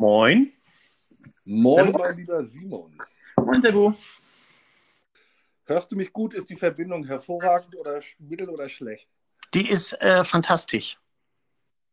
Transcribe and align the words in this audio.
Moin. 0.00 0.50
Moin, 1.44 1.92
mein 1.92 2.16
lieber 2.16 2.42
Simon. 2.46 2.96
Moin, 3.36 3.60
Sebu. 3.60 3.92
Hörst 5.66 5.92
du 5.92 5.96
mich 5.96 6.10
gut? 6.10 6.32
Ist 6.32 6.48
die 6.48 6.56
Verbindung 6.56 7.04
hervorragend 7.04 7.76
oder 7.76 8.00
mittel 8.18 8.48
oder 8.48 8.66
schlecht? 8.70 9.10
Die 9.52 9.68
ist 9.68 9.92
äh, 10.00 10.24
fantastisch. 10.24 10.98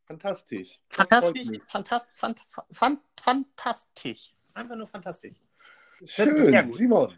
Fantastisch. 0.06 0.80
Fantastisch, 0.90 1.60
fantast, 1.68 2.10
fant, 2.14 2.48
fant, 2.72 3.02
fantastisch. 3.20 4.34
Einfach 4.54 4.78
nur 4.78 4.88
fantastisch. 4.88 5.36
Schön, 6.06 6.74
Simon. 6.74 7.14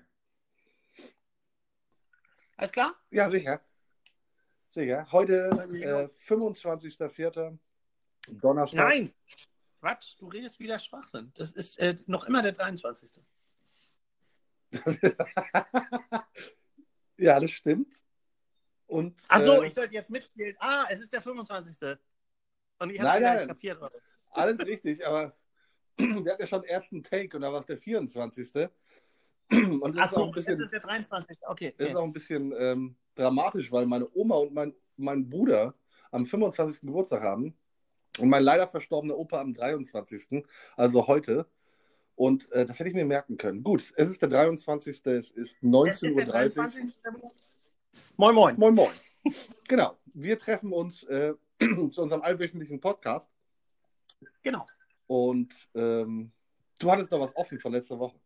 Alles 2.57 2.71
klar? 2.71 2.95
Ja, 3.11 3.29
sicher. 3.29 3.61
Sicher. 4.71 5.07
Heute 5.11 5.51
äh, 5.69 6.09
25.04. 6.27 7.59
Donnerstag. 8.31 8.87
Nein, 8.87 9.13
Quatsch, 9.79 10.15
du 10.19 10.27
redest 10.27 10.59
wieder 10.59 10.77
Schwachsinn. 10.79 11.31
Das 11.35 11.51
ist 11.53 11.79
äh, 11.79 11.95
noch 12.05 12.25
immer 12.25 12.41
der 12.41 12.51
23. 12.51 13.09
ja, 17.17 17.39
das 17.39 17.51
stimmt. 17.51 17.95
Und, 18.87 19.21
Ach 19.27 19.39
so, 19.39 19.61
äh, 19.61 19.67
ich 19.67 19.73
sollte 19.73 19.93
jetzt 19.93 20.09
mitspielen. 20.09 20.55
Ah, 20.59 20.85
es 20.89 20.99
ist 20.99 21.13
der 21.13 21.21
25. 21.21 21.77
Und 22.79 22.89
ich 22.89 22.99
habe 22.99 23.21
gar 23.21 23.35
nicht 23.35 23.47
kapiert. 23.47 23.79
Was. 23.79 24.01
alles 24.31 24.59
richtig, 24.65 25.05
aber 25.05 25.37
wir 25.97 26.31
hatten 26.31 26.41
ja 26.41 26.47
schon 26.47 26.63
ersten 26.63 27.03
Take 27.03 27.35
und 27.35 27.43
da 27.43 27.51
war 27.51 27.59
es 27.59 27.65
der 27.65 27.77
24. 27.77 28.51
Und 29.51 29.95
das 29.95 30.03
Ach 30.03 30.11
ist 30.11 30.13
auch 30.13 30.19
so, 30.19 30.25
ein 30.25 30.31
bisschen, 30.31 30.59
jetzt 30.59 30.65
ist 30.65 30.73
der 30.73 30.79
23. 30.79 31.39
Okay. 31.47 31.73
das 31.75 31.87
ist 31.87 31.95
okay. 31.95 32.01
auch 32.01 32.05
ein 32.05 32.13
bisschen 32.13 32.53
ähm, 32.55 32.95
dramatisch, 33.15 33.71
weil 33.71 33.87
meine 33.87 34.07
Oma 34.13 34.35
und 34.35 34.53
mein, 34.53 34.75
mein 34.95 35.27
Bruder 35.27 35.73
am 36.11 36.27
25. 36.27 36.81
Geburtstag 36.81 37.23
haben 37.23 37.57
und 38.17 38.29
mein 38.29 38.43
leider 38.43 38.67
verstorbener 38.67 39.17
Opa 39.17 39.39
am 39.39 39.53
23. 39.53 40.43
Also 40.75 41.07
heute. 41.07 41.45
Und 42.15 42.51
äh, 42.51 42.65
das 42.65 42.79
hätte 42.79 42.89
ich 42.89 42.95
mir 42.95 43.05
merken 43.05 43.37
können. 43.37 43.63
Gut, 43.63 43.93
es 43.95 44.09
ist 44.09 44.21
der 44.21 44.29
23. 44.29 45.05
Es 45.05 45.31
ist 45.31 45.35
Jetzt 45.35 45.37
ist 45.37 45.55
der 45.61 45.69
19.30 45.69 46.15
Uhr. 46.15 46.25
23. 46.25 46.97
Moin, 48.17 48.35
moin. 48.35 48.55
Moin, 48.57 48.75
moin. 48.75 48.91
Genau, 49.67 49.97
wir 50.13 50.37
treffen 50.37 50.73
uns 50.73 51.03
äh, 51.03 51.33
zu 51.59 52.01
unserem 52.01 52.21
allwöchentlichen 52.21 52.81
Podcast. 52.81 53.29
Genau. 54.41 54.65
Und 55.07 55.53
ähm, 55.75 56.31
du 56.77 56.91
hattest 56.91 57.11
noch 57.11 57.21
was 57.21 57.35
offen 57.35 57.59
von 57.59 57.71
letzter 57.71 57.97
Woche. 57.97 58.19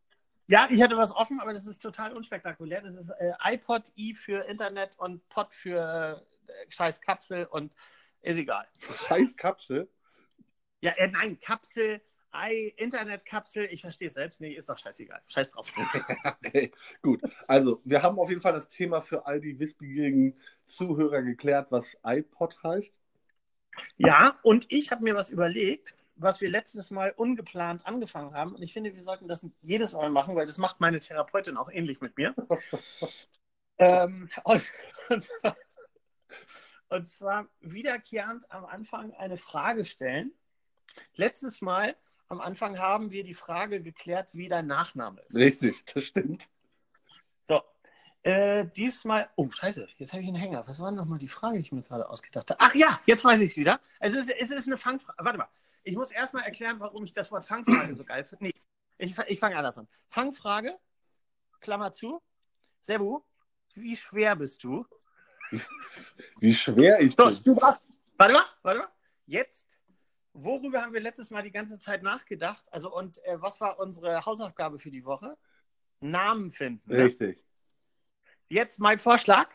Ja, 0.48 0.68
ich 0.70 0.82
hatte 0.82 0.98
was 0.98 1.16
offen, 1.16 1.40
aber 1.40 1.54
das 1.54 1.68
ist 1.68 1.80
total 1.80 2.14
unspektakulär. 2.14 2.82
Das 2.82 2.96
ist 2.96 3.10
äh, 3.12 3.34
iPod, 3.44 3.92
i 3.96 4.14
für 4.14 4.46
Internet 4.46 4.98
und 4.98 5.28
Pod 5.30 5.54
für 5.54 6.26
äh, 6.48 6.72
scheiß 6.72 7.00
Kapsel 7.00 7.46
und 7.46 7.74
ist 8.24 8.38
egal. 8.38 8.68
Scheiß 9.08 9.36
Kapsel. 9.36 9.90
Ja, 10.82 10.92
äh, 10.94 11.08
nein, 11.08 11.40
Kapsel, 11.40 12.02
i, 12.36 12.74
Internetkapsel, 12.78 13.66
ich 13.66 13.82
verstehe 13.82 14.08
es 14.08 14.16
selbst 14.16 14.42
nicht, 14.42 14.58
ist 14.58 14.68
doch 14.68 14.78
scheißegal. 14.78 15.22
Scheiß 15.28 15.52
drauf. 15.52 15.72
Okay, 16.46 16.72
gut. 17.02 17.22
Also, 17.48 17.82
wir 17.84 18.02
haben 18.02 18.20
auf 18.20 18.30
jeden 18.30 18.42
Fall 18.42 18.54
das 18.54 18.70
Thema 18.70 19.02
für 19.02 19.26
all 19.26 19.40
die 19.40 19.60
wissbegierigen 19.60 20.38
Zuhörer 20.66 21.22
geklärt, 21.22 21.68
was 21.72 21.98
iPod 22.04 22.62
heißt. 22.64 22.94
Ja, 23.98 24.40
und 24.44 24.66
ich 24.70 24.92
habe 24.92 25.04
mir 25.04 25.16
was 25.16 25.30
überlegt, 25.30 25.96
was 26.16 26.42
wir 26.42 26.50
letztes 26.50 26.92
Mal 26.92 27.12
ungeplant 27.16 27.86
angefangen 27.86 28.34
haben. 28.34 28.56
Und 28.56 28.62
ich 28.62 28.74
finde, 28.74 28.94
wir 28.94 29.04
sollten 29.04 29.28
das 29.28 29.46
jedes 29.62 29.94
Mal 29.94 30.10
machen, 30.10 30.36
weil 30.36 30.46
das 30.46 30.58
macht 30.58 30.80
meine 30.80 31.00
Therapeutin 31.00 31.58
auch 31.58 31.70
ähnlich 31.72 32.02
mit 32.02 32.18
mir. 32.18 32.36
ähm, 33.78 34.30
und, 34.44 34.66
und, 36.94 37.10
zwar, 37.10 37.48
wiederkehrend 37.62 38.52
am 38.52 38.66
Anfang 38.66 39.14
eine 39.16 39.38
Frage 39.38 39.86
stellen. 39.86 40.32
Letztes 41.16 41.62
Mal 41.62 41.96
am 42.28 42.40
Anfang 42.40 42.78
haben 42.78 43.12
wir 43.12 43.24
die 43.24 43.34
Frage 43.34 43.82
geklärt, 43.82 44.30
wie 44.34 44.48
dein 44.48 44.68
Nachname 44.68 45.22
ist. 45.22 45.36
Richtig, 45.36 45.84
das 45.86 46.04
stimmt. 46.04 46.48
So. 47.48 47.62
Äh, 48.22 48.66
diesmal, 48.76 49.30
oh 49.36 49.50
Scheiße, 49.50 49.88
jetzt 49.98 50.14
habe 50.14 50.22
ich 50.22 50.28
einen 50.28 50.38
Hänger. 50.38 50.68
Was 50.68 50.80
war 50.80 50.90
denn 50.90 50.98
nochmal 50.98 51.18
die 51.18 51.28
Frage, 51.28 51.58
die 51.58 51.62
ich 51.62 51.72
mir 51.72 51.82
gerade 51.82 52.08
ausgedacht 52.10 52.50
habe? 52.52 52.60
Ach 52.62 52.76
ja, 52.76 53.00
jetzt 53.06 53.26
weiß 53.26 53.40
ich 53.42 53.52
es 53.52 53.58
wieder. 53.58 53.80
Es 54.00 54.16
ist, 54.16 54.30
es 54.30 54.52
ist 54.52 54.68
eine 54.68 54.78
Fangfrage. 54.78 55.18
Warte 55.24 55.38
mal, 55.38 55.50
ich 55.84 55.96
muss 55.96 56.12
erstmal 56.12 56.44
erklären, 56.44 56.80
warum 56.80 57.04
ich 57.04 57.14
das 57.14 57.32
Wort 57.32 57.46
Fangfrage 57.46 57.96
so 57.96 58.06
geil 58.06 58.24
finde. 58.24 58.46
Nee, 58.46 58.54
ich, 58.98 59.18
ich 59.28 59.40
fange 59.40 59.58
anders 59.58 59.78
an. 59.78 59.88
Fangfrage, 60.10 60.78
Klammer 61.60 61.92
zu. 61.92 62.22
Sebu, 62.82 63.22
wie 63.76 63.96
schwer 63.96 64.36
bist 64.36 64.64
du? 64.64 64.86
Wie 66.40 66.54
schwer 66.54 67.00
ich 67.00 67.16
So, 67.18 67.26
bin. 67.26 67.44
du 67.44 67.56
warst, 67.62 67.92
warte 68.18 68.34
mal, 68.34 68.46
warte 68.62 68.80
mal. 68.80 68.90
Jetzt, 69.26 69.78
worüber 70.34 70.82
haben 70.82 70.94
wir 70.94 71.00
letztes 71.02 71.30
Mal 71.30 71.44
die 71.44 71.52
ganze 71.52 71.80
Zeit 71.80 72.04
nachgedacht? 72.04 72.66
Also, 72.72 72.94
und 72.94 73.24
äh, 73.26 73.42
was 73.42 73.60
war 73.62 73.80
unsere 73.80 74.26
Hausaufgabe 74.26 74.80
für 74.80 74.92
die 74.92 75.06
Woche? 75.06 75.38
Namen 76.00 76.52
finden. 76.52 76.90
ne? 76.92 77.06
Richtig. 77.06 77.44
Jetzt 78.50 78.80
mein 78.80 79.00
Vorschlag, 79.00 79.50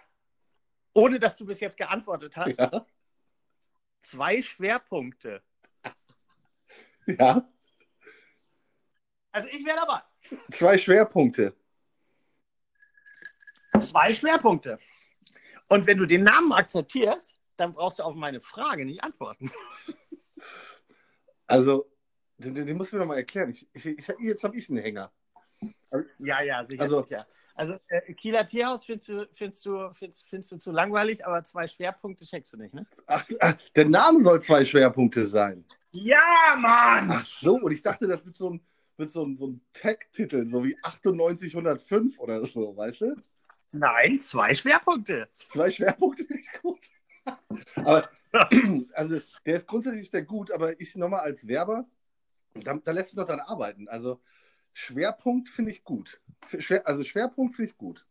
ohne 0.94 1.20
dass 1.20 1.36
du 1.36 1.44
bis 1.46 1.60
jetzt 1.60 1.76
geantwortet 1.76 2.36
hast. 2.36 2.58
Ja. 2.58 2.84
Zwei 4.02 4.40
Schwerpunkte. 4.40 5.42
ja. 7.06 7.46
Also 9.30 9.48
ich 9.48 9.64
wäre 9.64 9.76
dabei. 9.76 10.02
Zwei 10.50 10.78
Schwerpunkte. 10.78 11.54
Zwei 13.78 14.14
Schwerpunkte. 14.14 14.78
Und 15.68 15.86
wenn 15.86 15.98
du 15.98 16.06
den 16.06 16.22
Namen 16.22 16.52
akzeptierst, 16.52 17.36
dann 17.56 17.74
brauchst 17.74 17.98
du 17.98 18.02
auf 18.02 18.14
meine 18.14 18.40
Frage 18.40 18.84
nicht 18.84 19.02
antworten. 19.02 19.50
Also, 21.50 21.90
den, 22.36 22.54
den, 22.54 22.76
musst 22.76 22.92
du 22.92 22.96
mir 22.96 23.00
noch 23.00 23.08
mal 23.08 23.16
erklären. 23.16 23.48
Ich, 23.48 23.66
ich, 23.72 23.86
ich, 23.86 24.06
jetzt 24.18 24.44
habe 24.44 24.54
ich 24.54 24.68
einen 24.68 24.80
Hänger. 24.80 25.10
Ja, 26.18 26.42
ja, 26.42 26.62
sicher. 26.66 26.82
Also- 26.82 27.02
sicher. 27.04 27.26
Also 27.54 27.74
äh, 27.88 28.12
Kieler 28.12 28.46
Tierhaus 28.46 28.84
findest 28.84 29.08
du, 29.08 29.28
findest, 29.32 29.66
du, 29.66 29.90
findest, 29.94 30.28
findest 30.28 30.52
du 30.52 30.58
zu 30.58 30.70
langweilig, 30.70 31.26
aber 31.26 31.42
zwei 31.42 31.66
Schwerpunkte 31.66 32.24
checkst 32.24 32.52
du 32.52 32.56
nicht, 32.56 32.72
ne? 32.72 32.86
Ach, 33.08 33.24
ach, 33.40 33.56
der 33.74 33.88
Name 33.88 34.22
soll 34.22 34.40
zwei 34.40 34.64
Schwerpunkte 34.64 35.26
sein. 35.26 35.64
Ja, 35.90 36.54
Mann! 36.56 37.10
Ach 37.10 37.24
so, 37.24 37.56
und 37.56 37.72
ich 37.72 37.82
dachte, 37.82 38.06
das 38.06 38.24
wird 38.24 38.36
so 38.36 38.50
ein, 38.50 38.60
wird 38.96 39.10
so 39.10 39.24
ein, 39.24 39.36
so 39.36 39.48
ein 39.48 39.60
Tag-Titel, 39.72 40.46
so 40.48 40.62
wie 40.62 40.76
98105 40.82 42.20
oder 42.20 42.44
so, 42.46 42.76
weißt 42.76 43.00
du? 43.00 43.16
Nein, 43.72 44.20
zwei 44.20 44.54
Schwerpunkte. 44.54 45.28
Zwei 45.50 45.70
Schwerpunkte 45.70 46.24
finde 46.24 46.42
ich 46.42 46.60
gut. 46.62 46.80
Aber, 47.76 48.08
also, 48.94 49.20
der 49.44 49.56
ist 49.56 49.66
grundsätzlich 49.66 50.02
ist 50.02 50.14
der 50.14 50.22
gut, 50.24 50.50
aber 50.50 50.80
ich 50.80 50.96
nochmal 50.96 51.20
als 51.20 51.46
Werber, 51.46 51.86
da, 52.54 52.74
da 52.74 52.92
lässt 52.92 53.10
sich 53.10 53.16
noch 53.16 53.26
dran 53.26 53.40
arbeiten. 53.40 53.88
Also, 53.88 54.20
Schwerpunkt 54.72 55.48
finde 55.48 55.70
ich 55.72 55.84
gut. 55.84 56.20
Schwer, 56.58 56.86
also, 56.86 57.04
Schwerpunkt 57.04 57.54
finde 57.56 57.70
ich 57.70 57.76
gut. 57.76 58.06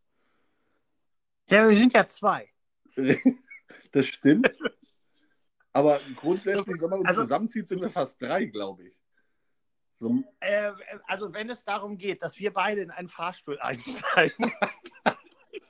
Ja, 1.50 1.68
wir 1.68 1.76
sind 1.76 1.94
ja 1.94 2.08
zwei. 2.08 2.50
Das 3.94 4.06
stimmt. 4.06 4.54
Aber 5.72 6.00
grundsätzlich, 6.18 6.80
wenn 6.82 6.90
man 6.90 7.00
uns 7.00 7.08
Also- 7.08 7.22
zusammenzieht, 7.22 7.68
sind 7.68 7.82
wir 7.82 7.90
fast 7.90 8.22
drei, 8.22 8.46
glaube 8.46 8.88
ich. 8.90 8.96
So, 10.00 10.24
Äh, 10.42 10.74
also 11.08 11.34
wenn 11.34 11.50
es 11.50 11.64
darum 11.64 11.98
geht, 11.98 12.22
dass 12.22 12.38
wir 12.38 12.52
beide 12.54 12.82
in 12.82 12.92
einen 12.92 13.08
Fahrstuhl 13.08 13.58
einsteigen 13.60 14.52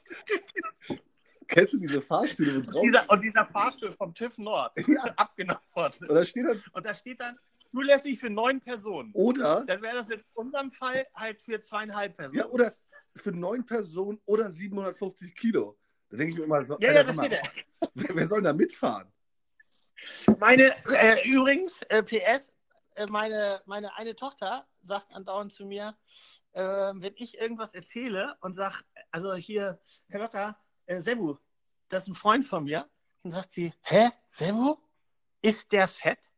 kennst 1.47 1.73
du 1.73 1.78
diese 1.79 2.01
Fahrstühle, 2.01 2.56
wo 2.66 2.72
drauf 2.72 2.81
dieser, 2.84 3.09
und 3.09 3.22
dieser 3.22 3.45
Fahrstuhl 3.45 3.91
vom 3.91 4.13
TÜV 4.13 4.38
Nord 4.38 4.73
Ja. 4.88 5.03
abgenommen 5.16 5.62
worden. 5.73 6.07
Und 6.07 6.16
da 6.16 6.25
steht 6.25 6.45
dann, 6.45 6.63
Und 6.73 6.85
da 6.85 6.94
steht 6.94 7.19
dann 7.19 7.38
zulässig 7.72 8.19
für 8.19 8.29
neun 8.29 8.62
Personen. 8.62 9.12
oder, 9.13 9.63
Dann 9.66 9.81
wäre 9.81 9.97
das 9.97 10.09
in 10.09 10.23
unserem 10.34 10.72
Fall 10.72 11.06
halt 11.13 11.41
für 11.41 11.59
zweieinhalb 11.59 12.16
Personen. 12.16 12.40
ja, 12.40 12.45
oder 12.47 12.73
für 13.16 13.31
neun 13.31 13.66
Personen 13.66 14.19
oder 14.25 14.51
750 14.51 15.35
Kilo. 15.35 15.78
Da 16.09 16.18
denke 16.18 16.34
ich 16.34 16.38
mir 16.39 16.45
immer 16.45 16.63
so, 16.63 16.78
Ja, 16.79 16.91
ja, 16.91 17.00
Alter, 17.00 17.07
hör 17.07 17.13
mal, 17.13 17.29
wer, 17.94 18.16
wer 18.16 18.28
soll 18.28 18.41
da 18.41 18.53
mitfahren? 18.53 19.12
Meine, 20.39 20.75
äh, 20.89 21.28
übrigens, 21.28 21.81
äh, 21.89 22.03
PS, 22.03 22.53
äh, 22.95 23.07
meine, 23.07 23.62
meine 23.65 23.95
eine 23.98 24.15
Tochter 24.15 24.65
sagt 24.83 25.12
andauernd 25.12 25.51
zu 25.51 25.65
mir, 25.65 25.95
äh, 26.54 26.62
wenn 26.62 27.14
ich 27.16 27.38
irgendwas 27.38 27.74
erzähle 27.74 28.38
und 28.42 28.54
sag, 28.54 28.84
also 29.12 29.34
hier, 29.36 29.80
Carlotta, 30.10 30.58
äh, 30.86 31.02
Sebu, 31.02 31.38
das 31.90 32.04
ist 32.04 32.10
ein 32.10 32.16
Freund 32.16 32.46
von 32.46 32.64
mir, 32.64 32.90
dann 33.24 33.32
sagt 33.32 33.54
sie, 33.54 33.74
hä, 33.84 34.10
Sebu? 34.32 34.78
Ist 35.42 35.72
der 35.72 35.88
fett? 35.88 36.32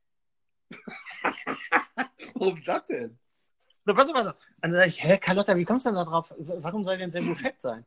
Warum 2.36 2.64
das 2.64 2.86
denn? 2.86 3.18
So, 3.86 3.94
pass 3.94 4.10
auf. 4.10 4.36
Dann 4.62 4.74
sage 4.74 4.88
ich, 4.88 5.04
hä, 5.04 5.18
Carlotta, 5.18 5.56
wie 5.56 5.66
kommst 5.66 5.86
du 5.86 5.90
denn 5.90 5.96
da 5.96 6.06
drauf? 6.06 6.34
Warum 6.38 6.84
soll 6.84 6.98
denn 6.98 7.12
Sebu 7.12 7.34
fett 7.34 7.62
sein? 7.62 7.86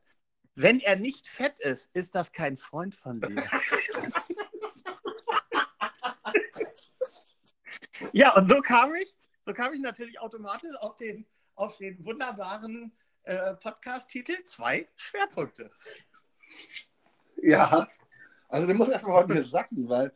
Wenn 0.54 0.80
er 0.80 0.96
nicht 0.96 1.28
fett 1.28 1.60
ist, 1.60 1.90
ist 1.94 2.14
das 2.14 2.32
kein 2.32 2.56
Freund 2.56 2.94
von 2.94 3.20
dir. 3.20 3.42
ja, 8.12 8.34
und 8.34 8.48
so 8.48 8.60
kam 8.60 8.94
ich, 8.94 9.14
so 9.46 9.54
kam 9.54 9.72
ich 9.72 9.80
natürlich 9.80 10.20
automatisch 10.20 10.74
auf 10.80 10.96
den, 10.96 11.26
auf 11.54 11.76
den 11.76 12.04
wunderbaren 12.04 12.92
äh, 13.24 13.54
Podcast-Titel 13.54 14.42
Zwei 14.44 14.88
Schwerpunkte. 14.96 15.70
Ja, 17.36 17.88
also 18.48 18.66
der 18.66 18.76
muss 18.76 18.88
erstmal 18.88 19.24
bei 19.24 19.34
mir 19.34 19.44
sacken, 19.44 19.88
weil, 19.88 20.12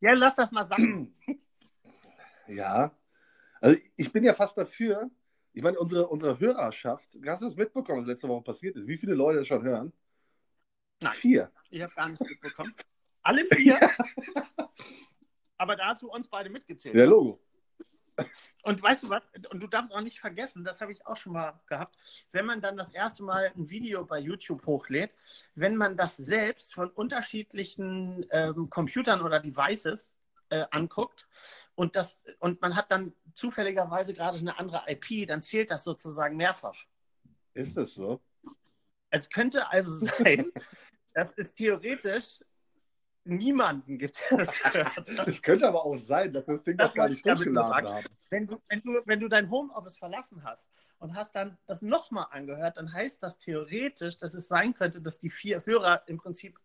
Ja, 0.00 0.12
lass 0.12 0.34
das 0.34 0.52
mal 0.52 0.64
sagen. 0.64 1.12
ja, 2.46 2.92
Also 3.60 3.80
ich 3.96 4.12
bin 4.12 4.24
ja 4.24 4.34
fast 4.34 4.56
dafür, 4.56 5.10
ich 5.52 5.62
meine, 5.62 5.78
unsere, 5.78 6.06
unsere 6.08 6.38
Hörerschaft, 6.38 7.08
hast 7.26 7.42
du 7.42 7.46
das 7.46 7.56
mitbekommen, 7.56 8.02
was 8.02 8.06
letzte 8.06 8.28
Woche 8.28 8.44
passiert 8.44 8.76
ist? 8.76 8.86
Wie 8.86 8.96
viele 8.96 9.14
Leute 9.14 9.40
das 9.40 9.48
schon 9.48 9.62
hören? 9.62 9.92
Nein. 11.00 11.12
Vier. 11.12 11.50
Ich 11.70 11.82
habe 11.82 11.92
gar 11.94 12.08
nicht 12.08 12.20
mitbekommen. 12.20 12.74
Alle 13.22 13.44
vier? 13.46 13.78
Aber 15.58 15.76
dazu 15.76 16.10
uns 16.10 16.28
beide 16.28 16.48
mitgezählt. 16.48 16.94
Ja, 16.94 17.04
Logo. 17.04 17.40
Und 18.62 18.82
weißt 18.82 19.04
du 19.04 19.08
was? 19.08 19.22
Und 19.50 19.60
du 19.60 19.66
darfst 19.66 19.94
auch 19.94 20.00
nicht 20.00 20.20
vergessen, 20.20 20.64
das 20.64 20.80
habe 20.80 20.92
ich 20.92 21.06
auch 21.06 21.16
schon 21.16 21.32
mal 21.32 21.58
gehabt, 21.66 21.96
wenn 22.32 22.46
man 22.46 22.60
dann 22.60 22.76
das 22.76 22.90
erste 22.90 23.22
Mal 23.22 23.52
ein 23.56 23.70
Video 23.70 24.04
bei 24.04 24.18
YouTube 24.18 24.66
hochlädt, 24.66 25.12
wenn 25.54 25.76
man 25.76 25.96
das 25.96 26.16
selbst 26.16 26.74
von 26.74 26.90
unterschiedlichen 26.90 28.26
ähm, 28.30 28.68
Computern 28.68 29.22
oder 29.22 29.40
Devices 29.40 30.18
äh, 30.50 30.64
anguckt 30.70 31.26
und, 31.74 31.96
das, 31.96 32.20
und 32.40 32.60
man 32.60 32.76
hat 32.76 32.90
dann 32.90 33.14
zufälligerweise 33.34 34.12
gerade 34.12 34.38
eine 34.38 34.58
andere 34.58 34.84
IP, 34.88 35.26
dann 35.26 35.42
zählt 35.42 35.70
das 35.70 35.84
sozusagen 35.84 36.36
mehrfach. 36.36 36.76
Ist 37.54 37.76
das 37.76 37.94
so? 37.94 38.20
Es 39.10 39.30
könnte 39.30 39.70
also 39.70 39.90
sein, 40.06 40.52
dass 41.14 41.32
es 41.36 41.54
theoretisch 41.54 42.40
niemanden 43.24 43.98
gibt, 43.98 44.22
das. 44.30 44.48
Es 45.26 45.42
könnte 45.42 45.68
aber 45.68 45.84
auch 45.84 45.98
sein, 45.98 46.32
dass 46.32 46.46
wir 46.48 46.56
das 46.56 46.64
Ding 46.64 46.76
Das 46.76 46.88
noch 46.88 46.94
gar 46.94 47.08
nicht 47.08 47.24
hochgeladen 47.24 47.88
haben. 47.88 48.04
Wenn 48.30 48.46
du, 48.46 48.60
wenn, 48.68 48.82
du, 48.82 49.02
wenn 49.06 49.20
du 49.20 49.28
dein 49.28 49.50
Homeoffice 49.50 49.98
verlassen 49.98 50.42
hast 50.44 50.70
und 50.98 51.14
hast 51.14 51.34
dann 51.34 51.58
das 51.66 51.82
nochmal 51.82 52.26
angehört, 52.30 52.76
dann 52.76 52.92
heißt 52.92 53.22
das 53.22 53.38
theoretisch, 53.38 54.18
dass 54.18 54.34
es 54.34 54.48
sein 54.48 54.74
könnte, 54.74 55.00
dass 55.00 55.18
die 55.18 55.30
vier 55.30 55.64
Hörer 55.64 56.02
im 56.06 56.18
Prinzip 56.18 56.58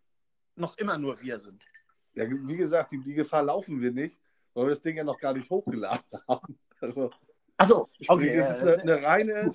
noch 0.55 0.77
immer 0.77 0.97
nur 0.97 1.21
wir 1.21 1.39
sind. 1.39 1.65
Ja, 2.13 2.25
wie 2.29 2.55
gesagt, 2.55 2.91
die, 2.91 2.99
die 2.99 3.13
Gefahr 3.13 3.43
laufen 3.43 3.81
wir 3.81 3.91
nicht, 3.91 4.17
weil 4.53 4.65
wir 4.67 4.69
das 4.71 4.81
Ding 4.81 4.95
ja 4.95 5.03
noch 5.03 5.19
gar 5.19 5.33
nicht 5.33 5.49
hochgeladen 5.49 6.05
haben. 6.27 6.57
Also, 6.79 7.11
Achso, 7.57 7.89
okay, 8.07 8.35
es 8.37 8.57
ist 8.57 8.61
eine, 8.61 8.81
eine 8.81 9.03
reine, 9.03 9.51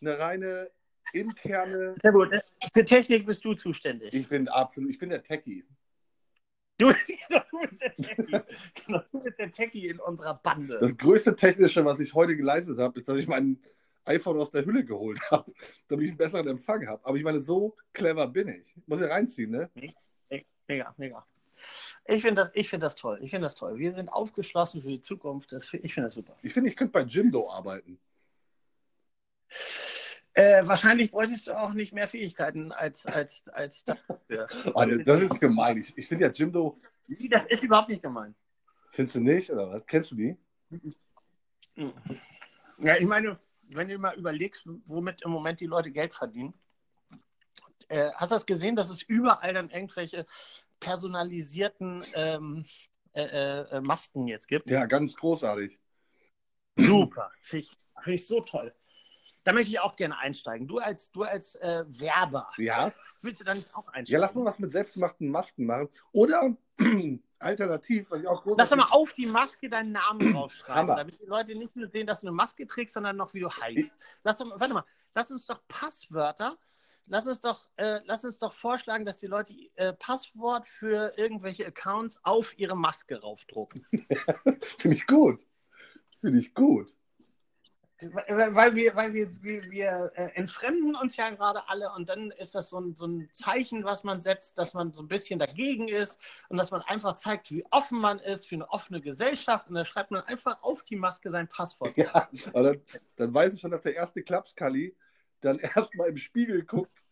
eine 0.00 0.18
reine 0.18 0.70
interne. 1.12 1.94
Sehr 2.02 2.12
gut. 2.12 2.30
Für 2.74 2.84
Technik 2.84 3.26
bist 3.26 3.44
du 3.44 3.54
zuständig. 3.54 4.12
Ich 4.12 4.28
bin 4.28 4.48
absolut, 4.48 4.90
ich 4.90 4.98
bin 4.98 5.10
der 5.10 5.22
Techie. 5.22 5.64
Du, 6.78 6.92
du 6.92 7.60
bist 7.60 7.80
der 7.80 7.94
Techie. 7.94 8.42
Genau, 8.86 9.02
du 9.12 9.20
bist 9.20 9.38
der 9.38 9.50
Techie 9.50 9.88
in 9.88 9.98
unserer 9.98 10.34
Bande. 10.34 10.78
Das 10.80 10.96
größte 10.96 11.34
Technische, 11.34 11.84
was 11.84 11.98
ich 11.98 12.14
heute 12.14 12.36
geleistet 12.36 12.78
habe, 12.78 12.98
ist, 12.98 13.08
dass 13.08 13.18
ich 13.18 13.26
mein 13.26 13.60
iPhone 14.04 14.38
aus 14.38 14.50
der 14.50 14.64
Hülle 14.64 14.84
geholt 14.84 15.20
habe, 15.30 15.52
damit 15.88 16.04
ich 16.04 16.10
einen 16.12 16.18
besseren 16.18 16.46
Empfang 16.46 16.86
habe. 16.86 17.04
Aber 17.04 17.16
ich 17.16 17.24
meine, 17.24 17.40
so 17.40 17.76
clever 17.92 18.26
bin 18.28 18.48
ich. 18.48 18.74
Muss 18.86 19.00
ich 19.00 19.08
reinziehen, 19.08 19.50
ne? 19.50 19.70
Mega, 20.68 20.94
mega. 20.96 21.26
Ich 22.06 22.22
finde 22.22 22.42
das, 22.42 22.50
ich 22.54 22.68
find 22.68 22.82
das 22.82 22.94
toll. 22.94 23.18
Ich 23.22 23.30
finde 23.30 23.46
das 23.46 23.54
toll. 23.56 23.78
Wir 23.78 23.92
sind 23.94 24.08
aufgeschlossen 24.08 24.82
für 24.82 24.88
die 24.88 25.00
Zukunft. 25.00 25.50
Das, 25.50 25.72
ich 25.72 25.94
finde 25.94 26.06
das 26.08 26.14
super. 26.14 26.36
Ich 26.42 26.52
finde, 26.52 26.70
ich 26.70 26.76
könnte 26.76 26.92
bei 26.92 27.02
Jimdo 27.02 27.50
arbeiten. 27.50 27.98
Äh, 30.38 30.64
wahrscheinlich 30.68 31.10
bräuchtest 31.10 31.48
du 31.48 31.58
auch 31.58 31.72
nicht 31.72 31.92
mehr 31.92 32.06
Fähigkeiten 32.06 32.70
als, 32.70 33.04
als, 33.06 33.48
als 33.48 33.84
dafür. 33.84 34.46
Oh, 34.72 34.84
das 34.84 35.22
ist 35.22 35.40
gemein. 35.40 35.78
Ich, 35.78 35.98
ich 35.98 36.06
finde 36.06 36.26
ja 36.26 36.30
Jimdo, 36.30 36.80
Das 37.28 37.44
ist 37.46 37.64
überhaupt 37.64 37.88
nicht 37.88 38.02
gemein. 38.02 38.36
findest 38.92 39.16
du 39.16 39.20
nicht, 39.20 39.50
oder 39.50 39.68
was? 39.68 39.84
Kennst 39.86 40.12
du 40.12 40.14
die? 40.14 40.36
Ja, 42.78 42.96
ich 42.96 43.06
meine, 43.06 43.40
wenn 43.62 43.88
du 43.88 43.98
mal 43.98 44.16
überlegst, 44.16 44.62
womit 44.86 45.22
im 45.22 45.32
Moment 45.32 45.58
die 45.58 45.66
Leute 45.66 45.90
Geld 45.90 46.14
verdienen, 46.14 46.54
äh, 47.88 48.12
hast 48.14 48.30
du 48.30 48.36
das 48.36 48.46
gesehen, 48.46 48.76
dass 48.76 48.90
es 48.90 49.02
überall 49.02 49.54
dann 49.54 49.70
irgendwelche 49.70 50.24
personalisierten 50.78 52.04
ähm, 52.14 52.64
äh, 53.12 53.22
äh, 53.22 53.80
Masken 53.80 54.28
jetzt 54.28 54.46
gibt? 54.46 54.70
Ja, 54.70 54.86
ganz 54.86 55.16
großartig. 55.16 55.80
Super. 56.76 57.32
Finde 57.42 57.66
ich, 57.66 57.70
find 58.04 58.14
ich 58.14 58.26
so 58.28 58.40
toll. 58.40 58.72
Da 59.44 59.52
möchte 59.52 59.70
ich 59.70 59.80
auch 59.80 59.96
gerne 59.96 60.18
einsteigen. 60.18 60.68
Du 60.68 60.78
als, 60.78 61.10
du 61.10 61.22
als 61.22 61.54
äh, 61.56 61.84
Werber, 61.88 62.50
Ja? 62.58 62.92
willst 63.22 63.40
du 63.40 63.44
da 63.44 63.54
nicht 63.54 63.74
auch 63.74 63.86
einsteigen? 63.88 64.06
Ja, 64.12 64.18
lass 64.18 64.34
mal 64.34 64.44
was 64.44 64.58
mit 64.58 64.72
selbstgemachten 64.72 65.30
Masken 65.30 65.64
machen. 65.64 65.88
Oder 66.12 66.56
alternativ, 67.38 68.10
was 68.10 68.20
ich 68.20 68.26
auch 68.26 68.44
Lass 68.44 68.68
doch 68.68 68.76
mal 68.76 68.84
großartig 68.84 68.92
auf 68.94 69.12
die 69.14 69.26
Maske 69.26 69.70
deinen 69.70 69.92
Namen 69.92 70.20
draufschreiben, 70.34 70.74
Hammer. 70.74 70.96
damit 70.96 71.20
die 71.20 71.26
Leute 71.26 71.54
nicht 71.54 71.74
nur 71.76 71.88
sehen, 71.88 72.06
dass 72.06 72.20
du 72.20 72.26
eine 72.26 72.34
Maske 72.36 72.66
trägst, 72.66 72.94
sondern 72.94 73.16
noch, 73.16 73.32
wie 73.34 73.40
du 73.40 73.50
heißt. 73.50 73.90
Lass 74.24 74.38
doch, 74.38 74.60
warte 74.60 74.74
mal, 74.74 74.84
lass 75.14 75.30
uns 75.30 75.46
doch 75.46 75.60
Passwörter, 75.68 76.58
lass 77.06 77.26
uns 77.26 77.40
doch, 77.40 77.68
äh, 77.76 78.00
lass 78.04 78.24
uns 78.24 78.38
doch 78.38 78.52
vorschlagen, 78.52 79.04
dass 79.06 79.18
die 79.18 79.26
Leute 79.28 79.54
äh, 79.76 79.92
Passwort 79.94 80.66
für 80.66 81.14
irgendwelche 81.16 81.66
Accounts 81.66 82.18
auf 82.22 82.58
ihre 82.58 82.76
Maske 82.76 83.20
raufdrucken. 83.20 83.86
Finde 84.78 84.96
ich 84.96 85.06
gut. 85.06 85.46
Finde 86.20 86.38
ich 86.40 86.54
gut. 86.54 86.94
Weil 88.00 88.76
wir, 88.76 88.94
weil 88.94 89.12
wir, 89.12 89.30
wir, 89.42 89.70
wir 89.70 90.12
äh, 90.14 90.30
entfremden 90.34 90.94
uns 90.94 91.16
ja 91.16 91.30
gerade 91.30 91.68
alle 91.68 91.90
und 91.92 92.08
dann 92.08 92.30
ist 92.30 92.54
das 92.54 92.70
so 92.70 92.78
ein, 92.78 92.94
so 92.94 93.06
ein 93.06 93.28
Zeichen, 93.32 93.82
was 93.82 94.04
man 94.04 94.22
setzt, 94.22 94.56
dass 94.56 94.72
man 94.72 94.92
so 94.92 95.02
ein 95.02 95.08
bisschen 95.08 95.40
dagegen 95.40 95.88
ist 95.88 96.20
und 96.48 96.58
dass 96.58 96.70
man 96.70 96.82
einfach 96.82 97.16
zeigt, 97.16 97.50
wie 97.50 97.64
offen 97.72 97.98
man 97.98 98.20
ist 98.20 98.46
für 98.46 98.54
eine 98.54 98.70
offene 98.70 99.00
Gesellschaft 99.00 99.68
und 99.68 99.74
dann 99.74 99.84
schreibt 99.84 100.12
man 100.12 100.22
einfach 100.22 100.62
auf 100.62 100.84
die 100.84 100.94
Maske 100.94 101.32
sein 101.32 101.48
Passwort. 101.48 101.96
Ja, 101.96 102.28
dann, 102.52 102.80
dann 103.16 103.34
weiß 103.34 103.54
ich 103.54 103.60
schon, 103.60 103.72
dass 103.72 103.82
der 103.82 103.96
erste 103.96 104.22
Klapskalli 104.22 104.94
dann 105.40 105.58
erstmal 105.76 106.10
im 106.10 106.18
Spiegel 106.18 106.64
guckt, 106.64 107.02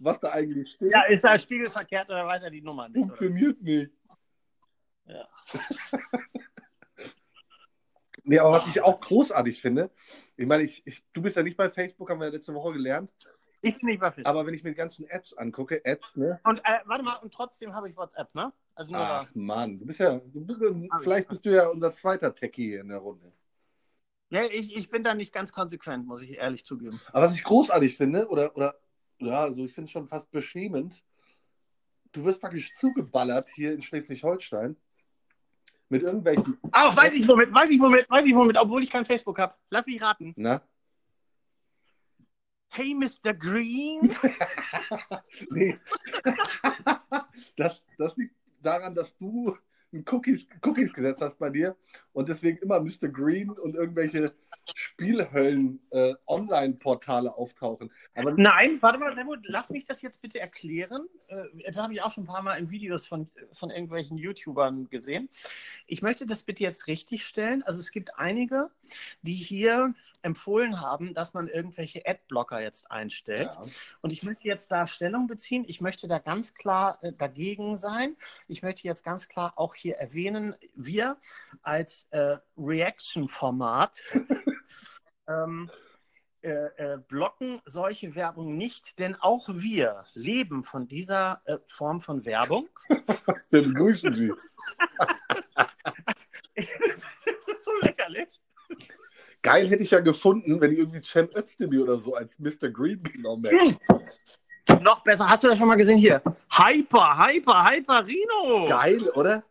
was 0.00 0.20
da 0.20 0.32
eigentlich 0.32 0.72
steht. 0.72 0.92
Ja, 0.92 1.04
ist 1.04 1.24
er 1.24 1.38
spiegelverkehrt 1.38 2.08
oder 2.10 2.26
weiß 2.26 2.44
er 2.44 2.50
die 2.50 2.60
Nummer 2.60 2.88
nicht? 2.88 2.98
Oder? 2.98 3.14
Funktioniert 3.14 3.62
nicht. 3.62 3.92
Ja. 5.06 5.26
Nee, 8.24 8.38
aber 8.38 8.52
was 8.52 8.66
ich 8.66 8.80
auch 8.82 9.00
großartig 9.00 9.60
finde, 9.60 9.90
ich 10.36 10.46
meine, 10.46 10.62
ich, 10.62 10.82
ich, 10.86 11.04
du 11.12 11.22
bist 11.22 11.36
ja 11.36 11.42
nicht 11.42 11.56
bei 11.56 11.70
Facebook, 11.70 12.10
haben 12.10 12.20
wir 12.20 12.26
ja 12.26 12.32
letzte 12.32 12.54
Woche 12.54 12.72
gelernt, 12.72 13.10
Ich 13.60 13.78
bin 13.78 13.90
nicht 13.90 14.00
bei 14.00 14.10
Facebook. 14.10 14.26
aber 14.26 14.46
wenn 14.46 14.54
ich 14.54 14.64
mir 14.64 14.70
die 14.70 14.76
ganzen 14.76 15.06
Apps 15.06 15.34
angucke, 15.34 15.84
Apps, 15.84 16.16
ne? 16.16 16.40
Und 16.44 16.60
äh, 16.60 16.80
warte 16.86 17.04
mal, 17.04 17.16
und 17.16 17.32
trotzdem 17.32 17.74
habe 17.74 17.88
ich 17.88 17.96
WhatsApp, 17.96 18.34
ne? 18.34 18.52
Also 18.74 18.92
nur 18.92 19.00
Ach 19.00 19.34
Mann, 19.34 19.78
du 19.78 19.86
bist 19.86 20.00
ja, 20.00 20.18
du 20.18 20.40
bist, 20.44 20.60
vielleicht 21.02 21.28
bist 21.28 21.44
du 21.44 21.54
ja 21.54 21.68
unser 21.68 21.92
zweiter 21.92 22.34
Techie 22.34 22.70
hier 22.70 22.80
in 22.80 22.88
der 22.88 22.98
Runde. 22.98 23.32
da. 24.30 24.40
Ja, 24.40 24.46
ich, 24.50 24.74
ich 24.74 24.90
bin 24.90 25.04
da 25.04 25.14
nicht 25.14 25.32
ganz 25.32 25.52
konsequent, 25.52 26.06
muss 26.06 26.22
ich 26.22 26.32
ehrlich 26.32 26.64
zugeben. 26.64 27.00
Aber 27.12 27.26
was 27.26 27.36
ich 27.36 27.44
großartig 27.44 27.96
finde, 27.96 28.28
oder, 28.28 28.56
oder 28.56 28.74
ja, 29.18 29.42
also 29.42 29.64
ich 29.64 29.74
finde 29.74 29.86
es 29.86 29.92
schon 29.92 30.08
fast 30.08 30.30
beschämend, 30.30 31.04
du 32.12 32.24
wirst 32.24 32.40
praktisch 32.40 32.72
zugeballert 32.74 33.48
hier 33.54 33.72
in 33.72 33.82
Schleswig-Holstein 33.82 34.76
mit 35.88 36.02
irgendwelchen, 36.02 36.58
Ah, 36.72 36.94
weiß 36.94 37.12
ich 37.14 37.28
womit, 37.28 37.52
weiß 37.52 37.70
ich 37.70 37.80
womit, 37.80 38.08
weiß 38.10 38.26
ich 38.26 38.34
womit, 38.34 38.56
obwohl 38.56 38.82
ich 38.82 38.90
kein 38.90 39.04
Facebook 39.04 39.38
habe. 39.38 39.54
Lass 39.70 39.86
mich 39.86 40.00
raten. 40.00 40.32
na? 40.36 40.62
Hey, 42.68 42.92
Mr. 42.94 43.32
Green. 43.34 44.10
Nee. 45.50 45.78
das, 47.56 47.84
das 47.98 48.16
liegt 48.16 48.34
daran, 48.60 48.94
dass 48.94 49.16
du 49.16 49.56
ein 49.92 50.04
Cookies, 50.10 50.46
Cookies 50.60 50.92
gesetzt 50.92 51.22
hast 51.22 51.38
bei 51.38 51.50
dir 51.50 51.76
und 52.14 52.28
deswegen 52.28 52.58
immer 52.58 52.80
Mr. 52.80 53.08
Green 53.08 53.50
und 53.50 53.74
irgendwelche 53.74 54.32
Spielhöllen-Online-Portale 54.74 57.34
auftauchen. 57.34 57.90
Aber 58.14 58.32
Nein, 58.32 58.78
warte 58.80 58.98
mal, 58.98 59.12
Remo, 59.12 59.34
lass 59.42 59.68
mich 59.70 59.84
das 59.84 60.00
jetzt 60.00 60.22
bitte 60.22 60.40
erklären. 60.40 61.06
Äh, 61.28 61.44
Das 61.66 61.76
habe 61.76 61.92
ich 61.92 62.00
auch 62.02 62.12
schon 62.12 62.24
ein 62.24 62.28
paar 62.28 62.42
Mal 62.42 62.54
in 62.56 62.70
Videos 62.70 63.06
von, 63.06 63.28
von 63.52 63.68
irgendwelchen 63.70 64.16
YouTubern 64.16 64.88
gesehen. 64.88 65.28
Ich 65.86 66.00
möchte 66.02 66.24
das 66.26 66.44
bitte 66.44 66.62
jetzt 66.62 66.86
richtig 66.86 67.26
stellen. 67.26 67.62
Also 67.62 67.80
es 67.80 67.90
gibt 67.90 68.18
einige, 68.18 68.70
die 69.22 69.34
hier 69.34 69.92
empfohlen 70.22 70.80
haben, 70.80 71.12
dass 71.14 71.34
man 71.34 71.48
irgendwelche 71.48 72.06
Adblocker 72.06 72.62
jetzt 72.62 72.90
einstellt. 72.90 73.50
ja, 73.52 73.62
Und 74.00 74.12
ich 74.12 74.22
möchte 74.22 74.48
jetzt 74.48 74.70
da 74.70 74.86
Stellung 74.86 75.26
beziehen. 75.26 75.64
Ich 75.66 75.82
möchte 75.82 76.08
da 76.08 76.18
ganz 76.18 76.54
klar 76.54 76.98
äh, 77.02 77.12
dagegen 77.12 77.76
sein. 77.76 78.16
Ich 78.48 78.62
möchte 78.62 78.88
jetzt 78.88 79.04
ganz 79.04 79.28
klar 79.28 79.52
auch 79.56 79.74
hier 79.74 79.96
erwähnen, 79.96 80.54
wir 80.74 81.18
als 81.62 82.03
äh, 82.10 82.36
Reaction-Format 82.56 84.00
ähm, 85.28 85.68
äh, 86.44 86.66
äh, 86.76 86.98
blocken 87.08 87.62
solche 87.64 88.14
Werbung 88.14 88.54
nicht, 88.54 88.98
denn 88.98 89.16
auch 89.16 89.48
wir 89.48 90.04
leben 90.12 90.62
von 90.62 90.86
dieser 90.86 91.40
äh, 91.46 91.56
Form 91.66 92.02
von 92.02 92.26
Werbung. 92.26 92.68
wir 93.50 93.62
begrüßen 93.62 94.12
Sie. 94.12 94.28
das 96.54 96.66
ist 97.46 97.64
so 97.64 97.70
lächerlich. 97.80 98.28
Geil 99.40 99.68
hätte 99.68 99.82
ich 99.82 99.90
ja 99.90 100.00
gefunden, 100.00 100.60
wenn 100.60 100.72
ich 100.72 100.80
irgendwie 100.80 101.02
Cem 101.02 101.30
Özdemir 101.34 101.82
oder 101.82 101.96
so 101.96 102.14
als 102.14 102.38
Mr. 102.38 102.68
Green 102.70 103.02
genommen 103.02 103.46
hätte. 103.46 104.82
Noch 104.82 105.02
besser, 105.02 105.26
hast 105.26 105.44
du 105.44 105.48
das 105.48 105.56
schon 105.56 105.68
mal 105.68 105.76
gesehen 105.76 105.96
hier? 105.96 106.20
Hyper, 106.50 107.26
Hyper, 107.26 107.70
Hyper 107.70 108.06
Rino. 108.06 108.66
Geil, 108.68 109.08
oder? 109.14 109.42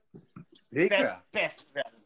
Best, 0.69 0.89
Mega. 0.91 1.23
best 1.31 1.67
Werbung. 1.73 2.02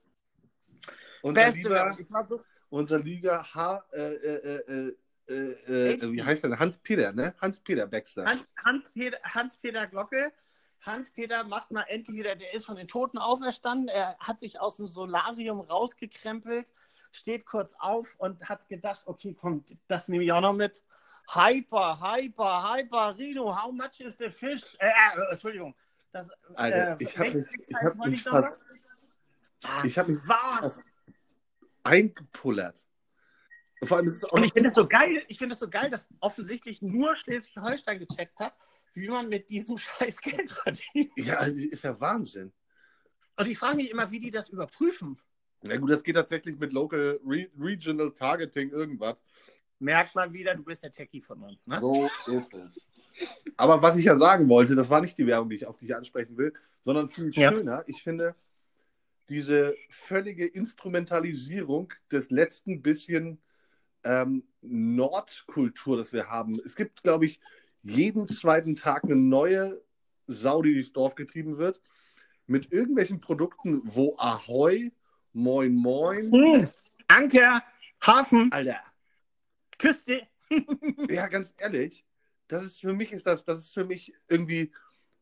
Unser 1.21 1.41
Beste 1.41 1.61
lieber, 1.61 2.25
so 2.27 2.41
unser 2.69 2.99
lieber 2.99 3.43
H, 3.53 3.83
äh, 3.91 3.99
äh, 4.01 4.61
äh, 4.67 4.95
äh, 5.29 5.91
äh, 5.93 6.11
wie 6.11 6.23
heißt 6.23 6.43
der? 6.43 6.57
Hans-Peter, 6.59 7.11
ne? 7.11 7.33
Hans-Peter 7.41 7.87
Baxter. 7.87 8.25
Hans, 8.25 8.47
Hans-Peter, 8.65 9.17
Hans-Peter 9.23 9.87
Glocke. 9.87 10.31
Hans-Peter 10.81 11.43
macht 11.43 11.71
mal 11.71 11.83
endlich 11.89 12.17
wieder, 12.17 12.35
der 12.35 12.53
ist 12.53 12.65
von 12.65 12.75
den 12.75 12.87
Toten 12.87 13.17
auferstanden. 13.17 13.89
Er 13.89 14.17
hat 14.19 14.39
sich 14.39 14.59
aus 14.59 14.77
dem 14.77 14.87
Solarium 14.87 15.59
rausgekrempelt 15.61 16.71
steht 17.11 17.45
kurz 17.45 17.73
auf 17.79 18.07
und 18.17 18.47
hat 18.47 18.67
gedacht, 18.67 19.03
okay, 19.05 19.35
komm, 19.39 19.63
das 19.87 20.07
nehme 20.07 20.23
ich 20.23 20.31
auch 20.31 20.41
noch 20.41 20.53
mit. 20.53 20.83
Hyper, 21.29 21.99
hyper, 21.99 22.73
hyper, 22.73 23.17
Rino, 23.17 23.53
how 23.53 23.71
much 23.71 23.99
is 23.99 24.15
the 24.17 24.29
fish? 24.29 24.63
Äh, 24.79 24.87
äh, 24.87 25.31
Entschuldigung. 25.31 25.75
Das, 26.13 26.27
Alter, 26.55 26.91
äh, 26.93 27.03
ich 27.03 27.17
habe 27.17 27.33
mich, 27.33 27.47
ich 27.67 27.75
hab 27.75 27.95
mich 27.97 28.25
noch 28.25 28.31
fast, 28.31 28.55
sagen? 29.61 29.87
ich 29.87 29.97
hab 29.97 30.07
mich 30.07 30.19
fast 30.21 30.79
eingepullert. 31.87 32.85
Vor 33.83 33.97
allem 33.97 34.07
ist 34.07 34.15
es 34.17 34.23
auch 34.25 34.33
Und 34.33 34.43
ich 34.43 34.53
finde 34.53 34.69
es 34.69 34.75
so 34.75 34.87
geil, 34.87 35.23
ich 35.27 35.37
finde 35.37 35.53
es 35.53 35.59
so 35.59 35.69
geil, 35.69 35.89
dass 35.89 36.07
offensichtlich 36.19 36.81
nur 36.81 37.15
Schleswig-Holstein 37.15 37.99
gecheckt 37.99 38.39
hat, 38.39 38.53
wie 38.93 39.07
man 39.07 39.29
mit 39.29 39.49
diesem 39.49 39.77
Scheiß 39.77 40.19
Geld 40.21 40.51
verdient. 40.51 41.11
Ja, 41.15 41.43
ist 41.43 41.83
ja 41.83 41.99
Wahnsinn. 41.99 42.51
Und 43.35 43.45
ich 43.47 43.57
frage 43.57 43.75
mich 43.77 43.91
immer, 43.91 44.09
wie 44.09 44.19
die 44.19 44.31
das 44.31 44.49
überprüfen. 44.49 45.19
Na 45.61 45.77
gut, 45.77 45.91
das 45.91 46.03
geht 46.03 46.15
tatsächlich 46.15 46.57
mit 46.59 46.73
Local 46.73 47.19
Re 47.25 47.47
Regional 47.59 48.11
Targeting 48.11 48.69
irgendwas. 48.71 49.23
Merkt 49.79 50.15
man 50.15 50.33
wieder, 50.33 50.55
du 50.55 50.63
bist 50.63 50.83
der 50.83 50.91
Techie 50.91 51.21
von 51.21 51.43
uns. 51.43 51.67
Ne? 51.67 51.79
So 51.79 52.09
ist 52.27 52.53
es. 52.53 52.87
Aber 53.57 53.81
was 53.81 53.97
ich 53.97 54.05
ja 54.05 54.15
sagen 54.15 54.49
wollte, 54.49 54.75
das 54.75 54.89
war 54.89 55.01
nicht 55.01 55.17
die 55.17 55.27
Werbung, 55.27 55.49
die 55.49 55.55
ich 55.57 55.67
auf 55.67 55.77
dich 55.77 55.95
ansprechen 55.95 56.35
will, 56.37 56.53
sondern 56.81 57.09
viel 57.09 57.31
Ja. 57.35 57.51
schöner. 57.51 57.83
Ich 57.87 58.01
finde 58.01 58.35
diese 59.29 59.75
völlige 59.89 60.45
Instrumentalisierung 60.45 61.93
des 62.11 62.29
letzten 62.29 62.81
bisschen 62.81 63.41
ähm, 64.03 64.43
Nordkultur, 64.61 65.97
das 65.97 66.13
wir 66.13 66.29
haben. 66.29 66.59
Es 66.65 66.75
gibt, 66.75 67.03
glaube 67.03 67.25
ich, 67.25 67.39
jeden 67.83 68.27
zweiten 68.27 68.75
Tag 68.75 69.03
eine 69.03 69.15
neue 69.15 69.81
Sau, 70.27 70.61
die 70.61 70.73
durchs 70.73 70.93
Dorf 70.93 71.15
getrieben 71.15 71.57
wird, 71.57 71.81
mit 72.45 72.71
irgendwelchen 72.71 73.21
Produkten, 73.21 73.81
wo 73.83 74.15
Ahoi, 74.17 74.91
Moin 75.33 75.73
Moin, 75.75 76.31
Hm. 76.31 76.67
Anker, 77.07 77.61
Hafen, 78.01 78.51
Alter, 78.51 78.81
Küste. 79.77 80.27
ja, 81.09 81.27
ganz 81.27 81.53
ehrlich, 81.57 82.05
das 82.47 82.63
ist 82.65 82.79
für 82.79 82.93
mich 82.93 83.11
ist 83.11 83.27
das, 83.27 83.43
das 83.43 83.59
ist 83.59 83.73
für 83.73 83.85
mich 83.85 84.13
irgendwie 84.27 84.71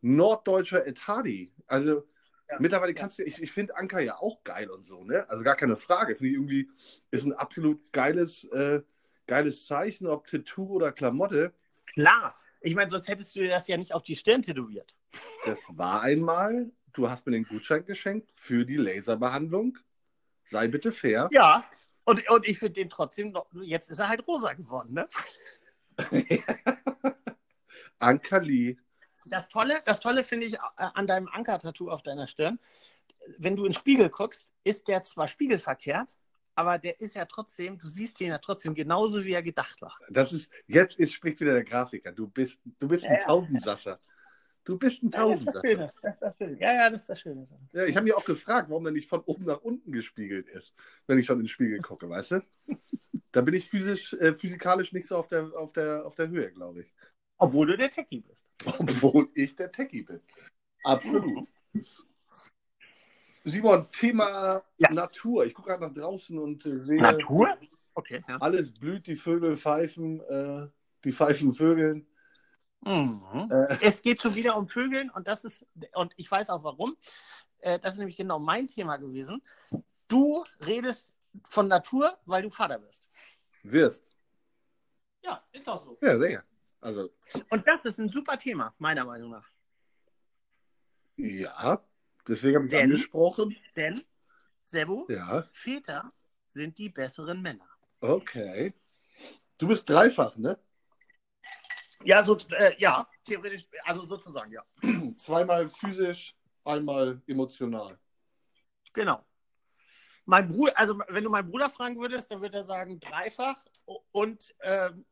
norddeutscher 0.01 0.85
Etadi. 0.85 1.51
Also 1.67 2.07
Ja. 2.49 2.57
mittlerweile 2.59 2.93
kannst 2.93 3.17
du, 3.17 3.23
ich, 3.23 3.41
ich 3.41 3.51
finde 3.51 3.75
Anker 3.75 3.99
ja 3.99 4.17
auch 4.17 4.43
geil 4.43 4.69
und 4.69 4.85
so, 4.85 5.03
ne? 5.03 5.27
Also 5.29 5.43
gar 5.43 5.55
keine 5.55 5.77
Frage. 5.77 6.15
Finde 6.15 6.29
ich 6.29 6.35
irgendwie, 6.35 6.69
ist 7.11 7.25
ein 7.25 7.33
absolut 7.33 7.91
geiles, 7.91 8.43
äh, 8.45 8.81
geiles 9.25 9.65
Zeichen, 9.65 10.07
ob 10.07 10.27
Tattoo 10.27 10.67
oder 10.67 10.91
Klamotte. 10.91 11.53
Klar. 11.93 12.35
Ich 12.61 12.75
meine, 12.75 12.89
sonst 12.89 13.07
hättest 13.07 13.35
du 13.35 13.41
dir 13.41 13.49
das 13.49 13.67
ja 13.67 13.77
nicht 13.77 13.93
auf 13.93 14.03
die 14.03 14.15
Stirn 14.15 14.41
tätowiert. 14.41 14.95
Das 15.43 15.59
war 15.69 16.01
einmal, 16.01 16.71
du 16.93 17.09
hast 17.09 17.25
mir 17.25 17.33
den 17.33 17.45
Gutschein 17.45 17.85
geschenkt 17.85 18.31
für 18.33 18.65
die 18.65 18.77
Laserbehandlung. 18.77 19.77
Sei 20.45 20.67
bitte 20.67 20.91
fair. 20.91 21.29
Ja. 21.31 21.65
Und, 22.03 22.29
und 22.29 22.47
ich 22.47 22.59
finde 22.59 22.73
den 22.73 22.89
trotzdem, 22.89 23.31
noch, 23.31 23.47
jetzt 23.61 23.89
ist 23.89 23.99
er 23.99 24.09
halt 24.09 24.27
rosa 24.27 24.53
geworden. 24.53 24.93
Ne? 24.93 25.07
Ankerli. 27.99 28.77
Das 29.25 29.49
Tolle, 29.49 29.81
das 29.85 29.99
Tolle 29.99 30.23
finde 30.23 30.47
ich 30.47 30.53
äh, 30.53 30.59
an 30.77 31.07
deinem 31.07 31.27
Anker-Tattoo 31.27 31.89
auf 31.89 32.03
deiner 32.03 32.27
Stirn, 32.27 32.59
wenn 33.37 33.55
du 33.55 33.65
in 33.65 33.71
den 33.71 33.77
Spiegel 33.77 34.09
guckst, 34.09 34.49
ist 34.63 34.87
der 34.87 35.03
zwar 35.03 35.27
spiegelverkehrt, 35.27 36.09
aber 36.55 36.77
der 36.77 37.01
ist 37.01 37.15
ja 37.15 37.25
trotzdem, 37.25 37.77
du 37.77 37.87
siehst 37.89 38.19
den 38.19 38.29
ja 38.29 38.37
trotzdem 38.37 38.75
genauso, 38.75 39.23
wie 39.25 39.33
er 39.33 39.43
gedacht 39.43 39.81
war. 39.81 39.97
Das 40.09 40.31
ist, 40.31 40.49
jetzt 40.67 40.97
ist, 40.97 41.13
spricht 41.13 41.39
wieder 41.41 41.53
der 41.53 41.65
Grafiker. 41.65 42.11
Du 42.11 42.27
bist, 42.27 42.59
du 42.79 42.87
bist 42.87 43.03
ein 43.03 43.13
Ja, 43.13 43.19
ja. 43.19 43.25
Tausendsasser. 43.25 43.99
Du 44.63 44.77
bist 44.77 45.03
ein 45.03 45.11
Ja, 45.11 45.27
das 45.27 45.39
ist 45.39 45.47
das 45.47 45.61
Tausendsasser. 45.61 45.67
Schöne. 45.67 45.91
Das 46.01 46.13
ist 46.13 46.21
das 46.21 46.37
Schöne. 46.37 46.57
Ja, 46.59 46.73
ja, 46.73 46.89
das 46.89 47.01
ist 47.01 47.09
das 47.09 47.19
Schöne. 47.21 47.47
Ja, 47.73 47.85
ich 47.85 47.95
habe 47.95 48.03
mich 48.05 48.13
auch 48.13 48.25
gefragt, 48.25 48.69
warum 48.69 48.83
der 48.83 48.93
nicht 48.93 49.09
von 49.09 49.21
oben 49.21 49.45
nach 49.45 49.61
unten 49.61 49.91
gespiegelt 49.91 50.49
ist, 50.49 50.73
wenn 51.07 51.19
ich 51.19 51.25
schon 51.25 51.37
in 51.37 51.43
den 51.43 51.49
Spiegel 51.49 51.79
gucke, 51.79 52.09
weißt 52.09 52.31
du? 52.31 52.41
Da 53.31 53.41
bin 53.41 53.53
ich 53.53 53.69
physisch, 53.69 54.13
äh, 54.13 54.33
physikalisch 54.33 54.93
nicht 54.93 55.07
so 55.07 55.17
auf 55.17 55.27
der, 55.27 55.51
auf 55.55 55.73
der, 55.73 56.05
auf 56.05 56.15
der 56.15 56.29
Höhe, 56.29 56.51
glaube 56.51 56.81
ich. 56.83 56.93
Obwohl 57.37 57.67
du 57.67 57.77
der 57.77 57.89
Techie 57.89 58.21
bist. 58.21 58.41
Obwohl 58.79 59.27
ich 59.35 59.55
der 59.55 59.71
Techie 59.71 60.03
bin. 60.03 60.21
Absolut. 60.83 61.47
Simon, 63.43 63.87
Thema 63.91 64.63
Ja. 64.77 64.91
Natur. 64.91 65.45
Ich 65.45 65.53
gucke 65.53 65.69
gerade 65.69 65.83
nach 65.83 65.93
draußen 65.93 66.37
und 66.39 66.65
äh, 66.65 66.79
sehe, 66.79 67.01
Natur? 67.01 67.57
Okay, 67.93 68.23
ja. 68.27 68.37
alles 68.37 68.73
blüht, 68.73 69.07
die 69.07 69.15
Vögel 69.15 69.55
pfeifen, 69.55 70.19
äh, 70.21 70.67
die 71.03 71.11
pfeifen 71.11 71.53
Vögeln. 71.53 72.07
Mhm. 72.81 73.49
Äh, 73.51 73.77
Es 73.81 74.01
geht 74.01 74.21
schon 74.21 74.35
wieder 74.35 74.57
um 74.57 74.67
Vögeln 74.67 75.09
und 75.11 75.27
das 75.27 75.43
ist, 75.43 75.65
und 75.93 76.13
ich 76.17 76.29
weiß 76.29 76.49
auch 76.49 76.63
warum. 76.63 76.97
Äh, 77.59 77.79
Das 77.79 77.93
ist 77.93 77.99
nämlich 77.99 78.17
genau 78.17 78.39
mein 78.39 78.67
Thema 78.67 78.97
gewesen. 78.97 79.41
Du 80.07 80.43
redest 80.59 81.13
von 81.49 81.67
Natur, 81.67 82.17
weil 82.25 82.43
du 82.43 82.49
Vater 82.49 82.79
bist. 82.79 83.09
wirst. 83.63 84.15
Ja, 85.23 85.43
ist 85.51 85.67
doch 85.67 85.83
so. 85.83 85.97
Ja, 86.01 86.17
sehr. 86.19 86.43
Also, 86.85 87.09
Und 87.49 87.65
das 87.67 87.83
ist 87.85 87.97
ein 87.97 88.09
super 88.09 88.37
Thema, 88.37 88.75
meiner 88.77 89.05
Meinung 89.05 89.31
nach. 89.31 89.49
ja. 91.17 91.81
Deswegen 92.27 92.55
habe 92.57 92.65
ich 92.65 92.71
Denn- 92.71 92.83
angesprochen. 92.91 93.55
Denn, 93.75 94.03
Sebo, 94.65 95.05
Ja, 95.09 95.47
Väter 95.53 96.11
sind 96.47 96.77
die 96.77 96.89
besseren 96.89 97.41
Männer. 97.41 97.67
okay. 98.01 98.73
Du 99.57 99.67
bist 99.67 99.89
dreifach, 99.89 100.35
ne? 100.37 100.59
Ja, 102.03 102.23
so, 102.23 102.37
äh, 102.51 102.75
ja, 102.79 103.07
theoretisch, 103.23 103.67
also 103.83 104.05
sozusagen, 104.05 104.51
ja. 104.51 104.63
Zweimal 105.17 105.67
physisch, 105.69 106.35
einmal 106.65 107.21
emotional. 107.27 107.97
Genau. 108.93 109.23
Mein 110.25 110.47
Bruder, 110.49 110.77
also 110.77 110.99
wenn 111.07 111.23
du 111.23 111.29
meinen 111.29 111.49
Bruder 111.49 111.69
fragen 111.69 111.99
würdest, 111.99 112.29
dann 112.31 112.41
würde 112.41 112.57
er 112.57 112.63
sagen 112.63 112.99
dreifach 112.99 113.63
und 114.11 114.53
ähm, 114.61 115.05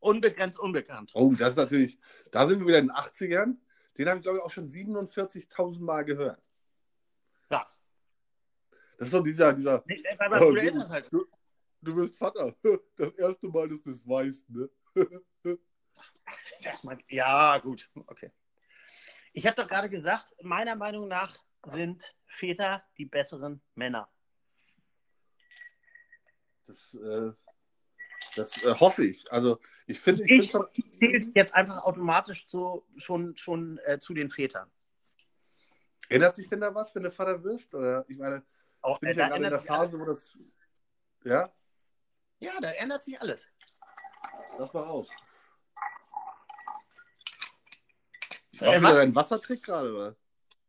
unbegrenzt 0.00 0.58
unbekannt. 0.58 1.10
Oh, 1.14 1.32
das 1.38 1.50
ist 1.50 1.56
natürlich, 1.56 1.98
da 2.32 2.46
sind 2.46 2.60
wir 2.60 2.66
wieder 2.66 2.78
in 2.78 2.86
den 2.88 2.96
80ern. 2.96 3.56
Den 3.98 4.08
habe 4.08 4.18
ich, 4.18 4.22
glaube 4.22 4.38
ich, 4.38 4.44
auch 4.44 4.50
schon 4.50 4.68
47.000 4.68 5.80
Mal 5.80 6.04
gehört. 6.04 6.40
Krass. 7.48 7.80
Das 8.98 9.08
ist 9.08 9.12
so 9.12 9.22
dieser, 9.22 9.52
dieser, 9.52 9.82
Nee, 9.86 10.02
mein 10.18 10.42
Oh, 10.42 10.52
du- 10.52 10.88
halt. 10.88 11.08
du, 11.12 11.26
du 11.82 11.96
wirst 11.96 12.16
Vater. 12.16 12.54
Das 12.96 13.10
erste 13.12 13.48
Mal, 13.48 13.68
dass 13.68 13.82
du 13.82 13.90
es 13.90 14.06
weißt, 14.06 14.50
ne? 14.50 14.68
Erstmal, 16.62 16.98
ja, 17.08 17.58
gut, 17.58 17.90
okay. 18.06 18.30
Ich 19.32 19.46
habe 19.46 19.56
doch 19.56 19.68
gerade 19.68 19.88
gesagt, 19.88 20.34
meiner 20.42 20.76
Meinung 20.76 21.08
nach 21.08 21.36
sind 21.72 22.02
Väter 22.26 22.84
die 22.98 23.06
besseren 23.06 23.60
Männer. 23.74 24.08
Das, 26.66 26.94
äh, 26.94 27.32
das 28.36 28.62
äh, 28.62 28.74
hoffe 28.74 29.04
ich. 29.04 29.30
Also, 29.32 29.60
ich 29.86 30.00
finde, 30.00 30.22
ich, 30.24 30.30
Ich 30.30 30.52
bin 30.52 30.62
schon, 30.62 30.92
zähle 30.98 31.32
jetzt 31.34 31.54
einfach 31.54 31.82
automatisch 31.84 32.46
zu, 32.46 32.84
schon, 32.96 33.36
schon 33.36 33.78
äh, 33.84 33.98
zu 33.98 34.14
den 34.14 34.28
Vätern. 34.30 34.70
ändert 36.08 36.34
sich 36.36 36.48
denn 36.48 36.60
da 36.60 36.74
was, 36.74 36.94
wenn 36.94 37.02
du 37.02 37.10
Vater 37.10 37.42
wirst? 37.44 37.74
Oder 37.74 38.04
ich 38.08 38.18
meine, 38.18 38.42
Auch, 38.80 38.98
bin 39.00 39.08
äh, 39.08 39.12
ich 39.12 39.18
ja 39.18 39.28
gerade 39.28 39.44
in 39.44 39.50
der 39.50 39.60
Phase, 39.60 39.98
wo 39.98 40.04
das. 40.04 40.36
Ja. 41.24 41.52
Ja, 42.38 42.58
da 42.60 42.70
ändert 42.72 43.02
sich 43.02 43.20
alles. 43.20 43.46
lass 44.58 44.72
mal 44.72 44.82
raus. 44.82 45.08
Äh, 48.60 48.64
Machst 48.64 48.78
du 48.78 48.82
was? 48.82 48.90
wieder 48.92 49.00
deinen 49.00 49.14
Wassertrick 49.14 49.62
gerade, 49.62 49.94
oder? 49.94 50.16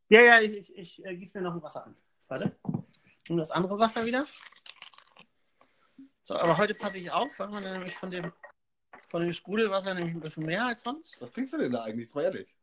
Ja, 0.10 0.22
ja, 0.22 0.42
ich, 0.42 0.54
ich, 0.58 0.78
ich 0.78 1.06
äh, 1.06 1.16
gieße 1.16 1.38
mir 1.38 1.44
noch 1.44 1.54
ein 1.54 1.62
Wasser 1.62 1.86
an. 1.86 1.96
Warte. 2.28 2.58
Und 3.30 3.38
das 3.38 3.52
andere 3.52 3.78
Wasser 3.80 4.06
wieder. 4.06 4.26
So, 6.24 6.36
aber 6.36 6.58
heute 6.58 6.74
passe 6.74 7.00
ich 7.00 7.12
auf, 7.12 7.32
weil 7.40 7.50
man 7.50 7.64
nämlich 7.64 7.96
von 7.96 8.12
dem, 8.12 8.32
von 9.10 9.22
dem 9.22 9.34
Sprudelwasser 9.34 9.94
nämlich 9.94 10.14
ein 10.14 10.22
bisschen 10.22 10.46
mehr 10.46 10.66
als 10.66 10.84
sonst. 10.84 11.20
Was 11.20 11.32
trinkst 11.32 11.54
du 11.54 11.58
denn 11.58 11.72
da 11.72 11.84
eigentlich? 11.84 12.08
Ist 12.08 12.16
mal 12.16 12.24
ehrlich. 12.24 12.56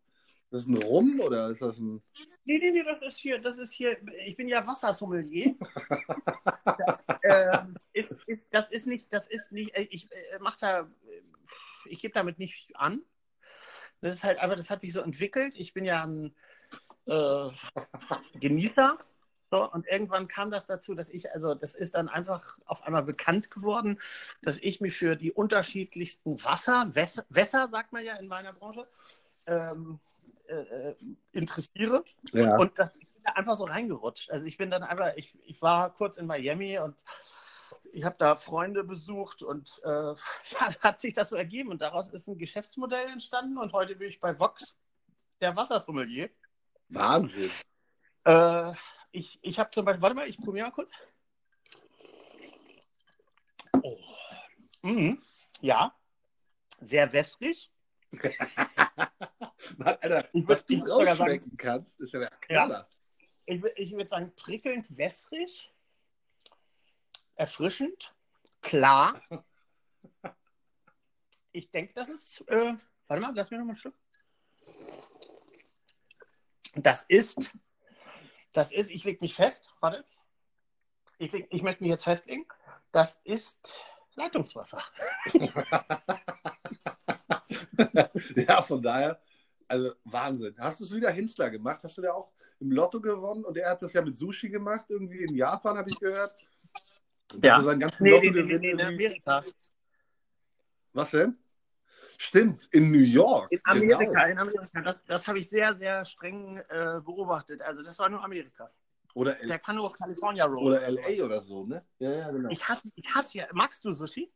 Das 0.51 0.63
ist 0.63 0.69
ein 0.69 0.83
Rum 0.83 1.21
oder 1.21 1.51
ist 1.51 1.61
das 1.61 1.79
ein. 1.79 2.03
Nee, 2.45 2.59
nee, 2.59 2.71
nee, 2.71 2.83
das 2.83 3.03
ist 3.03 3.19
hier, 3.19 3.39
das 3.39 3.59
ist 3.59 3.73
hier, 3.73 3.99
ich 4.25 4.37
bin 4.37 4.49
ja 4.49 4.67
Wassersommelier. 4.67 5.55
das, 6.65 7.05
ähm, 7.23 7.77
ist, 7.93 8.11
ist, 8.27 8.49
das 8.51 8.71
ist 8.71 8.87
nicht, 8.87 9.13
das 9.13 9.27
ist 9.27 9.53
nicht, 9.53 9.75
äh, 9.75 9.87
ich 9.91 10.11
äh, 10.11 10.39
mach 10.41 10.57
da, 10.57 10.81
äh, 10.81 10.87
ich 11.87 12.01
gebe 12.01 12.15
damit 12.15 12.39
nicht 12.39 12.75
an. 12.77 13.03
Das 14.01 14.15
ist 14.15 14.25
halt, 14.25 14.39
aber 14.39 14.57
das 14.57 14.71
hat 14.71 14.81
sich 14.81 14.93
so 14.93 15.01
entwickelt. 15.01 15.55
Ich 15.57 15.75
bin 15.75 15.85
ja 15.85 16.05
ein 16.05 16.35
äh, 17.07 17.51
Genießer. 18.39 18.99
So, 19.51 19.71
und 19.71 19.87
irgendwann 19.87 20.29
kam 20.29 20.51
das 20.51 20.67
dazu, 20.67 20.95
dass 20.95 21.09
ich, 21.09 21.33
also 21.33 21.55
das 21.55 21.75
ist 21.75 21.95
dann 21.95 22.09
einfach 22.09 22.59
auf 22.67 22.83
einmal 22.83 23.03
bekannt 23.03 23.51
geworden, 23.51 23.99
dass 24.43 24.59
ich 24.59 24.81
mich 24.81 24.97
für 24.97 25.17
die 25.17 25.33
unterschiedlichsten 25.33 26.43
Wasser, 26.45 26.95
Wässer, 26.95 27.25
Wässer 27.31 27.67
sagt 27.69 27.93
man 27.93 28.05
ja 28.05 28.17
in 28.17 28.29
meiner 28.29 28.53
Branche, 28.53 28.87
ähm, 29.47 30.01
äh, 30.49 30.91
äh, 30.91 30.97
interessiere. 31.33 32.05
Ja. 32.33 32.57
Und 32.57 32.79
das 32.79 32.95
ist 32.97 33.15
da 33.25 33.33
einfach 33.33 33.57
so 33.57 33.65
reingerutscht. 33.65 34.31
Also 34.31 34.45
ich 34.45 34.59
bin 34.59 34.71
dann 34.71 34.83
einfach, 34.83 35.13
ich, 35.17 35.35
ich 35.45 35.63
war 35.63 35.95
kurz 35.95 36.19
in 36.19 36.27
Miami 36.27 36.79
und 36.79 36.97
ich 37.93 38.05
habe 38.05 38.17
da 38.19 38.37
Freunde 38.37 38.85
besucht 38.85 39.43
und 39.43 39.81
äh, 39.85 39.89
da 40.59 40.75
hat 40.81 41.01
sich 41.01 41.15
das 41.15 41.31
so 41.31 41.37
ergeben 41.37 41.71
und 41.71 41.81
daraus 41.81 42.11
ist 42.11 42.29
ein 42.29 42.39
Geschäftsmodell 42.39 43.09
entstanden 43.09 43.57
und 43.57 43.73
heute 43.73 43.97
bin 43.97 44.09
ich 44.09 44.21
bei 44.21 44.39
Vox, 44.39 44.79
der 45.41 45.57
Wassersommelier. 45.57 46.29
Wahnsinn. 46.89 47.51
Äh, 48.25 48.73
ich 49.13 49.39
ich 49.43 49.59
habe 49.59 49.71
zum 49.71 49.85
Beispiel, 49.85 50.03
warte 50.03 50.17
mal, 50.17 50.29
ich 50.29 50.39
probiere 50.39 50.67
mal 50.67 50.73
kurz. 50.73 50.93
Oh. 53.83 53.99
Mhm. 54.83 55.23
Ja. 55.61 55.95
Sehr 56.81 57.13
wässrig. 57.13 57.71
Mann, 59.77 59.97
Alter, 60.01 60.29
Ich 60.33 60.47
was 60.49 60.65
du 60.65 60.75
sogar 60.79 60.87
sagen- 60.89 61.21
rausschmecken 61.21 61.57
kannst, 61.57 62.01
ist 62.01 62.13
ja 62.13 62.21
der 62.21 62.31
Knaller. 62.41 62.89
Ich, 63.47 63.63
ich 63.77 63.93
würde 63.93 64.09
sagen, 64.09 64.33
prickelnd 64.37 64.87
wässrig. 64.97 65.73
Erfrischend. 67.35 68.15
Klar. 68.63 69.21
Ich 71.53 71.71
denke, 71.71 71.93
das 71.95 72.09
ist. 72.09 72.41
Äh, 72.49 72.77
warte 73.07 73.23
mal, 73.23 73.33
lass 73.35 73.51
mir 73.51 73.59
noch 73.59 73.65
mal 73.67 73.73
ein 73.73 73.77
Stück. 73.77 73.95
Das 76.75 77.05
ist. 77.09 77.53
Das 78.53 78.73
ist, 78.73 78.91
ich 78.91 79.05
leg 79.05 79.21
mich 79.21 79.35
fest. 79.35 79.71
Warte. 79.81 80.05
Ich, 81.19 81.33
leg, 81.33 81.47
ich 81.51 81.63
möchte 81.63 81.83
mich 81.83 81.91
jetzt 81.91 82.05
festlegen. 82.05 82.47
Das 82.93 83.19
ist 83.25 83.85
Leitungswasser. 84.15 84.83
ja, 88.37 88.63
von 88.63 88.83
daher, 88.83 89.21
also 89.69 89.93
Wahnsinn. 90.05 90.55
Hast 90.59 90.81
du 90.81 90.85
es 90.85 90.95
wieder 90.95 91.11
Hinzler 91.11 91.51
gemacht? 91.51 91.81
Hast 91.83 91.99
du 91.99 92.03
da 92.03 92.13
auch 92.13 92.33
im 92.61 92.73
Lotto 92.73 93.01
gewonnen? 93.01 93.45
Und 93.45 93.57
er 93.57 93.71
hat 93.71 93.83
das 93.83 93.93
ja 93.93 94.03
mit 94.03 94.17
Sushi 94.17 94.49
gemacht, 94.49 94.87
irgendwie 94.89 95.25
in 95.25 95.35
Japan, 95.35 95.77
habe 95.77 95.91
ich 95.91 95.99
gehört. 95.99 96.45
Ja. 97.43 97.57
Also 97.57 97.69
seinen 97.69 97.81
ganzen 97.81 98.03
Nee, 98.03 98.11
nee, 98.11 98.19
nee, 98.19 98.27
Lottogewinn 98.29 98.61
nee, 98.61 98.71
in 98.71 98.81
Amerika. 98.81 99.45
Was 100.93 101.11
denn? 101.11 101.39
Stimmt, 102.21 102.69
in 102.73 102.91
New 102.91 102.99
York. 102.99 103.47
In 103.53 103.61
Amerika, 103.63 104.25
Genau. 104.25 104.27
in 104.33 104.39
Amerika. 104.39 104.81
Das, 104.83 104.97
das 105.07 105.29
habe 105.29 105.39
ich 105.39 105.49
sehr, 105.49 105.77
sehr 105.77 106.05
streng 106.05 106.59
äh, 106.69 107.01
beobachtet. 107.01 107.63
Also 107.63 107.81
das 107.83 107.97
war 108.01 108.09
nur 108.09 108.25
Amerika. 108.25 108.71
Oder, 109.15 109.41
L 109.41 109.47
Der 109.47 109.61
kann 109.61 109.77
nur 109.77 109.93
California 109.93 110.45
Roll. 110.45 110.67
oder 110.67 110.91
LA 110.91 111.25
oder 111.25 111.41
so, 111.41 111.65
ne? 111.65 111.85
Ja, 112.01 112.11
ja, 112.11 112.31
genau. 112.33 112.51
Ich 112.51 112.69
hasse, 112.69 112.89
ich 112.97 113.07
hasse 113.15 113.39
ja. 113.39 113.47
Magst 113.53 113.85
du 113.85 113.95
Sushi? 113.95 114.33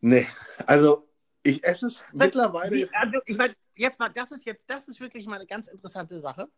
Nee, 0.00 0.26
also 0.66 1.06
ich 1.42 1.62
esse 1.64 1.86
es 1.86 2.02
mittlerweile. 2.12 2.74
Wie, 2.74 2.94
also, 2.94 3.20
ich 3.26 3.36
meine, 3.36 3.54
jetzt 3.74 3.98
mal, 3.98 4.08
das 4.08 4.30
ist 4.32 4.46
jetzt, 4.46 4.64
das 4.70 4.88
ist 4.88 5.00
wirklich 5.00 5.26
mal 5.26 5.36
eine 5.36 5.46
ganz 5.46 5.66
interessante 5.68 6.18
Sache. 6.20 6.48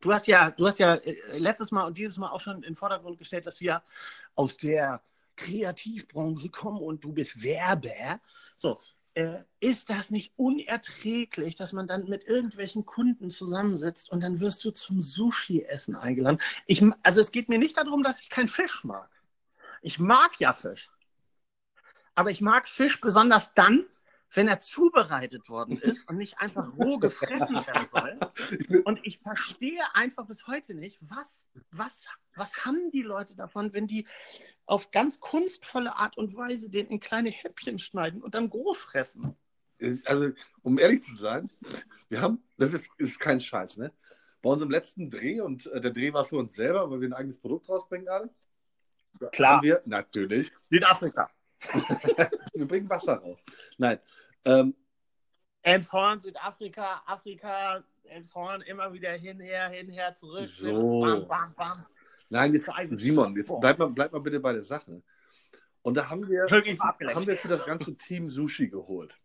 Du 0.00 0.12
hast 0.12 0.28
ja, 0.28 0.52
du 0.52 0.66
hast 0.68 0.78
ja 0.78 0.94
äh, 0.94 1.38
letztes 1.38 1.72
Mal 1.72 1.86
und 1.86 1.98
dieses 1.98 2.18
Mal 2.18 2.30
auch 2.30 2.40
schon 2.40 2.56
in 2.56 2.62
den 2.62 2.76
Vordergrund 2.76 3.18
gestellt, 3.18 3.46
dass 3.46 3.60
wir 3.60 3.82
aus 4.36 4.56
der 4.56 5.02
Kreativbranche 5.42 6.48
kommen 6.50 6.80
und 6.80 7.04
du 7.04 7.12
bist 7.12 7.42
Werber. 7.42 8.20
So, 8.56 8.78
äh, 9.14 9.40
ist 9.60 9.90
das 9.90 10.10
nicht 10.10 10.32
unerträglich, 10.36 11.56
dass 11.56 11.72
man 11.72 11.86
dann 11.86 12.08
mit 12.08 12.24
irgendwelchen 12.24 12.86
Kunden 12.86 13.30
zusammensitzt 13.30 14.10
und 14.10 14.22
dann 14.22 14.40
wirst 14.40 14.64
du 14.64 14.70
zum 14.70 15.02
Sushi-Essen 15.02 15.96
eingeladen? 15.96 16.38
Ich, 16.66 16.82
also 17.02 17.20
es 17.20 17.32
geht 17.32 17.48
mir 17.48 17.58
nicht 17.58 17.76
darum, 17.76 18.02
dass 18.02 18.20
ich 18.20 18.30
keinen 18.30 18.48
Fisch 18.48 18.84
mag. 18.84 19.10
Ich 19.82 19.98
mag 19.98 20.38
ja 20.38 20.52
Fisch. 20.52 20.90
Aber 22.14 22.30
ich 22.30 22.40
mag 22.40 22.68
Fisch 22.68 23.00
besonders 23.00 23.52
dann, 23.54 23.84
wenn 24.34 24.48
er 24.48 24.60
zubereitet 24.60 25.48
worden 25.48 25.78
ist 25.78 26.08
und 26.08 26.16
nicht 26.16 26.38
einfach 26.38 26.76
roh 26.76 26.98
gefressen 26.98 27.56
werden 27.56 27.88
soll. 27.92 28.82
Und 28.84 29.00
ich 29.04 29.18
verstehe 29.18 29.82
einfach 29.94 30.26
bis 30.26 30.46
heute 30.46 30.74
nicht, 30.74 30.98
was, 31.00 31.44
was, 31.70 32.02
was 32.34 32.64
haben 32.64 32.90
die 32.90 33.02
Leute 33.02 33.36
davon, 33.36 33.72
wenn 33.72 33.86
die 33.86 34.06
auf 34.66 34.90
ganz 34.90 35.20
kunstvolle 35.20 35.96
Art 35.96 36.16
und 36.16 36.34
Weise 36.36 36.70
den 36.70 36.86
in 36.86 37.00
kleine 37.00 37.30
Häppchen 37.30 37.78
schneiden 37.78 38.22
und 38.22 38.34
dann 38.34 38.48
groß 38.48 38.78
fressen. 38.78 39.36
also, 40.06 40.30
um 40.62 40.78
ehrlich 40.78 41.02
zu 41.02 41.16
sein, 41.16 41.50
wir 42.08 42.20
haben, 42.20 42.42
das 42.56 42.72
ist, 42.72 42.88
ist 42.98 43.20
kein 43.20 43.40
Scheiß, 43.40 43.76
ne? 43.76 43.92
Bei 44.40 44.50
unserem 44.50 44.72
letzten 44.72 45.08
Dreh, 45.08 45.40
und 45.40 45.66
äh, 45.66 45.80
der 45.80 45.92
Dreh 45.92 46.12
war 46.12 46.24
für 46.24 46.36
uns 46.36 46.56
selber, 46.56 46.90
weil 46.90 47.00
wir 47.00 47.08
ein 47.08 47.12
eigenes 47.12 47.38
Produkt 47.38 47.68
rausbringen 47.68 48.06
gerade. 48.06 48.30
Haben 49.38 49.62
wir, 49.62 49.82
natürlich, 49.84 50.50
Südafrika. 50.68 51.30
wir 52.54 52.66
bringen 52.66 52.88
Wasser 52.88 53.18
raus. 53.18 53.38
Nein, 53.78 54.00
ähm, 54.44 54.74
Elmshorn, 55.62 56.20
Südafrika, 56.20 57.02
Afrika, 57.06 57.84
Elmshorn, 58.04 58.62
immer 58.62 58.92
wieder 58.92 59.12
hinher, 59.12 59.68
hinher, 59.68 60.14
zurück. 60.14 60.48
So. 60.48 61.00
Bam, 61.00 61.28
bam, 61.28 61.54
bam. 61.54 61.86
nein, 62.28 62.52
jetzt, 62.54 62.70
Simon, 62.92 63.36
jetzt 63.36 63.50
bleib 63.60 63.78
mal, 63.78 63.88
bleib 63.88 64.12
mal 64.12 64.20
bitte 64.20 64.40
bei 64.40 64.52
der 64.52 64.64
Sache. 64.64 65.02
Und 65.82 65.96
da 65.96 66.08
haben 66.08 66.28
wir, 66.28 66.44
haben 66.44 67.26
wir 67.26 67.36
für 67.36 67.48
das 67.48 67.64
ganze 67.64 67.96
Team 67.96 68.28
Sushi 68.28 68.68
geholt. 68.68 69.18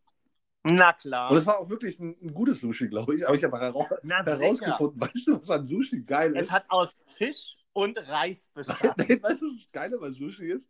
Na 0.64 0.92
klar. 0.94 1.32
Und 1.32 1.38
es 1.38 1.46
war 1.46 1.60
auch 1.60 1.70
wirklich 1.70 2.00
ein, 2.00 2.16
ein 2.22 2.34
gutes 2.34 2.60
Sushi, 2.60 2.90
glaube 2.90 3.16
ich. 3.16 3.26
Aber 3.26 3.36
ich 3.36 3.44
habe 3.44 3.58
heraus, 3.58 3.88
herausgefunden, 4.04 5.00
weißt 5.00 5.28
du, 5.28 5.42
was 5.42 5.50
an 5.50 5.68
Sushi 5.68 6.02
geil 6.02 6.36
Es 6.36 6.44
ist? 6.44 6.52
hat 6.52 6.66
aus 6.70 6.90
Fisch 7.16 7.56
und 7.74 7.98
Reis 7.98 8.50
bestanden. 8.54 9.06
Nein, 9.08 9.24
weißt 9.24 9.42
du, 9.42 9.48
was 9.48 9.58
das 9.58 9.72
Geile 9.72 9.98
bei 9.98 10.12
Sushi 10.12 10.46
ist? 10.46 10.66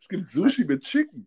Es 0.00 0.08
gibt 0.08 0.28
Sushi 0.28 0.64
mit 0.64 0.82
Chicken. 0.82 1.26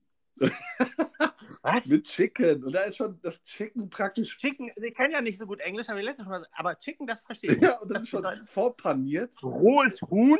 Was? 1.61 1.85
Mit 1.85 2.05
Chicken. 2.05 2.63
Und 2.63 2.73
da 2.73 2.83
ist 2.83 2.97
schon 2.97 3.19
das 3.21 3.41
Chicken 3.43 3.89
praktisch. 3.89 4.37
Chicken, 4.37 4.71
ich 4.75 4.93
kann 4.95 5.11
ja 5.11 5.21
nicht 5.21 5.37
so 5.37 5.45
gut 5.45 5.59
Englisch, 5.59 5.87
habe 5.87 5.99
ich 5.99 6.05
letztes 6.05 6.25
Mal 6.27 6.45
aber 6.53 6.77
Chicken, 6.79 7.07
das 7.07 7.21
verstehe 7.21 7.51
ich. 7.53 7.61
Ja, 7.61 7.77
und 7.79 7.89
das 7.89 8.03
ist 8.03 8.09
schon 8.09 8.21
bedeutet 8.21 8.49
vorpaniert. 8.49 9.31
rohes 9.43 10.01
Huhn 10.03 10.39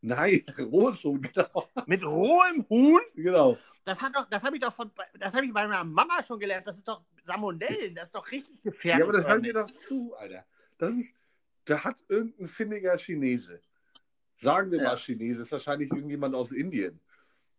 Nein, 0.00 0.44
rohes 0.58 1.02
Huhn, 1.02 1.20
genau. 1.22 1.68
mit 1.86 2.04
rohem 2.04 2.66
Huhn. 2.68 3.00
genau. 3.14 3.56
Das 3.86 4.00
hat 4.02 4.14
doch, 4.14 4.28
das 4.30 4.42
habe 4.42 4.56
ich 4.56 4.62
doch 4.62 4.72
von, 4.72 4.90
das 5.18 5.34
habe 5.34 5.44
ich 5.46 5.52
bei 5.52 5.66
meiner 5.66 5.84
Mama 5.84 6.22
schon 6.22 6.38
gelernt. 6.38 6.66
Das 6.66 6.76
ist 6.76 6.86
doch 6.88 7.04
Salmonellen, 7.22 7.94
das 7.94 8.08
ist 8.08 8.14
doch 8.14 8.30
richtig 8.30 8.62
gefährlich. 8.62 9.00
Ja, 9.00 9.04
aber 9.04 9.12
das 9.18 9.26
hören 9.26 9.42
wir 9.42 9.52
doch 9.54 9.70
zu, 9.88 10.14
Alter. 10.16 10.44
Das 10.78 10.90
ist, 10.92 11.14
da 11.66 11.82
hat 11.84 11.96
irgendein 12.08 12.46
findiger 12.46 12.96
Chinese, 12.98 13.60
sagen 14.36 14.70
wir 14.70 14.78
Ja. 14.78 14.84
mal 14.90 14.96
Chinese, 14.96 15.40
ist 15.40 15.52
wahrscheinlich 15.52 15.90
irgendjemand 15.90 16.34
aus 16.34 16.52
Indien, 16.52 16.98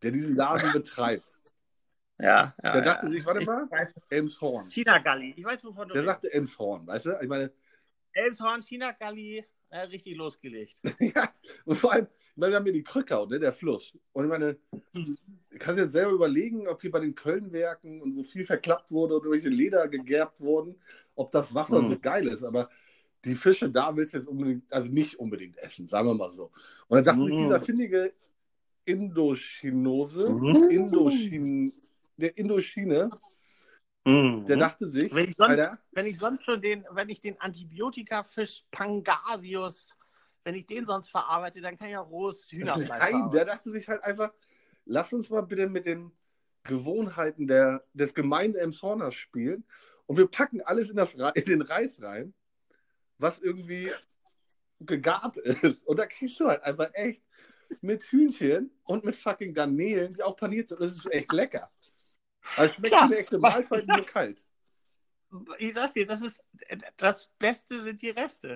der 0.03 0.11
diesen 0.11 0.35
Laden 0.35 0.71
betreibt. 0.73 1.39
Ja, 2.17 2.55
ja. 2.63 2.73
Der 2.73 2.81
dachte 2.81 3.05
ja. 3.07 3.11
sich, 3.11 3.25
warte 3.25 3.41
Ich 3.41 3.45
mal, 3.47 3.63
weiß- 3.65 3.93
Elmshorn. 4.09 4.65
China 4.69 4.97
Galli. 4.99 5.33
Ich 5.35 5.43
weiß, 5.43 5.63
wovon 5.65 5.87
du 5.87 5.93
Der 5.93 6.03
sagte 6.03 6.31
Elmshorn, 6.33 6.87
weißt 6.87 7.05
du? 7.07 7.11
Ich 7.21 7.27
meine, 7.27 7.51
Elmshorn, 8.13 8.61
China 8.61 8.91
Galli, 8.93 9.43
äh, 9.69 9.79
richtig 9.79 10.15
losgelegt. 10.15 10.77
ja, 10.99 11.29
und 11.65 11.75
vor 11.77 11.91
allem, 11.91 12.07
ich 12.07 12.37
meine, 12.37 12.51
wir 12.53 12.57
haben 12.57 12.63
hier 12.63 12.73
die 12.73 12.83
Krückau, 12.83 13.25
ne, 13.25 13.37
der 13.39 13.51
Fluss. 13.51 13.97
Und 14.13 14.23
ich 14.25 14.29
meine, 14.29 14.57
du 14.93 15.57
kannst 15.59 15.81
jetzt 15.81 15.91
selber 15.91 16.11
überlegen, 16.11 16.67
ob 16.69 16.81
hier 16.81 16.91
bei 16.91 16.99
den 17.01 17.15
Kölnwerken 17.15 18.01
und 18.01 18.15
wo 18.15 18.23
viel 18.23 18.45
verklappt 18.45 18.89
wurde 18.91 19.15
und 19.15 19.25
irgendwelche 19.25 19.49
Leder 19.49 19.87
gegerbt 19.89 20.39
wurden, 20.39 20.75
ob 21.15 21.31
das 21.31 21.53
Wasser 21.53 21.81
Mhm. 21.81 21.87
so 21.87 21.99
geil 21.99 22.27
ist. 22.27 22.43
Aber 22.43 22.69
die 23.25 23.35
Fische 23.35 23.69
da 23.69 23.93
willst 23.95 24.13
du 24.13 24.19
jetzt 24.19 24.27
unbedingt, 24.27 24.71
also 24.71 24.89
nicht 24.91 25.19
unbedingt 25.19 25.57
essen, 25.57 25.87
sagen 25.89 26.07
wir 26.07 26.13
mal 26.15 26.31
so. 26.31 26.51
Und 26.87 26.95
dann 26.97 27.03
dachte 27.03 27.25
sich 27.25 27.33
Mhm. 27.35 27.43
dieser 27.43 27.59
findige 27.61 28.13
Indochinose, 28.85 30.29
Mhm. 30.29 30.69
Indochin, 30.69 31.73
der 32.17 32.37
Indochine, 32.37 33.09
Mhm. 34.07 34.45
der 34.45 34.57
dachte 34.57 34.87
sich, 34.87 35.13
Wenn 35.15 35.29
ich 35.29 35.35
sonst- 35.35 35.49
Alter, 35.49 35.79
wenn 35.91 36.05
ich 36.05 36.19
sonst 36.19 36.43
schon 36.45 36.61
den, 36.61 36.85
wenn 36.91 37.09
ich 37.09 37.21
den 37.21 37.39
Antibiotikafisch 37.41 38.63
Pangasius, 38.69 39.97
wenn 40.43 40.53
ich 40.53 40.67
den 40.67 40.85
sonst 40.85 41.09
verarbeite, 41.09 41.59
dann 41.59 41.75
kann 41.77 41.89
ich 41.89 41.97
auch 41.97 42.07
rohes 42.09 42.51
Hühnerfleisch 42.51 42.87
Nein, 42.87 42.99
verarbeiten. 42.99 43.31
der 43.31 43.45
dachte 43.45 43.71
sich 43.71 43.87
halt 43.87 44.03
einfach, 44.03 44.31
lass 44.85 45.11
uns 45.11 45.29
mal 45.31 45.41
bitte 45.41 45.67
mit 45.67 45.87
den 45.87 46.11
Gewohnheiten 46.63 47.47
der, 47.47 47.83
des 47.93 48.13
gemeinen 48.13 48.53
Emshorners 48.55 49.15
spielen 49.15 49.65
und 50.05 50.17
wir 50.17 50.27
packen 50.27 50.61
alles 50.61 50.91
in, 50.91 50.97
das, 50.97 51.15
in 51.15 51.45
den 51.45 51.61
Reis 51.63 51.99
rein, 52.01 52.33
was 53.17 53.39
irgendwie 53.39 53.91
gegart 54.81 55.37
ist. 55.37 55.83
Und 55.87 55.97
da 55.97 56.05
kriegst 56.05 56.39
du 56.39 56.47
halt 56.47 56.61
einfach 56.63 56.89
echt 56.93 57.23
mit 57.81 58.03
Hühnchen 58.03 58.71
und 58.83 59.03
mit 59.03 59.15
fucking 59.15 59.53
Garnelen, 59.53 60.13
die 60.13 60.21
auch 60.21 60.35
paniert 60.35 60.69
sind. 60.69 60.79
Das 60.79 60.91
ist 60.91 61.11
echt 61.11 61.31
lecker. 61.33 61.71
Also 62.57 62.63
es 62.71 62.73
schmeckt 62.75 62.93
wie 62.93 62.97
eine 62.97 63.17
echte 63.17 63.39
Mahlzeit 63.39 63.87
nur 63.87 64.05
kalt. 64.05 64.45
Ich 65.57 65.73
sag's 65.73 65.93
dir, 65.93 66.05
das 66.05 66.21
ist 66.21 66.41
das 66.97 67.27
Beste 67.39 67.81
sind 67.81 68.01
die 68.01 68.11
Reste. 68.11 68.55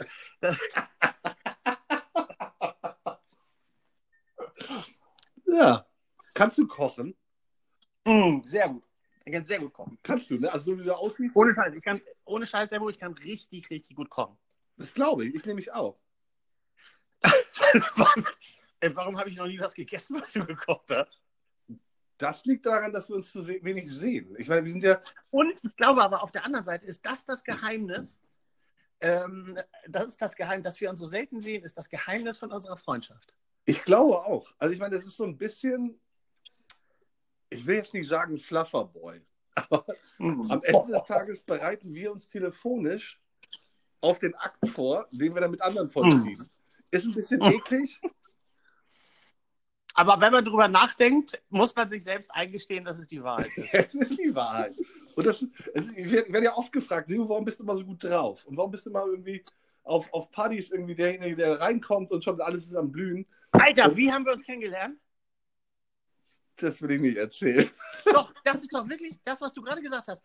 Ja. 5.45 5.85
Kannst 6.33 6.57
du 6.57 6.67
kochen? 6.67 7.15
Mm, 8.05 8.41
sehr 8.45 8.69
gut. 8.69 8.83
Ich 9.25 9.33
kann 9.33 9.45
sehr 9.45 9.59
gut 9.59 9.73
kochen. 9.73 9.97
Kannst 10.03 10.29
du, 10.29 10.39
ne? 10.39 10.51
Also 10.51 10.71
so 10.73 10.79
wie 10.79 10.83
du 10.83 10.95
aussiehst, 10.95 11.35
Ohne 11.35 11.53
Scheiß, 11.53 11.75
ich 11.75 11.83
kann, 11.83 12.01
ohne 12.25 12.45
Scheiß, 12.45 12.69
Servo, 12.69 12.89
ich 12.89 12.97
kann 12.97 13.13
richtig, 13.13 13.69
richtig 13.69 13.95
gut 13.95 14.09
kochen. 14.09 14.37
das 14.77 14.93
glaube 14.93 15.25
ich. 15.25 15.35
Ich 15.35 15.45
nehme 15.45 15.55
mich 15.55 15.71
auch. 15.73 15.99
Ey, 18.79 18.95
Warum 18.95 19.17
habe 19.17 19.29
ich 19.29 19.35
noch 19.35 19.47
nie 19.47 19.59
was 19.59 19.73
gegessen, 19.73 20.19
was 20.19 20.31
du 20.31 20.45
gekocht 20.45 20.89
hast? 20.89 21.21
Das 22.19 22.43
liegt 22.43 22.65
daran, 22.65 22.91
dass 22.91 23.07
wir 23.07 23.15
uns 23.15 23.31
zu 23.31 23.41
se 23.41 23.63
wenig 23.63 23.89
sehen. 23.89 24.35
Ich 24.37 24.49
meine, 24.49 24.63
wir 24.65 24.71
sind 24.71 24.83
ja 24.83 25.01
Und 25.31 25.53
ich 25.63 25.75
glaube 25.77 26.03
aber 26.03 26.21
auf 26.21 26.31
der 26.31 26.45
anderen 26.45 26.65
Seite 26.65 26.85
ist 26.85 27.03
das 27.05 27.25
das 27.25 27.43
Geheimnis. 27.43 28.17
Ähm, 28.99 29.57
das 29.87 30.07
ist 30.07 30.21
das 30.21 30.35
Geheimnis, 30.35 30.65
dass 30.65 30.81
wir 30.81 30.89
uns 30.89 30.99
so 30.99 31.05
selten 31.05 31.39
sehen, 31.39 31.63
ist 31.63 31.77
das 31.77 31.89
Geheimnis 31.89 32.37
von 32.37 32.51
unserer 32.51 32.75
Freundschaft. 32.75 33.33
Ich 33.63 33.83
glaube 33.83 34.17
auch. 34.17 34.51
Also 34.57 34.73
ich 34.73 34.79
meine, 34.81 34.97
das 34.97 35.05
ist 35.05 35.15
so 35.15 35.23
ein 35.23 35.37
bisschen, 35.37 35.97
ich 37.49 37.65
will 37.65 37.77
jetzt 37.77 37.93
nicht 37.93 38.09
sagen 38.09 38.37
Flufferboy, 38.37 39.21
aber 39.55 39.85
am 40.19 40.61
Ende 40.63 40.91
des 40.91 41.03
Tages 41.03 41.43
bereiten 41.45 41.93
wir 41.93 42.11
uns 42.11 42.27
telefonisch 42.27 43.17
auf 44.01 44.19
den 44.19 44.35
Akt 44.35 44.67
vor, 44.69 45.07
den 45.11 45.33
wir 45.33 45.41
dann 45.41 45.51
mit 45.51 45.61
anderen 45.61 45.87
vollziehen. 45.87 46.45
Ist 46.91 47.05
ein 47.05 47.13
bisschen 47.13 47.41
eklig, 47.43 48.01
Aber 49.99 50.21
wenn 50.21 50.31
man 50.31 50.45
drüber 50.45 50.69
nachdenkt, 50.69 51.43
muss 51.49 51.75
man 51.75 51.89
sich 51.89 52.05
selbst 52.05 52.31
eingestehen, 52.31 52.85
dass 52.85 52.99
es 52.99 53.07
die 53.07 53.21
Wahrheit 53.21 53.51
ist. 53.57 53.73
Es 53.73 53.93
ist 53.93 54.17
die 54.17 54.33
Wahrheit. 54.33 54.73
Und 55.13 55.27
das, 55.27 55.45
es, 55.73 55.89
ich 55.89 56.09
werde 56.09 56.31
werd 56.31 56.43
ja 56.45 56.55
oft 56.55 56.71
gefragt, 56.71 57.09
Simon, 57.09 57.27
warum 57.27 57.43
bist 57.43 57.59
du 57.59 57.65
immer 57.65 57.75
so 57.75 57.83
gut 57.83 58.01
drauf? 58.01 58.45
Und 58.45 58.55
warum 58.55 58.71
bist 58.71 58.85
du 58.85 58.91
immer 58.91 59.05
irgendwie 59.05 59.43
auf, 59.83 60.07
auf 60.13 60.31
Partys 60.31 60.71
irgendwie 60.71 60.95
derjenige, 60.95 61.35
der 61.35 61.59
reinkommt 61.59 62.11
und 62.11 62.23
schon 62.23 62.39
alles 62.39 62.65
ist 62.65 62.77
am 62.77 62.89
Blühen? 62.89 63.25
Alter, 63.51 63.93
wie 63.97 64.09
haben 64.09 64.23
wir 64.23 64.31
uns 64.31 64.43
kennengelernt? 64.43 64.97
Das 66.55 66.81
will 66.81 66.91
ich 66.91 67.01
nicht 67.01 67.17
erzählen. 67.17 67.69
Doch, 68.05 68.31
das 68.45 68.61
ist 68.61 68.73
doch 68.73 68.87
wirklich 68.87 69.19
das, 69.25 69.41
was 69.41 69.53
du 69.53 69.61
gerade 69.61 69.81
gesagt 69.81 70.07
hast. 70.07 70.21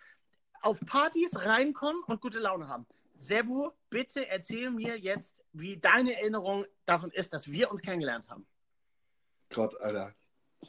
Auf 0.63 0.79
Partys 0.87 1.33
reinkommen 1.35 2.01
und 2.07 2.21
gute 2.21 2.39
Laune 2.39 2.69
haben. 2.69 2.87
Sebu, 3.17 3.71
bitte 3.91 4.29
erzähl 4.29 4.71
mir 4.71 4.97
jetzt, 5.01 5.43
wie 5.53 5.79
deine 5.79 6.15
Erinnerung 6.15 6.65
davon 6.87 7.11
ist, 7.11 7.33
dass 7.33 7.51
wir 7.51 7.73
uns 7.73 7.83
kennengelernt 7.83 8.31
haben. 8.31 8.47
Gott, 9.55 9.81
Alter. 9.81 10.15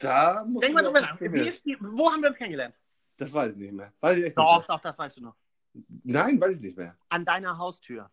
Da 0.00 0.44
muss 0.46 0.60
Denk 0.60 0.74
mal 0.74 0.82
drüber 0.82 1.00
nach. 1.00 1.20
Wo 1.20 2.12
haben 2.12 2.22
wir 2.22 2.28
uns 2.28 2.38
kennengelernt? 2.38 2.74
Das 3.16 3.32
weiß 3.32 3.52
ich 3.52 3.58
nicht 3.58 3.72
mehr. 3.72 3.92
Weiß 4.00 4.18
ich 4.18 4.24
echt 4.24 4.36
Doch, 4.36 4.58
nicht 4.58 4.70
doch, 4.70 4.80
das 4.80 4.98
weißt 4.98 5.16
du 5.16 5.22
noch. 5.22 5.36
mehr. 5.72 5.84
Nein, 6.04 6.40
weiß 6.40 6.56
ich 6.56 6.60
nicht 6.60 6.76
mehr. 6.76 6.96
An 7.08 7.24
deiner 7.24 7.58
Haustür. 7.58 8.10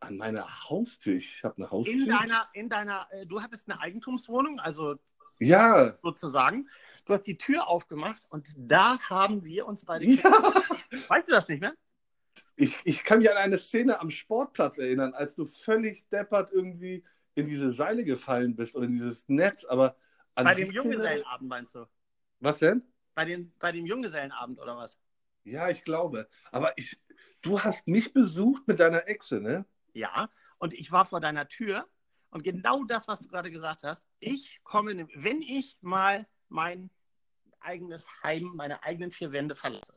An 0.00 0.16
meiner 0.16 0.68
Haustür. 0.68 1.16
Ich 1.16 1.42
habe 1.42 1.56
eine 1.56 1.70
Haustür. 1.70 1.94
In 1.94 2.08
deiner, 2.08 2.48
in 2.52 2.68
deiner, 2.68 3.08
äh, 3.10 3.26
du 3.26 3.42
hattest 3.42 3.68
eine 3.68 3.80
Eigentumswohnung, 3.80 4.60
also 4.60 4.96
ja. 5.38 5.96
sozusagen. 6.02 6.68
Du 7.04 7.14
hast 7.14 7.26
die 7.26 7.38
Tür 7.38 7.68
aufgemacht 7.68 8.22
und 8.28 8.48
da 8.56 8.98
haben 9.00 9.44
wir 9.44 9.66
uns 9.66 9.84
beide 9.84 10.04
ja. 10.04 10.20
kennengelernt. 10.20 11.08
Weißt 11.08 11.28
du 11.28 11.32
das 11.32 11.48
nicht 11.48 11.60
mehr? 11.60 11.74
Ich, 12.56 12.78
ich 12.84 13.04
kann 13.04 13.18
mich 13.18 13.30
an 13.30 13.36
eine 13.36 13.58
Szene 13.58 14.00
am 14.00 14.10
Sportplatz 14.10 14.78
erinnern, 14.78 15.14
als 15.14 15.34
du 15.34 15.46
völlig 15.46 16.08
deppert 16.08 16.52
irgendwie 16.52 17.04
in 17.38 17.46
diese 17.46 17.70
Seile 17.70 18.04
gefallen 18.04 18.56
bist 18.56 18.74
oder 18.74 18.86
in 18.86 18.92
dieses 18.92 19.28
Netz, 19.28 19.64
aber 19.64 19.96
an 20.34 20.44
Bei 20.44 20.54
dem 20.54 20.72
Junggesellenabend 20.72 21.48
meinst 21.48 21.74
du? 21.74 21.86
Was 22.40 22.58
denn? 22.58 22.82
Bei, 23.14 23.24
den, 23.24 23.52
bei 23.58 23.70
dem 23.70 23.86
Junggesellenabend 23.86 24.58
oder 24.58 24.76
was? 24.76 24.98
Ja, 25.44 25.68
ich 25.70 25.84
glaube. 25.84 26.28
Aber 26.50 26.72
ich, 26.76 27.00
du 27.40 27.60
hast 27.60 27.86
mich 27.86 28.12
besucht 28.12 28.66
mit 28.66 28.80
deiner 28.80 29.08
Echse, 29.08 29.40
ne? 29.40 29.66
Ja, 29.92 30.30
und 30.58 30.74
ich 30.74 30.90
war 30.90 31.06
vor 31.06 31.20
deiner 31.20 31.48
Tür 31.48 31.88
und 32.30 32.42
genau 32.42 32.84
das, 32.84 33.08
was 33.08 33.20
du 33.20 33.28
gerade 33.28 33.50
gesagt 33.50 33.84
hast, 33.84 34.04
ich 34.18 34.60
komme, 34.64 35.08
wenn 35.14 35.40
ich 35.40 35.78
mal 35.80 36.26
mein 36.48 36.90
eigenes 37.60 38.06
Heim, 38.22 38.52
meine 38.54 38.82
eigenen 38.82 39.12
vier 39.12 39.32
Wände 39.32 39.54
verlasse, 39.54 39.94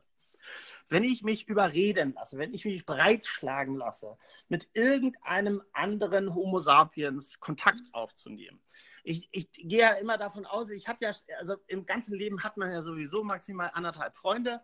wenn 0.92 1.06
ich 1.06 1.24
mich 1.24 1.48
überreden 1.48 2.14
lasse, 2.14 2.38
wenn 2.38 2.54
ich 2.54 2.66
mich 2.66 2.86
breitschlagen 2.86 3.76
lasse, 3.78 4.18
mit 4.50 4.68
irgendeinem 4.74 5.64
anderen 5.72 6.36
Homo 6.36 6.60
sapiens 6.60 7.40
Kontakt 7.40 7.82
aufzunehmen. 7.94 8.60
Ich, 9.06 9.30
ich 9.32 9.50
gehe 9.54 9.80
ja 9.80 9.94
immer 9.94 10.18
davon 10.18 10.46
aus, 10.46 10.70
ich 10.70 10.90
habe 10.90 11.06
ja, 11.06 11.12
also 11.40 11.56
im 11.68 11.86
ganzen 11.86 12.16
Leben 12.16 12.44
hat 12.44 12.58
man 12.58 12.72
ja 12.72 12.82
sowieso 12.82 13.24
maximal 13.24 13.72
anderthalb 13.74 14.18
Freunde 14.18 14.60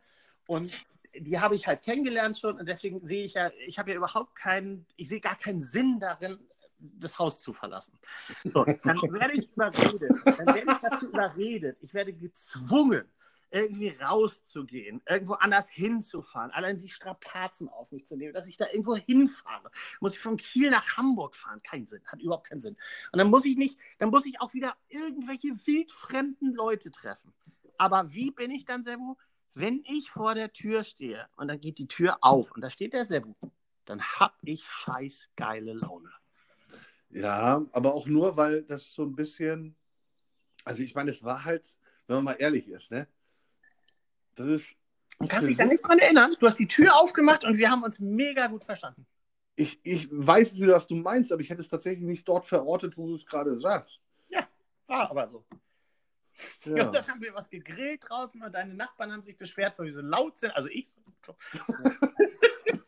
und 0.48 0.86
die 1.16 1.40
habe 1.40 1.56
ich 1.56 1.66
halt 1.66 1.82
kennengelernt 1.82 2.38
schon 2.38 2.60
und 2.60 2.68
deswegen 2.68 3.08
sehe 3.08 3.24
ich 3.24 3.36
ja, 3.36 3.50
ich 3.66 3.80
habe 3.80 3.92
ja 3.92 3.96
überhaupt 3.96 4.36
keinen, 4.36 4.86
ich 4.98 5.08
sehe 5.08 5.22
gar 5.22 5.38
keinen 5.38 5.62
Sinn 5.62 6.02
darin, 6.02 6.40
das 6.78 7.18
Haus 7.18 7.42
zu 7.42 7.54
verlassen. 7.54 7.98
So, 8.44 8.66
dann 8.66 9.02
werde 9.02 9.34
ich 9.34 9.50
überredet, 9.54 10.12
dann 10.26 10.48
werde 10.48 10.72
ich 10.74 10.90
dazu 10.90 11.08
überredet, 11.08 11.78
ich 11.82 11.94
werde 11.94 12.12
gezwungen, 12.12 13.06
irgendwie 13.50 13.90
rauszugehen, 13.90 15.02
irgendwo 15.08 15.34
anders 15.34 15.70
hinzufahren, 15.70 16.52
allein 16.52 16.78
die 16.78 16.90
Strapazen 16.90 17.70
auf 17.70 17.92
mich 17.92 18.06
zu 18.06 18.16
nehmen, 18.18 18.34
dass 18.34 18.48
ich 18.48 18.58
da 18.58 18.68
irgendwo 18.68 18.96
hinfahre. 18.96 19.72
Muss 20.02 20.14
ich 20.14 20.20
von 20.20 20.38
Kiel 20.38 20.70
nach 20.70 20.98
Hamburg 20.98 21.36
fahren? 21.36 21.62
Kein 21.64 21.86
Sinn, 21.86 22.02
hat 22.06 22.22
überhaupt 22.22 22.48
keinen 22.48 22.62
Sinn. 22.62 22.76
Und 23.12 23.20
dann 23.20 23.30
muss 23.30 23.46
ich 23.46 23.58
nicht, 23.58 23.80
dann 24.00 24.10
muss 24.10 24.26
ich 24.26 24.42
auch 24.42 24.54
wieder 24.54 24.76
irgendwelche 24.90 25.50
wildfremden 25.66 26.54
Leute 26.54 26.92
treffen. 26.92 27.34
Aber 27.78 28.12
wie 28.12 28.32
bin 28.32 28.52
ich 28.52 28.66
dann, 28.66 28.84
Sebu? 28.84 29.16
Wenn 29.54 29.84
ich 29.86 30.12
vor 30.12 30.36
der 30.36 30.54
Tür 30.54 30.84
stehe 30.84 31.28
und 31.36 31.48
dann 31.48 31.60
geht 31.60 31.80
die 31.80 31.88
Tür 31.88 32.18
auf 32.22 32.52
und 32.52 32.62
da 32.62 32.70
steht 32.70 32.94
der 32.94 33.06
Sebu, 33.06 33.34
dann 33.86 34.02
hab 34.02 34.38
ich 34.44 34.64
scheiß 34.68 35.30
geile 35.36 35.74
Laune. 35.74 36.12
Ja, 37.10 37.66
aber 37.72 37.94
auch 37.94 38.06
nur, 38.06 38.38
weil 38.38 38.64
das 38.64 38.92
so 38.92 39.04
ein 39.04 39.16
bisschen, 39.16 39.76
also 40.66 40.84
ich 40.84 40.94
meine, 40.94 41.12
es 41.12 41.24
war 41.24 41.46
halt, 41.46 41.66
wenn 42.06 42.18
man 42.18 42.26
mal 42.26 42.34
ehrlich 42.34 42.68
ist, 42.68 42.92
ne? 42.92 43.08
Das 44.38 44.48
ist, 44.48 44.76
Und 45.18 45.30
kannst 45.30 45.50
dich 45.50 45.58
da 45.58 45.66
nicht 45.66 45.84
dran 45.84 46.00
erinnern? 46.00 46.36
Du 46.40 46.48
hast 46.48 46.58
die 46.58 46.68
Tür 46.68 46.96
aufgemacht 46.96 47.44
und 47.44 47.58
wir 47.58 47.70
haben 47.70 47.84
uns 47.84 48.00
mega 48.00 48.48
gut 48.48 48.64
verstanden. 48.64 49.06
ich, 49.56 49.80
ich 49.84 50.08
weiß 50.12 50.54
nicht, 50.54 50.68
was 50.68 50.88
du 50.88 50.96
meinst, 50.96 51.32
aber 51.32 51.42
ich 51.42 51.50
hätte 51.50 51.62
es 51.62 51.70
tatsächlich 51.70 52.06
nicht 52.06 52.28
dort 52.28 52.46
verortet, 52.46 52.98
wo 52.98 53.08
du 53.08 53.16
es 53.16 53.26
gerade 53.26 53.58
sagst. 53.58 54.00
War 54.90 55.12
aber 55.12 55.28
so. 55.28 55.44
Ja. 56.64 56.78
Ja. 56.78 56.86
Und 56.86 56.96
dann 56.96 57.08
haben 57.08 57.22
wir 57.22 57.34
was 57.34 57.50
gegrillt 57.50 58.04
draußen 58.08 58.42
und 58.42 58.54
deine 58.54 58.74
Nachbarn 58.74 59.12
haben 59.12 59.24
sich 59.24 59.38
beschwert, 59.38 59.78
weil 59.78 59.88
wir 59.88 59.94
so 59.96 60.02
laut 60.02 60.40
sind. 60.40 60.56
Also 60.56 60.70
ich. 60.70 60.88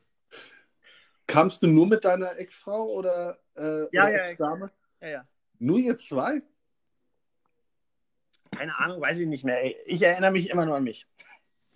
Kamst 1.27 1.61
du 1.61 1.67
nur 1.67 1.87
mit 1.87 2.05
deiner 2.05 2.37
Ex-Frau 2.37 2.85
oder, 2.93 3.37
äh, 3.55 3.87
Ja, 3.91 4.03
oder 4.03 4.11
ja, 4.11 4.25
Ex-Dame? 4.29 4.71
Ja, 5.01 5.07
ja. 5.09 5.27
Nur 5.57 5.79
ihr 5.79 5.97
zwei? 5.97 6.41
Keine 8.55 8.77
Ahnung, 8.79 9.01
weiß 9.01 9.17
ich 9.19 9.27
nicht 9.27 9.43
mehr. 9.43 9.61
ey. 9.61 9.75
Ich 9.85 10.01
erinnere 10.01 10.31
mich 10.31 10.49
immer 10.49 10.65
nur 10.65 10.77
an 10.77 10.83
mich. 10.83 11.05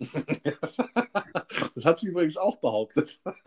Das 1.74 1.84
hat 1.84 1.98
sie 1.98 2.08
übrigens 2.08 2.36
auch 2.36 2.56
behauptet. 2.56 3.20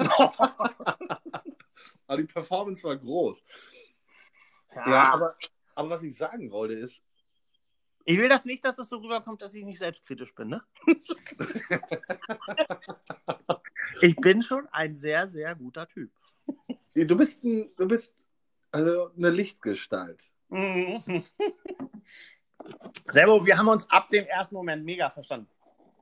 Aber 2.08 2.18
die 2.18 2.24
Performance 2.24 2.84
war 2.84 2.96
groß. 2.96 3.44
Ja, 4.76 5.14
aber, 5.14 5.36
aber 5.76 5.90
was 5.90 6.04
ich 6.04 6.16
sagen 6.16 6.52
wollte 6.52 6.76
ist, 6.76 7.04
Ich 8.06 8.18
will 8.18 8.30
das 8.30 8.46
nicht, 8.46 8.64
dass 8.64 8.78
es 8.78 8.88
so 8.90 8.98
rüberkommt, 8.98 9.42
dass 9.42 9.54
ich 9.56 9.66
nicht 9.66 9.80
selbstkritisch 9.80 10.34
bin, 10.36 10.50
ne? 10.50 10.64
ich 14.02 14.16
bin 14.18 14.44
schon 14.44 14.68
ein 14.68 14.98
sehr, 14.98 15.28
sehr 15.28 15.56
guter 15.56 15.88
Typ. 15.88 16.12
du 16.94 17.18
bist, 17.18 17.44
ein, 17.44 17.72
du 17.76 17.88
bist 17.88 18.14
also 18.72 19.12
eine 19.18 19.32
Lichtgestalt. 19.32 20.22
Mhm. 20.50 21.24
Servo, 23.10 23.46
wir 23.46 23.58
haben 23.58 23.68
uns 23.68 23.90
ab 23.90 24.10
dem 24.10 24.26
ersten 24.26 24.56
Moment 24.56 24.86
mega 24.86 25.10
verstanden. 25.10 25.50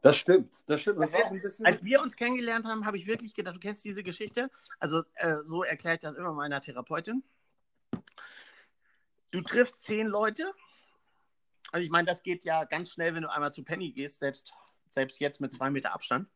Das 0.05 0.17
stimmt, 0.17 0.53
das 0.67 0.81
stimmt. 0.81 0.99
Das 1.01 1.11
ein 1.15 1.41
bisschen, 1.41 1.65
Als 1.65 1.83
wir 1.83 1.99
uns 1.99 2.15
kennengelernt 2.15 2.67
haben, 2.67 2.85
habe 2.85 2.95
ich 2.95 3.07
wirklich 3.07 3.33
gedacht, 3.33 3.55
du 3.55 3.59
kennst 3.59 3.83
diese 3.83 4.03
Geschichte. 4.03 4.51
Also 4.77 5.01
äh, 5.15 5.37
so 5.41 5.63
erkläre 5.63 5.95
ich 5.95 6.01
das 6.01 6.13
immer 6.13 6.31
meiner 6.31 6.61
Therapeutin. 6.61 7.23
Du 9.31 9.41
triffst 9.41 9.81
zehn 9.81 10.05
Leute. 10.05 10.53
Also 11.71 11.83
ich 11.83 11.89
meine, 11.89 12.05
das 12.05 12.21
geht 12.21 12.45
ja 12.45 12.65
ganz 12.65 12.91
schnell, 12.91 13.15
wenn 13.15 13.23
du 13.23 13.31
einmal 13.31 13.51
zu 13.51 13.63
Penny 13.63 13.93
gehst, 13.93 14.19
selbst, 14.19 14.53
selbst 14.91 15.19
jetzt 15.19 15.41
mit 15.41 15.51
zwei 15.51 15.71
Meter 15.71 15.91
Abstand. 15.91 16.29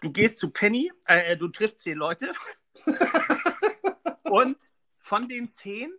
Du 0.00 0.10
gehst 0.10 0.38
zu 0.38 0.50
Penny, 0.50 0.90
äh, 1.04 1.36
du 1.36 1.48
triffst 1.48 1.80
zehn 1.80 1.98
Leute 1.98 2.32
und 4.22 4.56
von 5.00 5.28
den 5.28 5.52
zehn 5.52 5.92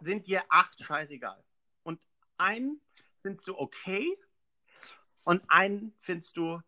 sind 0.00 0.26
dir 0.26 0.42
acht 0.48 0.82
scheißegal. 0.82 1.44
Und 1.82 2.00
einen 2.38 2.80
findest 3.20 3.46
du 3.46 3.58
okay 3.58 4.16
und 5.26 5.42
einen 5.48 5.92
findest 6.00 6.36
du 6.36 6.62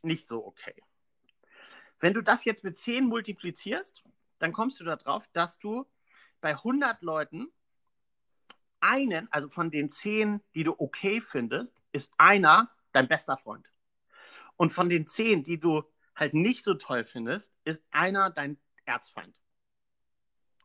nicht 0.00 0.26
so 0.26 0.46
okay. 0.46 0.74
Wenn 2.00 2.14
du 2.14 2.22
das 2.22 2.44
jetzt 2.44 2.64
mit 2.64 2.78
10 2.78 3.04
multiplizierst, 3.04 4.02
dann 4.38 4.52
kommst 4.52 4.80
du 4.80 4.84
darauf, 4.84 5.28
dass 5.34 5.58
du 5.58 5.86
bei 6.40 6.52
100 6.52 7.02
Leuten 7.02 7.52
einen, 8.80 9.30
also 9.30 9.50
von 9.50 9.70
den 9.70 9.90
10, 9.90 10.40
die 10.54 10.64
du 10.64 10.74
okay 10.78 11.20
findest, 11.20 11.76
ist 11.92 12.10
einer 12.16 12.70
dein 12.92 13.08
bester 13.08 13.36
Freund. 13.36 13.70
Und 14.56 14.72
von 14.72 14.88
den 14.88 15.06
10, 15.06 15.44
die 15.44 15.60
du 15.60 15.84
halt 16.16 16.32
nicht 16.32 16.64
so 16.64 16.74
toll 16.74 17.04
findest, 17.04 17.52
ist 17.64 17.82
einer 17.90 18.30
dein 18.30 18.58
Erzfeind. 18.86 19.38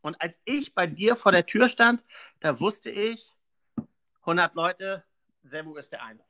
Und 0.02 0.20
als 0.22 0.40
ich 0.46 0.74
bei 0.74 0.88
dir 0.88 1.18
vor 1.18 1.34
der 1.34 1.46
Tür 1.46 1.68
stand, 1.68 2.04
da 2.40 2.62
wusste 2.62 2.90
ich, 2.90 3.34
100 4.22 4.56
Leute, 4.56 5.04
Servo 5.44 5.76
ist 5.76 5.92
der 5.92 6.04
eine. 6.04 6.24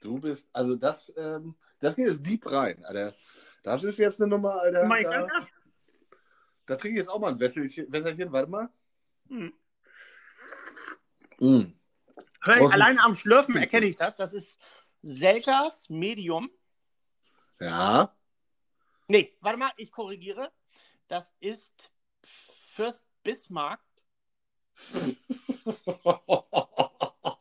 Du 0.00 0.18
bist, 0.18 0.48
also 0.52 0.76
das, 0.76 1.12
ähm, 1.16 1.54
das 1.80 1.96
geht 1.96 2.06
jetzt 2.06 2.24
deep 2.24 2.50
rein, 2.50 2.84
Alter. 2.84 3.14
Das 3.62 3.84
ist 3.84 3.98
jetzt 3.98 4.20
eine 4.20 4.28
Nummer, 4.28 4.60
Alter. 4.60 4.86
Mach 4.86 4.96
ich 4.96 5.04
Da, 5.04 5.12
ernst. 5.12 5.48
da 6.66 6.76
trinke 6.76 6.96
ich 6.96 7.02
jetzt 7.02 7.10
auch 7.10 7.20
mal 7.20 7.32
ein 7.32 7.40
Wässerchen, 7.40 7.90
Wässerchen 7.92 8.32
warte 8.32 8.50
mal. 8.50 8.68
Hm. 9.28 9.52
Mm. 11.40 11.72
Offen. 12.46 12.72
alleine 12.72 13.02
am 13.02 13.14
Schlürfen 13.14 13.56
erkenne 13.56 13.86
ich 13.86 13.96
das. 13.96 14.16
Das 14.16 14.32
ist 14.32 14.58
Selkers 15.02 15.88
Medium. 15.88 16.50
Ja. 17.60 18.14
Nee, 19.08 19.36
warte 19.40 19.58
mal, 19.58 19.72
ich 19.76 19.92
korrigiere. 19.92 20.52
Das 21.08 21.34
ist 21.40 21.90
Fürst 22.74 23.04
Bismarck. 23.22 23.80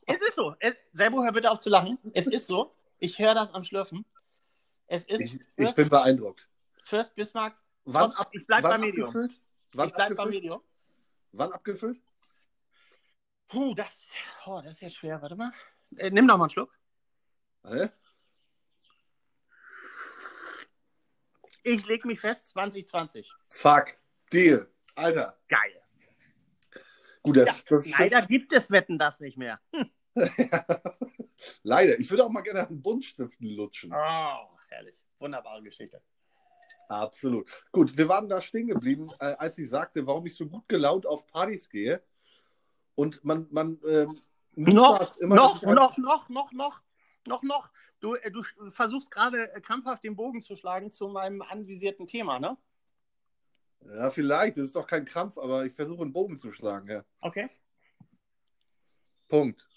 Es 0.09 0.21
ist 0.21 0.35
so. 0.35 0.55
Es, 0.59 0.73
Selbo, 0.97 1.23
hör 1.23 1.31
bitte 1.31 1.51
auf 1.51 1.59
zu 1.59 1.69
lachen. 1.69 1.99
Es 2.13 2.25
ist 2.25 2.47
so. 2.47 2.75
Ich 2.97 3.19
höre 3.19 3.35
das 3.35 3.53
am 3.53 3.63
Schlürfen. 3.63 4.03
Es 4.87 5.05
ist. 5.05 5.21
Ich, 5.21 5.39
ich 5.55 5.75
bin 5.75 5.89
beeindruckt. 5.89 6.47
Fürst 6.85 7.13
Bismarck. 7.13 7.55
Wann 7.85 8.11
ab, 8.13 8.29
ich 8.31 8.45
bleib 8.47 8.63
beim 8.63 8.81
Medium. 8.81 9.07
Abgefüllt? 9.07 9.39
Wann 9.73 9.87
ich 9.87 9.93
bleib 9.93 10.05
abgefüllt? 10.05 10.17
beim 10.17 10.29
Medium. 10.29 10.61
Wann 11.33 11.51
abgefüllt? 11.51 12.01
Puh, 13.47 13.75
das, 13.75 14.07
oh, 14.45 14.59
das 14.61 14.73
ist 14.73 14.81
jetzt 14.81 14.95
schwer. 14.95 15.21
Warte 15.21 15.35
mal. 15.35 15.53
Äh, 15.95 16.09
nimm 16.09 16.27
doch 16.27 16.37
mal 16.37 16.45
einen 16.45 16.49
Schluck. 16.49 16.73
Warte. 17.61 17.93
Ich 21.63 21.85
leg 21.85 22.05
mich 22.05 22.19
fest, 22.19 22.45
2020. 22.45 23.31
Fuck. 23.49 23.97
Deal. 24.33 24.67
Alter. 24.95 25.37
Geil. 25.47 25.83
Gut, 27.21 27.37
das, 27.37 27.47
ja, 27.47 27.63
das 27.69 27.89
leider 27.89 28.19
jetzt... 28.19 28.29
gibt 28.29 28.53
es 28.53 28.71
Wetten 28.71 28.97
das 28.97 29.19
nicht 29.19 29.37
mehr. 29.37 29.59
Hm. 29.73 29.91
Leider. 31.63 31.99
Ich 31.99 32.09
würde 32.09 32.23
auch 32.25 32.29
mal 32.29 32.41
gerne 32.41 32.67
an 32.67 32.81
Buntstiften 32.81 33.47
lutschen. 33.55 33.91
Oh, 33.93 34.57
herrlich. 34.69 35.05
Wunderbare 35.19 35.61
Geschichte. 35.61 36.01
Absolut. 36.89 37.49
Gut, 37.71 37.97
wir 37.97 38.07
waren 38.09 38.29
da 38.29 38.41
stehen 38.41 38.67
geblieben, 38.67 39.09
äh, 39.19 39.35
als 39.37 39.57
ich 39.57 39.69
sagte, 39.69 40.05
warum 40.07 40.25
ich 40.25 40.35
so 40.35 40.47
gut 40.47 40.67
gelaunt 40.67 41.05
auf 41.05 41.27
Partys 41.27 41.69
gehe. 41.69 42.01
Und 42.95 43.23
man, 43.23 43.47
man 43.51 43.79
ähm, 43.87 44.15
Noch, 44.55 45.15
immer, 45.17 45.35
noch, 45.35 45.63
ein- 45.63 45.75
noch, 45.75 45.97
noch, 45.97 46.29
noch, 46.29 46.51
noch, 46.51 46.81
noch, 47.27 47.43
noch. 47.43 47.71
Du, 47.99 48.15
äh, 48.15 48.31
du 48.31 48.41
versuchst 48.71 49.11
gerade 49.11 49.51
äh, 49.53 49.61
krampfhaft 49.61 50.03
den 50.03 50.15
Bogen 50.15 50.41
zu 50.41 50.55
schlagen 50.55 50.91
zu 50.91 51.07
meinem 51.09 51.41
anvisierten 51.41 52.07
Thema, 52.07 52.39
ne? 52.39 52.57
Ja, 53.85 54.09
vielleicht. 54.09 54.57
Das 54.57 54.65
ist 54.65 54.75
doch 54.75 54.87
kein 54.87 55.05
Krampf, 55.05 55.37
aber 55.37 55.65
ich 55.65 55.73
versuche 55.73 56.01
einen 56.01 56.13
Bogen 56.13 56.37
zu 56.39 56.51
schlagen, 56.51 56.89
ja. 56.89 57.03
Okay. 57.21 57.49
Punkt. 59.27 59.67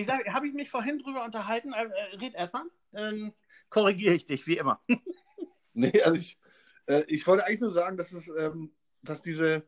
Ich 0.00 0.06
sage, 0.06 0.32
habe 0.32 0.48
ich 0.48 0.54
mich 0.54 0.70
vorhin 0.70 0.98
drüber 0.98 1.26
unterhalten? 1.26 1.74
Äh, 1.74 1.84
äh, 1.84 2.16
red 2.16 2.34
erstmal. 2.34 2.62
Dann 2.92 3.34
korrigiere 3.68 4.14
ich 4.14 4.24
dich, 4.24 4.46
wie 4.46 4.56
immer. 4.56 4.80
Nee, 5.72 6.02
also 6.02 6.16
ich, 6.16 6.36
äh, 6.86 7.04
ich 7.06 7.24
wollte 7.26 7.46
eigentlich 7.46 7.60
nur 7.60 7.72
sagen, 7.72 7.96
dass 7.96 8.10
es, 8.12 8.28
ähm, 8.36 8.72
dass 9.02 9.22
diese, 9.22 9.62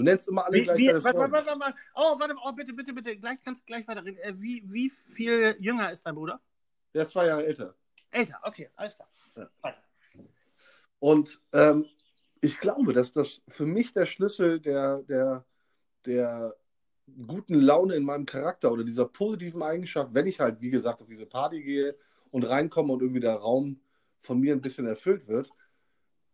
Du 0.00 0.04
nennst 0.04 0.26
immer 0.28 0.46
alle 0.46 0.56
Wie, 0.56 0.62
gleich 0.62 0.78
wie, 0.78 0.86
deine 0.86 1.04
warte, 1.04 1.30
warte, 1.30 1.46
warte, 1.46 1.60
warte. 1.60 1.80
Oh, 1.94 2.18
warte, 2.18 2.34
oh, 2.42 2.52
bitte, 2.52 2.72
bitte, 2.72 2.94
bitte. 2.94 3.18
Gleich 3.18 3.38
kannst 3.44 3.60
du 3.60 3.66
gleich 3.66 3.86
weiterreden. 3.86 4.18
Äh, 4.22 4.32
wie, 4.40 4.64
wie 4.64 4.88
viel 4.88 5.58
jünger 5.60 5.92
ist 5.92 6.06
dein 6.06 6.14
Bruder? 6.14 6.40
Der 6.94 7.02
ist 7.02 7.10
zwei 7.10 7.26
Jahre 7.26 7.44
älter. 7.44 7.74
Älter, 8.10 8.40
okay, 8.42 8.70
alles 8.76 8.96
klar. 8.96 9.10
Ja. 9.36 9.50
Und 11.00 11.38
ähm, 11.52 11.84
ich 12.40 12.58
glaube, 12.60 12.94
dass 12.94 13.12
das 13.12 13.42
für 13.46 13.66
mich 13.66 13.92
der 13.92 14.06
Schlüssel 14.06 14.58
der, 14.58 15.02
der, 15.02 15.44
der 16.06 16.56
guten 17.26 17.60
Laune 17.60 17.94
in 17.94 18.04
meinem 18.04 18.24
Charakter 18.24 18.72
oder 18.72 18.84
dieser 18.84 19.04
positiven 19.04 19.62
Eigenschaft, 19.62 20.14
wenn 20.14 20.26
ich 20.26 20.40
halt, 20.40 20.62
wie 20.62 20.70
gesagt, 20.70 21.02
auf 21.02 21.08
diese 21.08 21.26
Party 21.26 21.62
gehe 21.62 21.94
und 22.30 22.44
reinkomme 22.44 22.94
und 22.94 23.02
irgendwie 23.02 23.20
der 23.20 23.36
Raum 23.36 23.78
von 24.18 24.40
mir 24.40 24.54
ein 24.54 24.62
bisschen 24.62 24.86
erfüllt 24.86 25.28
wird, 25.28 25.50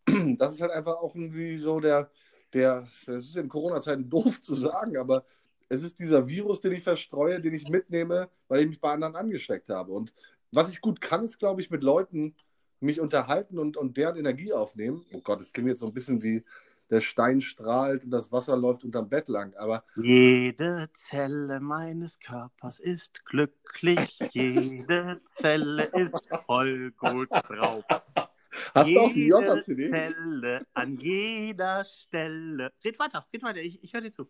das 0.37 0.53
ist 0.53 0.61
halt 0.61 0.71
einfach 0.71 0.95
auch 0.95 1.13
irgendwie 1.15 1.57
so 1.57 1.81
der, 1.81 2.09
der, 2.57 2.87
das 3.05 3.25
ist 3.25 3.37
in 3.37 3.49
Corona-Zeiten 3.49 4.09
doof 4.09 4.41
zu 4.41 4.55
sagen, 4.55 4.97
aber 4.97 5.25
es 5.69 5.83
ist 5.83 5.99
dieser 5.99 6.27
Virus, 6.27 6.61
den 6.61 6.73
ich 6.73 6.83
verstreue, 6.83 7.41
den 7.41 7.53
ich 7.53 7.69
mitnehme, 7.69 8.29
weil 8.47 8.61
ich 8.61 8.67
mich 8.67 8.81
bei 8.81 8.91
anderen 8.91 9.15
angesteckt 9.15 9.69
habe. 9.69 9.91
Und 9.91 10.13
was 10.51 10.69
ich 10.69 10.81
gut 10.81 11.01
kann, 11.01 11.23
ist, 11.23 11.39
glaube 11.39 11.61
ich, 11.61 11.69
mit 11.69 11.83
Leuten 11.83 12.35
mich 12.79 12.99
unterhalten 12.99 13.59
und, 13.59 13.75
und 13.75 13.97
deren 13.97 14.17
Energie 14.17 14.53
aufnehmen. 14.53 15.05
Oh 15.11 15.21
Gott, 15.21 15.41
das 15.41 15.51
klingt 15.51 15.69
jetzt 15.69 15.79
so 15.79 15.87
ein 15.87 15.93
bisschen 15.93 16.21
wie 16.23 16.43
der 16.89 17.01
Stein 17.01 17.41
strahlt 17.41 18.05
und 18.05 18.11
das 18.11 18.31
Wasser 18.31 18.55
läuft 18.55 18.85
unterm 18.85 19.09
Bett 19.09 19.27
lang. 19.27 19.53
Aber 19.57 19.83
Jede 19.97 20.89
Zelle 20.93 21.59
meines 21.59 22.19
Körpers 22.19 22.79
ist 22.79 23.25
glücklich, 23.25 24.17
jede 24.31 25.19
Zelle 25.31 25.83
ist 25.83 26.29
voll 26.45 26.91
gut 26.91 27.29
drauf. 27.31 27.83
hast 28.73 28.89
du 28.89 28.99
auch 28.99 29.11
die 29.13 29.27
J-CD? 29.27 30.59
An 30.73 30.97
jeder 30.97 31.85
Stelle. 31.85 32.71
Red 32.83 32.99
weiter, 32.99 33.27
red 33.33 33.43
weiter, 33.43 33.61
ich, 33.61 33.83
ich 33.83 33.93
höre 33.93 34.01
dir 34.01 34.11
zu. 34.11 34.29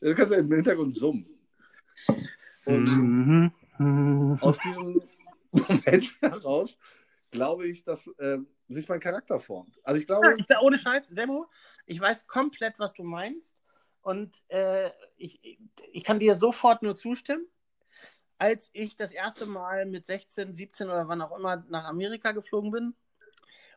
Du 0.00 0.14
kannst 0.14 0.32
ja 0.32 0.38
im 0.38 0.52
Hintergrund 0.52 0.96
summen. 0.96 1.26
Und 2.64 3.52
Mhm. 3.78 4.38
Aus 4.40 4.58
diesem 4.58 5.02
Moment 5.52 6.20
heraus 6.20 6.78
glaube 7.30 7.66
ich, 7.66 7.82
dass 7.84 8.08
ähm, 8.20 8.46
sich 8.68 8.88
mein 8.88 9.00
Charakter 9.00 9.40
formt. 9.40 9.80
Also 9.82 10.00
ich 10.00 10.06
glaube, 10.06 10.36
Ja, 10.48 10.60
ohne 10.60 10.78
Scheiß, 10.78 11.08
Semmo, 11.08 11.46
ich 11.86 12.00
weiß 12.00 12.26
komplett, 12.26 12.78
was 12.78 12.94
du 12.94 13.02
meinst. 13.02 13.56
Und 14.02 14.36
äh, 14.48 14.90
ich, 15.16 15.58
ich 15.92 16.04
kann 16.04 16.20
dir 16.20 16.36
sofort 16.38 16.82
nur 16.82 16.94
zustimmen. 16.94 17.46
Als 18.38 18.70
ich 18.72 18.96
das 18.96 19.10
erste 19.10 19.46
Mal 19.46 19.86
mit 19.86 20.06
16, 20.06 20.54
17 20.54 20.88
oder 20.88 21.08
wann 21.08 21.22
auch 21.22 21.36
immer 21.36 21.64
nach 21.68 21.84
Amerika 21.84 22.32
geflogen 22.32 22.70
bin 22.70 22.94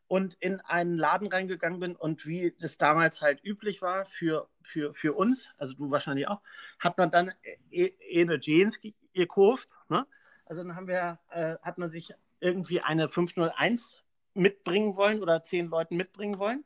und 0.08 0.36
in 0.36 0.62
einen 0.62 0.98
Laden 0.98 1.28
reingegangen 1.28 1.80
bin 1.80 1.96
und 1.96 2.26
wie 2.26 2.56
das 2.60 2.78
damals 2.78 3.22
halt 3.22 3.43
üblich 3.43 3.82
war 3.82 4.06
für, 4.06 4.48
für, 4.63 4.93
für 4.93 5.13
uns, 5.13 5.50
also 5.58 5.74
du 5.76 5.91
wahrscheinlich 5.91 6.28
auch, 6.28 6.41
hat 6.80 6.98
man 6.98 7.12
dann 7.12 7.32
eh 7.72 7.88
eh 8.10 8.22
eine 8.22 8.39
Jeans 8.39 8.80
ge- 8.80 8.93
gekauft. 9.13 9.70
Ne? 9.89 10.06
Also 10.46 10.63
dann 10.63 10.76
haben 10.76 10.88
wir, 10.88 11.20
äh, 11.30 11.58
hat 11.62 11.78
man 11.78 11.91
sich 11.91 12.13
irgendwie 12.39 12.82
eine 12.82 13.10
501 13.10 14.04
mitbringen 14.34 14.96
wollen 14.96 15.22
oder 15.22 15.43
zehn 15.43 15.67
Leuten 15.67 15.98
mitbringen 15.98 16.39
wollen. 16.39 16.63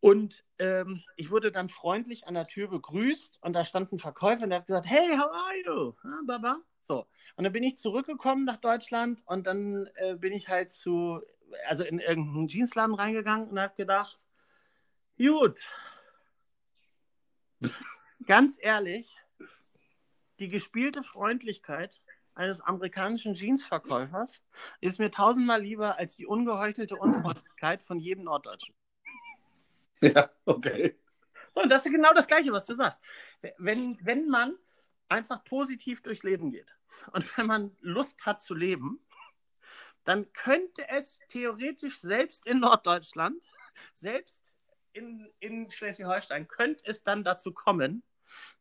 Und 0.00 0.44
ähm, 0.58 1.02
ich 1.16 1.30
wurde 1.30 1.50
dann 1.50 1.68
freundlich 1.68 2.26
an 2.26 2.34
der 2.34 2.46
Tür 2.46 2.68
begrüßt 2.68 3.38
und 3.42 3.54
da 3.54 3.64
stand 3.64 3.92
ein 3.92 3.98
Verkäufer 3.98 4.44
und 4.44 4.50
der 4.50 4.60
hat 4.60 4.66
gesagt, 4.66 4.86
hey, 4.86 5.16
how 5.16 5.30
are 5.32 5.56
you? 5.64 5.94
Ah, 6.04 6.20
Baba. 6.26 6.58
So. 6.82 7.06
Und 7.34 7.44
dann 7.44 7.52
bin 7.52 7.64
ich 7.64 7.78
zurückgekommen 7.78 8.44
nach 8.44 8.58
Deutschland 8.58 9.20
und 9.26 9.46
dann 9.46 9.88
äh, 9.96 10.14
bin 10.14 10.32
ich 10.32 10.48
halt 10.48 10.70
zu, 10.72 11.20
also 11.66 11.84
in 11.84 11.98
irgendeinen 11.98 12.48
Jeansladen 12.48 12.94
reingegangen 12.94 13.48
und 13.48 13.58
habe 13.58 13.74
gedacht, 13.76 14.18
gut, 15.16 15.58
ganz 18.26 18.56
ehrlich, 18.60 19.16
die 20.38 20.48
gespielte 20.48 21.02
Freundlichkeit 21.02 22.00
eines 22.34 22.60
amerikanischen 22.60 23.34
Jeansverkäufers 23.34 24.42
ist 24.80 24.98
mir 24.98 25.10
tausendmal 25.10 25.62
lieber 25.62 25.98
als 25.98 26.16
die 26.16 26.26
ungeheuchelte 26.26 26.96
Unfreundlichkeit 26.96 27.82
von 27.82 27.98
jedem 27.98 28.24
Norddeutschen. 28.24 28.74
ja, 30.02 30.30
okay. 30.44 30.98
Und 31.54 31.70
das 31.70 31.86
ist 31.86 31.92
genau 31.92 32.12
das 32.12 32.26
Gleiche, 32.26 32.52
was 32.52 32.66
du 32.66 32.74
sagst. 32.74 33.00
Wenn, 33.56 33.98
wenn 34.02 34.28
man 34.28 34.54
einfach 35.08 35.42
positiv 35.44 36.02
durchs 36.02 36.22
Leben 36.22 36.50
geht 36.50 36.76
und 37.12 37.38
wenn 37.38 37.46
man 37.46 37.76
Lust 37.80 38.26
hat 38.26 38.42
zu 38.42 38.54
leben, 38.54 39.00
dann 40.06 40.32
könnte 40.32 40.88
es 40.88 41.18
theoretisch 41.28 42.00
selbst 42.00 42.46
in 42.46 42.60
Norddeutschland, 42.60 43.42
selbst 43.94 44.56
in, 44.92 45.28
in 45.40 45.70
Schleswig-Holstein, 45.70 46.48
könnte 46.48 46.84
es 46.86 47.02
dann 47.02 47.24
dazu 47.24 47.52
kommen, 47.52 48.02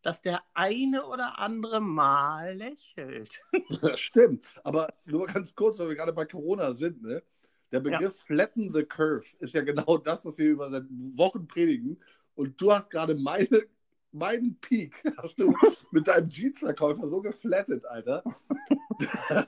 dass 0.01 0.21
der 0.21 0.41
eine 0.55 1.05
oder 1.05 1.39
andere 1.39 1.79
mal 1.79 2.55
lächelt. 2.55 3.41
Das 3.81 3.99
stimmt. 3.99 4.45
Aber 4.63 4.93
nur 5.05 5.27
ganz 5.27 5.53
kurz, 5.55 5.77
weil 5.79 5.89
wir 5.89 5.95
gerade 5.95 6.13
bei 6.13 6.25
Corona 6.25 6.73
sind, 6.73 7.01
ne? 7.01 7.23
Der 7.71 7.79
Begriff 7.79 8.17
ja. 8.17 8.25
Flatten 8.25 8.71
the 8.71 8.83
Curve 8.83 9.25
ist 9.39 9.53
ja 9.53 9.61
genau 9.61 9.97
das, 10.03 10.25
was 10.25 10.37
wir 10.37 10.49
über 10.49 10.69
seit 10.71 10.85
Wochen 10.89 11.47
predigen. 11.47 12.01
Und 12.33 12.59
du 12.59 12.71
hast 12.71 12.89
gerade 12.89 13.13
meine, 13.15 13.65
meinen 14.11 14.59
Peak, 14.59 14.95
hast 15.17 15.39
du 15.39 15.53
mit 15.91 16.07
deinem 16.07 16.29
Jeans-Verkäufer 16.29 17.07
so 17.07 17.21
geflattet, 17.21 17.85
Alter. 17.85 18.23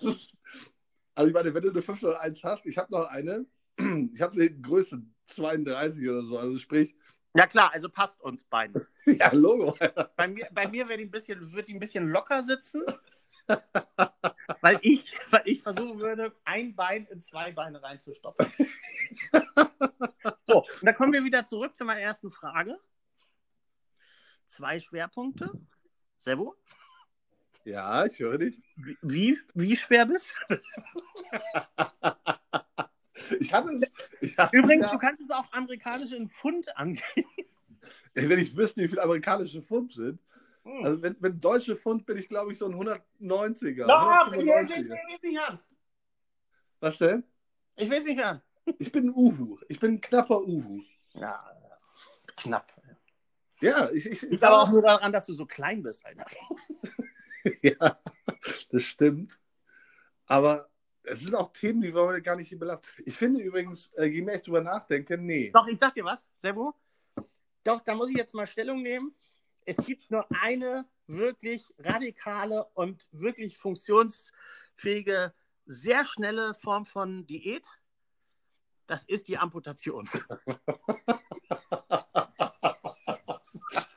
Ist, 0.01 0.35
also 1.17 1.29
ich 1.29 1.33
meine, 1.33 1.51
wenn 1.51 1.63
du 1.63 1.71
eine 1.71 1.81
501 1.81 2.43
hast, 2.43 2.65
ich 2.67 2.77
habe 2.77 2.91
noch 2.91 3.09
eine, 3.09 3.43
ich 4.13 4.21
habe 4.21 4.35
sie 4.35 4.45
in 4.45 4.61
Größe 4.61 5.01
32 5.25 6.07
oder 6.07 6.21
so, 6.21 6.37
also 6.37 6.59
sprich. 6.59 6.95
Ja 7.35 7.47
klar, 7.47 7.73
also 7.73 7.89
passt 7.89 8.21
uns 8.21 8.43
beiden. 8.43 8.79
ja, 9.05 9.31
Logo. 9.33 9.75
Bei 10.15 10.27
mir, 10.27 10.47
bei 10.51 10.67
mir 10.67 10.87
wird, 10.87 10.99
die 10.99 11.05
ein 11.05 11.11
bisschen, 11.11 11.53
wird 11.53 11.67
die 11.69 11.73
ein 11.73 11.79
bisschen 11.79 12.09
locker 12.09 12.43
sitzen, 12.43 12.83
weil 14.61 14.77
ich, 14.83 15.05
weil 15.31 15.41
ich 15.45 15.63
versuchen 15.63 15.99
würde, 15.99 16.35
ein 16.45 16.75
Bein 16.75 17.07
in 17.07 17.19
zwei 17.23 17.51
Beine 17.51 17.81
reinzustoppen. 17.81 18.45
so, 20.45 20.57
und 20.59 20.83
dann 20.83 20.93
kommen 20.93 21.13
wir 21.13 21.23
wieder 21.23 21.45
zurück 21.45 21.75
zu 21.75 21.83
meiner 21.83 22.01
ersten 22.01 22.29
Frage. 22.29 22.77
Zwei 24.45 24.79
Schwerpunkte. 24.79 25.51
Servo? 26.19 26.55
Ja, 27.67 28.05
ich 28.05 28.19
höre 28.19 28.37
dich. 28.37 28.61
Wie, 29.01 29.37
wie 29.53 29.75
schwer 29.75 30.05
bist 30.05 30.33
du? 30.47 30.55
ich 33.41 33.51
hatte, 33.51 33.81
ich 34.21 34.37
hatte 34.37 34.55
Übrigens, 34.55 34.85
ja, 34.85 34.93
du 34.93 34.97
kannst 34.97 35.21
es 35.21 35.29
auch 35.31 35.51
amerikanische 35.51 36.15
in 36.15 36.29
Pfund 36.29 36.77
angeben. 36.77 37.27
Wenn 38.13 38.39
ich 38.39 38.55
wüsste, 38.55 38.81
wie 38.81 38.87
viele 38.87 39.03
amerikanische 39.03 39.61
Pfund 39.61 39.91
sind. 39.91 40.21
Hm. 40.63 40.85
Also 40.85 41.01
wenn, 41.01 41.17
wenn 41.19 41.41
deutsche 41.41 41.75
Pfund 41.75 42.05
bin 42.05 42.17
ich, 42.17 42.29
glaube 42.29 42.53
ich, 42.53 42.57
so 42.57 42.67
ein 42.67 42.73
190er. 42.73 43.85
No, 43.85 44.33
ich 44.33 44.45
will 44.45 44.47
es 45.13 45.21
nicht 45.21 45.41
an. 45.41 45.59
Was 46.79 46.97
denn? 46.99 47.25
Ich 47.75 47.89
will 47.89 47.97
es 47.97 48.05
nicht 48.05 48.23
an. 48.23 48.41
Ich 48.79 48.93
bin 48.93 49.09
ein 49.09 49.13
Uhu. 49.13 49.59
Ich 49.67 49.77
bin 49.77 49.95
ein 49.95 50.01
knapper 50.01 50.41
Uhu. 50.41 50.83
Ja, 51.15 51.37
knapp. 52.37 52.71
Ja, 53.59 53.89
ich. 53.91 54.05
ich 54.05 54.21
Liegt 54.21 54.45
aber 54.45 54.61
auch 54.61 54.69
nur 54.69 54.83
daran, 54.83 55.11
dass 55.11 55.25
du 55.25 55.33
so 55.33 55.45
klein 55.45 55.83
bist, 55.83 56.05
Alter. 56.05 56.25
ja, 57.61 57.99
das 58.69 58.83
stimmt. 58.83 59.39
Aber 60.25 60.69
es 61.03 61.21
sind 61.21 61.35
auch 61.35 61.51
Themen, 61.53 61.81
die 61.81 61.93
wir 61.93 62.21
gar 62.21 62.35
nicht 62.35 62.49
hier 62.49 62.59
belassen. 62.59 62.83
Ich 63.05 63.15
finde 63.15 63.41
übrigens, 63.41 63.87
äh, 63.93 64.05
je 64.05 64.21
mehr 64.21 64.35
ich 64.35 64.43
drüber 64.43 64.61
nachdenke, 64.61 65.17
nee. 65.17 65.51
Doch, 65.51 65.67
ich 65.67 65.79
sag 65.79 65.93
dir 65.93 66.03
was, 66.03 66.25
Servo. 66.41 66.75
Doch, 67.63 67.81
da 67.81 67.95
muss 67.95 68.09
ich 68.09 68.17
jetzt 68.17 68.33
mal 68.33 68.47
Stellung 68.47 68.81
nehmen. 68.81 69.15
Es 69.65 69.77
gibt 69.77 70.09
nur 70.11 70.25
eine 70.41 70.85
wirklich 71.07 71.73
radikale 71.79 72.65
und 72.73 73.07
wirklich 73.11 73.57
funktionsfähige, 73.57 75.33
sehr 75.65 76.05
schnelle 76.05 76.53
Form 76.53 76.85
von 76.85 77.25
Diät. 77.27 77.67
Das 78.85 79.03
ist 79.03 79.27
die 79.27 79.37
Amputation. 79.37 80.09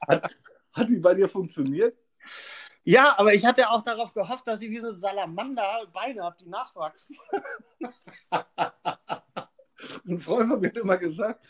hat, 0.08 0.36
hat 0.72 0.88
die 0.88 0.98
bei 0.98 1.14
dir 1.14 1.28
funktioniert? 1.28 1.96
Ja, 2.90 3.16
aber 3.18 3.34
ich 3.34 3.44
hatte 3.44 3.70
auch 3.70 3.82
darauf 3.82 4.12
gehofft, 4.12 4.48
dass 4.48 4.60
ich 4.60 4.68
diese 4.68 4.92
Salamander 4.92 5.86
Beine 5.92 6.24
habe, 6.24 6.36
die 6.40 6.48
nachwachsen. 6.48 7.16
Ein 10.08 10.18
Freund 10.18 10.50
von 10.50 10.58
mir 10.58 10.70
hat 10.70 10.76
immer 10.76 10.96
gesagt, 10.96 11.46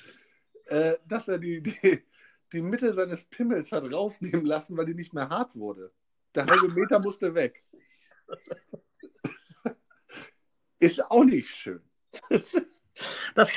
äh, 0.67 0.99
dass 1.07 1.29
er 1.29 1.39
die, 1.39 1.63
die, 1.63 2.05
die 2.53 2.61
Mitte 2.61 2.93
seines 2.93 3.25
Pimmels 3.25 3.73
hat 3.73 3.91
rausnehmen 3.91 4.45
lassen, 4.45 4.77
weil 4.77 4.85
die 4.85 4.93
nicht 4.93 5.15
mehr 5.15 5.31
hart 5.31 5.57
wurde. 5.57 5.95
Der 6.35 6.45
halbe 6.45 6.69
Meter 6.69 7.01
musste 7.01 7.35
weg. 7.35 7.65
Ist 10.79 11.11
auch 11.11 11.25
nicht 11.25 11.49
schön. 11.49 11.81
Das, 13.35 13.51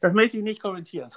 das 0.00 0.14
möchte 0.14 0.38
ich 0.38 0.42
nicht 0.42 0.62
kommentieren. 0.62 1.10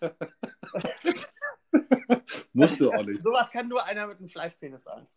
Musst 2.52 2.80
du 2.80 2.92
auch 2.92 3.04
nicht. 3.04 3.22
Sowas 3.22 3.50
kann 3.50 3.68
nur 3.68 3.84
einer 3.84 4.06
mit 4.06 4.18
einem 4.18 4.28
Fleischpenis 4.28 4.84
sagen. 4.84 5.08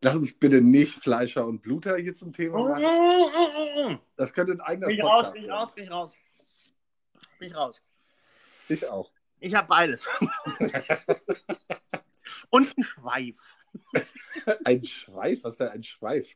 Lass 0.00 0.16
uns 0.16 0.38
bitte 0.38 0.60
nicht 0.60 1.02
Fleischer 1.02 1.46
und 1.46 1.62
Bluter 1.62 1.96
hier 1.96 2.14
zum 2.14 2.32
Thema 2.32 2.68
machen. 2.68 3.98
Das 4.16 4.32
könnte 4.32 4.52
ein 4.52 4.60
eigener 4.60 4.86
bin 4.86 4.98
Podcast 4.98 5.50
raus, 5.50 5.72
bin 5.74 5.88
raus, 5.88 5.88
bin 5.88 5.88
raus. 5.88 6.16
Bin 7.38 7.48
ich 7.48 7.56
raus. 7.56 7.82
Ich 8.68 8.86
auch. 8.86 9.10
Ich 9.40 9.54
habe 9.54 9.68
beides. 9.68 10.06
und 12.50 12.76
ein 12.76 12.82
Schweif. 12.82 13.36
Ein 14.64 14.84
Schweif? 14.84 15.44
Was 15.44 15.54
ist 15.54 15.60
denn 15.60 15.68
ein 15.68 15.82
Schweif? 15.82 16.34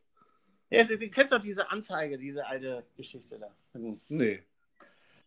Ja, 0.69 0.83
du, 0.83 0.97
du 0.97 1.09
kennst 1.09 1.33
doch 1.33 1.41
diese 1.41 1.69
Anzeige, 1.71 2.17
diese 2.17 2.45
alte 2.45 2.85
Geschichte 2.95 3.39
da. 3.39 3.55
Nee. 4.07 4.43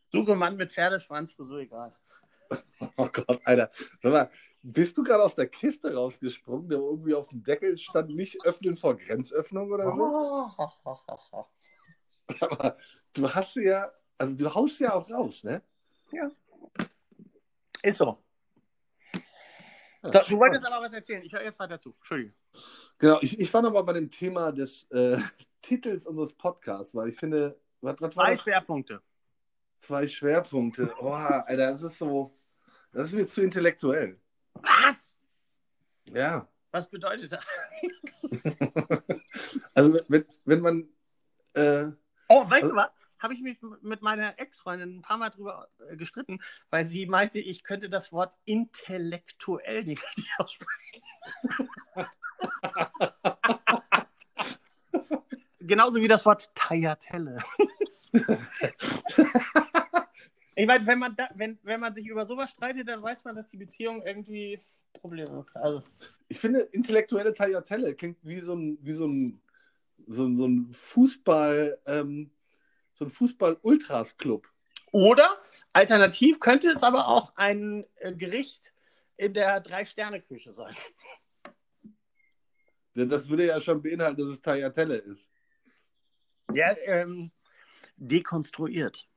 Suche 0.09 0.37
Mann 0.37 0.57
mit 0.57 0.73
Pferdeschwanz, 0.73 1.35
so 1.37 1.59
egal. 1.59 1.95
Oh 2.97 3.09
Gott, 3.13 3.41
Alter. 3.45 3.71
Sag 4.03 4.13
mal, 4.13 4.31
bist 4.63 4.97
du 4.97 5.03
gerade 5.03 5.23
aus 5.23 5.35
der 5.35 5.49
Kiste 5.49 5.95
rausgesprungen, 5.95 6.69
der 6.69 6.79
irgendwie 6.79 7.15
auf 7.15 7.29
dem 7.29 7.43
Deckel 7.43 7.77
stand, 7.79 8.15
nicht 8.15 8.45
öffnen 8.45 8.77
vor 8.77 8.97
Grenzöffnung 8.97 9.71
oder 9.71 9.85
so? 9.85 11.47
Aber 12.41 12.77
du 13.13 13.29
hast 13.29 13.57
ja, 13.57 13.91
also 14.19 14.35
du 14.35 14.55
haust 14.55 14.81
ja 14.81 14.95
auch 14.95 15.11
raus, 15.11 15.43
ne? 15.45 15.63
Ja. 16.13 16.31
Ist 17.83 17.99
so. 17.99 18.19
Ja, 20.05 20.11
du 20.11 20.39
wolltest 20.39 20.67
aber 20.67 20.85
was 20.85 20.93
erzählen. 20.93 21.23
Ich 21.23 21.33
höre 21.33 21.45
jetzt 21.45 21.59
weiter 21.61 21.79
zu. 21.79 21.95
Entschuldigung. 21.99 22.35
Genau, 22.99 23.19
ich, 23.21 23.39
ich 23.39 23.53
war 23.55 23.63
nochmal 23.63 23.85
bei 23.85 23.93
dem 23.93 24.11
Thema 24.11 24.51
des 24.53 24.85
äh, 24.91 25.17
Titels 25.63 26.07
unseres 26.07 26.33
Podcasts, 26.33 26.95
weil 26.95 27.09
ich 27.09 27.17
finde, 27.17 27.59
was, 27.81 28.01
was 28.01 28.15
Zwei 28.15 28.37
Schwerpunkte. 28.37 29.01
Zwei 29.79 30.09
Schwerpunkte. 30.09 30.87
Boah, 30.99 31.45
Alter, 31.47 31.73
das 31.73 31.83
ist 31.83 31.99
so. 31.99 32.37
Das 32.93 33.07
ist 33.07 33.15
mir 33.15 33.27
zu 33.27 33.43
intellektuell. 33.43 34.21
Was? 34.55 35.17
Ja. 36.11 36.47
Was 36.71 36.89
bedeutet 36.89 37.33
das? 37.33 37.45
also, 39.75 39.99
wenn, 40.09 40.25
wenn 40.45 40.61
man. 40.61 40.89
Äh, 41.55 41.89
oh, 42.29 42.49
weißt 42.49 42.65
also, 42.65 42.71
du 42.71 42.77
was? 42.77 42.91
Habe 43.19 43.35
ich 43.35 43.41
mich 43.41 43.59
mit 43.83 44.03
meiner 44.03 44.39
Ex-Freundin 44.39 44.99
ein 44.99 45.03
paar 45.03 45.17
Mal 45.17 45.31
drüber 45.31 45.69
äh, 45.89 45.97
gestritten, 45.97 46.41
weil 46.71 46.87
sie 46.87 47.07
meinte, 47.07 47.39
ich 47.39 47.63
könnte 47.63 47.89
das 47.89 48.11
Wort 48.11 48.35
intellektuell 48.45 49.85
nicht 49.85 50.05
richtig 50.05 50.29
aussprechen. 50.39 51.03
Genauso 55.61 56.01
wie 56.01 56.09
das 56.09 56.27
Wort 56.27 56.51
Tagliatelle. 56.55 57.39
Ich 60.55 60.67
meine, 60.67 60.87
wenn 60.87 60.99
man, 60.99 61.17
da, 61.17 61.31
wenn, 61.35 61.59
wenn 61.63 61.81
man 61.81 61.95
sich 61.95 62.07
über 62.07 62.27
sowas 62.27 62.51
streitet, 62.51 62.89
dann 62.89 63.03
weiß 63.03 63.25
man, 63.25 63.35
dass 63.35 63.49
die 63.49 63.57
Beziehung 63.57 64.03
irgendwie 64.03 64.61
Probleme 64.93 65.39
hat. 65.39 65.47
Also. 65.55 65.83
Ich 66.29 66.39
finde, 66.39 66.61
intellektuelle 66.61 67.33
Tagliatelle 67.33 67.95
klingt 67.95 68.19
wie 68.23 68.41
so 68.41 68.55
ein, 68.55 68.79
wie 68.83 68.93
so 68.93 69.07
ein, 69.07 69.41
so, 70.07 70.35
so 70.35 70.47
ein 70.47 70.73
Fußball, 70.75 71.79
ähm, 71.87 72.31
so 72.95 73.07
ein 73.07 73.11
Fußball-Ultras-Club. 73.11 74.47
Oder 74.93 75.41
alternativ 75.73 76.39
könnte 76.39 76.69
es 76.69 76.83
aber 76.83 77.09
auch 77.09 77.35
ein 77.37 77.87
äh, 77.97 78.13
Gericht 78.13 78.75
in 79.17 79.33
der 79.33 79.61
Drei-Sterne-Küche 79.61 80.53
sein. 80.53 80.77
Denn 82.95 83.09
das 83.09 83.27
würde 83.29 83.47
ja 83.47 83.59
schon 83.59 83.81
beinhalten, 83.81 84.21
dass 84.21 84.29
es 84.29 84.43
Tagliatelle 84.43 84.97
ist. 84.97 85.31
Ja, 86.53 86.77
ähm, 86.85 87.31
dekonstruiert 87.97 89.09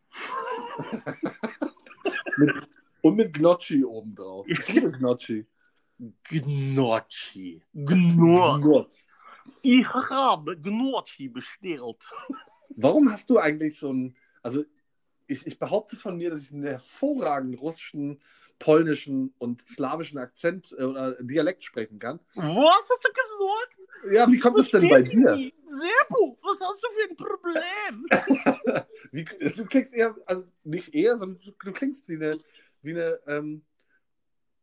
mit, 2.38 2.54
und 3.02 3.16
mit 3.16 3.34
Gnocchi 3.34 3.84
obendrauf. 3.84 4.48
Ich 4.48 4.68
liebe 4.70 4.92
Gnocchi. 4.92 5.46
Gnocchi. 5.98 7.62
Gnocchi. 7.74 8.88
Ich 9.62 9.88
habe 9.88 10.58
Gnocchi 10.58 11.30
bestellt. 11.30 12.04
Warum 12.70 13.12
hast 13.12 13.30
du 13.30 13.38
eigentlich 13.38 13.78
so 13.78 13.92
ein, 13.92 14.18
also 14.42 14.64
ich, 15.28 15.46
ich 15.48 15.60
behaupte 15.60 15.96
von 15.96 16.18
mir, 16.18 16.32
dass 16.32 16.42
ich 16.42 16.52
einen 16.52 16.64
hervorragenden 16.64 17.60
russischen, 17.60 18.22
polnischen 18.60 19.34
und 19.38 19.62
slawischen 19.68 20.18
Akzent 20.18 20.74
äh, 20.78 20.84
oder 20.84 21.22
Dialekt 21.22 21.64
sprechen 21.64 22.00
kann. 22.00 22.20
Was 22.36 22.90
hast 22.90 23.04
du 23.04 23.10
gesagt? 23.10 23.75
Ja, 24.12 24.32
wie 24.32 24.40
kommt 24.40 24.58
es 24.60 24.70
denn 24.70 24.90
bei 24.90 25.02
dir? 25.02 25.52
Sehr 25.68 26.06
gut. 26.10 26.38
Was 26.42 26.60
hast 26.60 26.84
du 26.84 26.88
für 26.92 27.10
ein 27.10 27.18
Problem? 27.18 28.86
wie, 29.12 29.24
du 29.24 29.66
klingst 29.66 29.94
eher, 29.94 30.16
also 30.26 30.46
nicht 30.64 30.94
eher, 30.94 31.18
sondern 31.18 31.40
du, 31.40 31.52
du 31.52 31.72
klingst 31.72 32.08
wie 32.08 32.16
eine, 32.16 32.40
wie 32.82 32.92
eine, 32.92 33.20
ähm, 33.28 33.66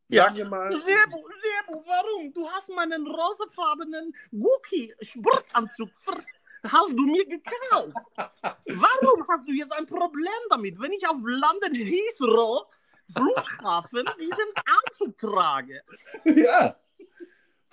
ja. 0.07 0.23
sagen 0.25 0.37
wir 0.37 0.45
mal. 0.45 0.71
Serbu, 0.71 0.87
Serbu, 0.87 1.83
warum? 1.85 2.33
Du 2.33 2.47
hast 2.49 2.69
meinen 2.69 3.05
rosafarbenen 3.05 4.13
Gucci-Sportanzug 4.31 5.89
hast 6.63 6.89
du 6.91 7.05
mir 7.05 7.25
gekauft? 7.25 7.97
Warum 8.15 9.27
hast 9.29 9.47
du 9.47 9.51
jetzt 9.51 9.73
ein 9.73 9.85
Problem 9.85 10.31
damit, 10.49 10.79
wenn 10.79 10.91
ich 10.91 11.07
auf 11.07 11.17
London 11.21 11.73
Heathrow 11.73 12.65
Flughafen 13.15 14.05
diesen 14.19 14.53
Anzug 14.65 15.17
trage? 15.17 15.81
Ja. 16.25 16.75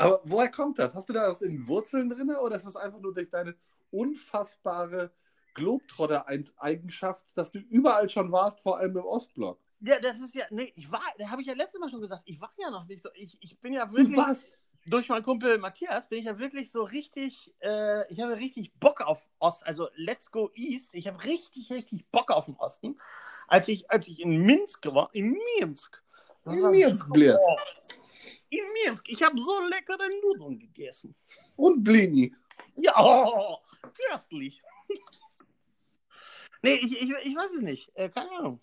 Aber 0.01 0.20
woher 0.24 0.51
kommt 0.51 0.78
das? 0.78 0.94
Hast 0.94 1.09
du 1.09 1.12
da 1.12 1.28
was 1.30 1.42
in 1.42 1.66
Wurzeln 1.68 2.09
drin 2.09 2.30
oder 2.42 2.57
ist 2.57 2.66
das 2.66 2.76
einfach 2.76 3.01
nur 3.01 3.12
durch 3.12 3.28
deine 3.30 3.55
unfassbare 3.90 5.11
Globetrotter-Eigenschaft, 5.55 7.36
dass 7.36 7.51
du 7.51 7.59
überall 7.59 8.09
schon 8.09 8.32
warst, 8.32 8.61
vor 8.61 8.78
allem 8.78 8.96
im 8.96 9.05
Ostblock? 9.05 9.59
Ja, 9.80 9.98
das 10.01 10.20
ist 10.20 10.34
ja, 10.34 10.44
nee, 10.51 10.72
ich 10.76 10.90
war, 10.90 11.03
da 11.18 11.28
habe 11.30 11.42
ich 11.42 11.48
ja 11.48 11.55
letztes 11.55 11.80
Mal 11.80 11.90
schon 11.90 12.01
gesagt, 12.01 12.22
ich 12.26 12.40
war 12.40 12.53
ja 12.59 12.70
noch 12.70 12.86
nicht 12.86 13.03
so, 13.03 13.09
ich, 13.14 13.36
ich 13.40 13.59
bin 13.61 13.72
ja 13.72 13.86
Du 13.86 13.94
wirklich, 13.94 14.16
warst. 14.16 14.48
durch 14.86 15.09
meinen 15.09 15.22
Kumpel 15.22 15.59
Matthias 15.59 16.09
bin 16.09 16.18
ich 16.18 16.26
ja 16.26 16.38
wirklich 16.38 16.70
so 16.70 16.82
richtig, 16.82 17.53
äh, 17.61 18.11
ich 18.12 18.20
habe 18.20 18.36
richtig 18.36 18.72
Bock 18.78 19.01
auf 19.01 19.28
Ost, 19.38 19.66
also 19.66 19.88
Let's 19.94 20.30
Go 20.30 20.51
East, 20.55 20.90
ich 20.94 21.09
habe 21.09 21.22
richtig, 21.24 21.70
richtig 21.70 22.07
Bock 22.11 22.30
auf 22.30 22.44
den 22.46 22.57
Osten. 22.57 22.98
Als 23.48 23.68
ich, 23.68 23.90
als 23.90 24.07
ich 24.07 24.20
in 24.20 24.36
Minsk 24.42 24.86
war, 24.86 25.11
in 25.12 25.36
Minsk. 25.59 26.03
In 26.46 26.70
Minsk, 26.70 27.11
Blitz. 27.12 27.38
In 28.51 28.64
Minsk, 28.84 29.09
ich 29.09 29.22
habe 29.22 29.40
so 29.40 29.61
leckere 29.68 30.09
Nudeln 30.22 30.59
gegessen. 30.59 31.14
Und 31.57 31.84
Blini. 31.84 32.34
Ja, 32.76 32.92
oh, 32.98 33.59
köstlich. 34.11 34.61
nee, 36.62 36.74
ich, 36.74 37.01
ich, 37.01 37.11
ich 37.11 37.36
weiß 37.36 37.53
es 37.53 37.62
nicht, 37.62 37.90
äh, 37.94 38.09
keine 38.09 38.30
Ahnung. 38.32 38.61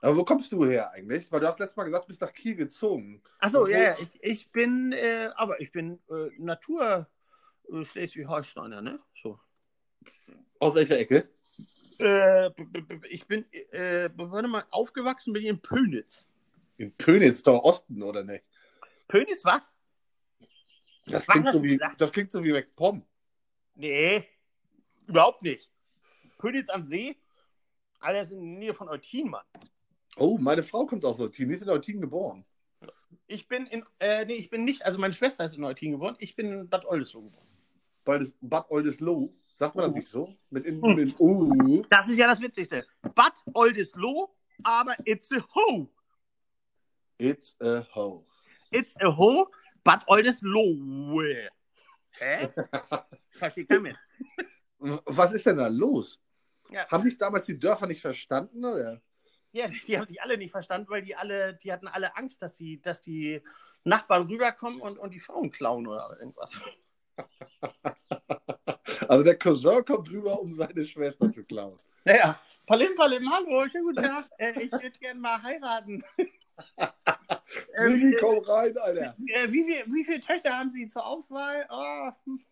Aber 0.00 0.16
wo 0.16 0.24
kommst 0.24 0.50
du 0.52 0.64
her 0.64 0.90
eigentlich? 0.92 1.30
Weil 1.30 1.40
du 1.40 1.46
hast 1.46 1.58
letztes 1.58 1.76
Mal 1.76 1.84
gesagt, 1.84 2.04
du 2.04 2.08
bist 2.08 2.20
nach 2.20 2.32
Kiel 2.32 2.54
gezogen. 2.54 3.22
Achso, 3.38 3.66
ja, 3.66 3.82
ja, 3.82 3.96
ich, 3.98 4.22
ich 4.22 4.50
bin, 4.50 4.92
äh, 4.92 5.30
aber 5.34 5.60
ich 5.60 5.72
bin 5.72 6.00
äh, 6.08 6.30
Natur 6.38 7.06
äh, 7.70 7.84
Schleswig-Holsteiner, 7.84 8.80
ne? 8.80 8.98
So. 9.20 9.38
Aus 10.58 10.74
welcher 10.74 10.98
Ecke? 10.98 11.28
Äh, 11.98 12.50
ich 13.10 13.26
bin, 13.26 13.44
äh, 13.52 14.08
warte 14.14 14.48
mal, 14.48 14.64
aufgewachsen 14.70 15.32
bin 15.32 15.42
ich 15.42 15.48
in 15.48 15.60
Pönitz. 15.60 16.27
In 16.78 16.96
Pönitz, 16.96 17.42
doch 17.42 17.62
Osten, 17.64 18.02
oder 18.02 18.22
nicht? 18.24 18.44
Pönitz, 19.08 19.44
was? 19.44 19.62
Das 21.06 21.26
Was 21.26 21.26
klingt 21.26 21.50
so 21.52 21.62
wie, 21.62 21.76
gesagt? 21.76 22.00
das 22.00 22.12
klingt 22.12 22.32
so 22.32 22.42
wie 22.44 22.52
McPom. 22.52 23.04
Nee, 23.74 24.24
überhaupt 25.06 25.42
nicht. 25.42 25.70
Pönitz 26.38 26.68
am 26.68 26.84
See, 26.84 27.16
alles 28.00 28.30
in 28.30 28.38
der 28.40 28.58
Nähe 28.60 28.74
von 28.74 28.88
Eutin, 28.88 29.28
Mann. 29.28 29.44
Oh, 30.16 30.38
meine 30.38 30.62
Frau 30.62 30.86
kommt 30.86 31.04
aus 31.04 31.18
Eutin. 31.20 31.48
Die 31.48 31.54
ist 31.54 31.62
in 31.62 31.68
Eutin 31.70 32.00
geboren. 32.00 32.44
Ich 33.26 33.48
bin 33.48 33.66
in, 33.66 33.84
äh, 33.98 34.24
nee, 34.24 34.34
ich 34.34 34.48
bin 34.50 34.64
nicht, 34.64 34.84
also 34.84 34.98
meine 34.98 35.14
Schwester 35.14 35.44
ist 35.44 35.56
in 35.56 35.64
Eutin 35.64 35.92
geboren, 35.92 36.16
ich 36.18 36.34
bin 36.36 36.46
in 36.52 36.68
Bad 36.68 36.84
Oldesloe 36.84 37.24
geboren. 37.24 37.46
Bald 38.04 38.22
ist 38.22 38.36
Bad 38.40 38.70
Oldesloe. 38.70 39.30
Sagt 39.56 39.74
man 39.74 39.86
das 39.86 39.92
Oh. 39.92 39.96
nicht 39.96 40.08
so? 40.08 40.34
Mit 40.50 40.64
in, 40.66 40.80
Hm. 40.80 40.94
mit 40.94 41.18
uh. 41.18 41.82
Das 41.90 42.06
ist 42.08 42.18
ja 42.18 42.28
das 42.28 42.40
Witzigste. 42.40 42.86
Bad 43.14 43.34
Oldesloe, 43.54 44.28
aber 44.62 44.94
it's 45.04 45.30
a 45.32 45.44
ho. 45.54 45.90
It's 47.18 47.56
a 47.60 47.84
hoe. 47.94 48.24
It's 48.70 48.96
a 49.00 49.08
ho, 49.16 49.50
Bad 49.84 50.04
Oldesloe. 50.06 51.48
Hä? 52.18 52.48
Versteht 53.38 53.68
kein 53.68 53.82
Mensch. 53.82 53.98
W- 54.78 54.98
Was 55.04 55.32
ist 55.32 55.46
denn 55.46 55.56
da 55.58 55.68
los? 55.68 56.20
Ja. 56.70 56.86
Haben 56.88 57.04
sich 57.04 57.16
damals 57.18 57.46
die 57.46 57.58
Dörfer 57.58 57.86
nicht 57.86 58.00
verstanden, 58.00 58.64
oder? 58.64 59.00
Ja, 59.52 59.68
die 59.68 59.96
haben 59.98 60.06
sich 60.06 60.20
alle 60.20 60.36
nicht 60.36 60.50
verstanden, 60.52 60.88
weil 60.90 61.02
die 61.02 61.16
alle, 61.16 61.54
die 61.54 61.72
hatten 61.72 61.88
alle 61.88 62.16
Angst, 62.16 62.42
dass 62.42 62.54
die, 62.54 62.80
dass 62.82 63.00
die 63.00 63.40
Nachbarn 63.84 64.26
rüberkommen 64.26 64.80
und, 64.80 64.98
und 64.98 65.14
die 65.14 65.20
Frauen 65.20 65.50
klauen 65.50 65.86
oder 65.86 66.16
irgendwas. 66.20 66.60
Also 69.08 69.22
der 69.24 69.38
Cousin 69.38 69.84
kommt 69.84 70.10
rüber, 70.10 70.40
um 70.40 70.52
seine 70.52 70.84
Schwester 70.84 71.30
zu 71.32 71.44
klauen. 71.44 71.72
Naja, 72.04 72.40
Palim, 72.66 72.94
Palim, 72.94 73.30
hallo, 73.32 73.66
schönen 73.68 73.84
guten 73.86 74.02
Tag. 74.02 74.28
Äh, 74.38 74.52
ich 74.62 74.72
würde 74.72 74.90
gerne 74.98 75.20
mal 75.20 75.42
heiraten. 75.42 76.02
Äh, 76.76 77.88
Sigi, 77.88 78.10
wie, 78.10 78.16
komm 78.20 78.38
rein, 78.44 78.76
Alter. 78.78 79.14
äh, 79.26 79.50
wie, 79.50 79.64
viel, 79.64 79.84
wie 79.92 80.04
viele 80.04 80.20
Töchter 80.20 80.56
haben 80.56 80.70
Sie 80.70 80.88
zur 80.88 81.06
Auswahl? 81.06 81.66
Oh, 81.70 82.10
hm. 82.24 82.44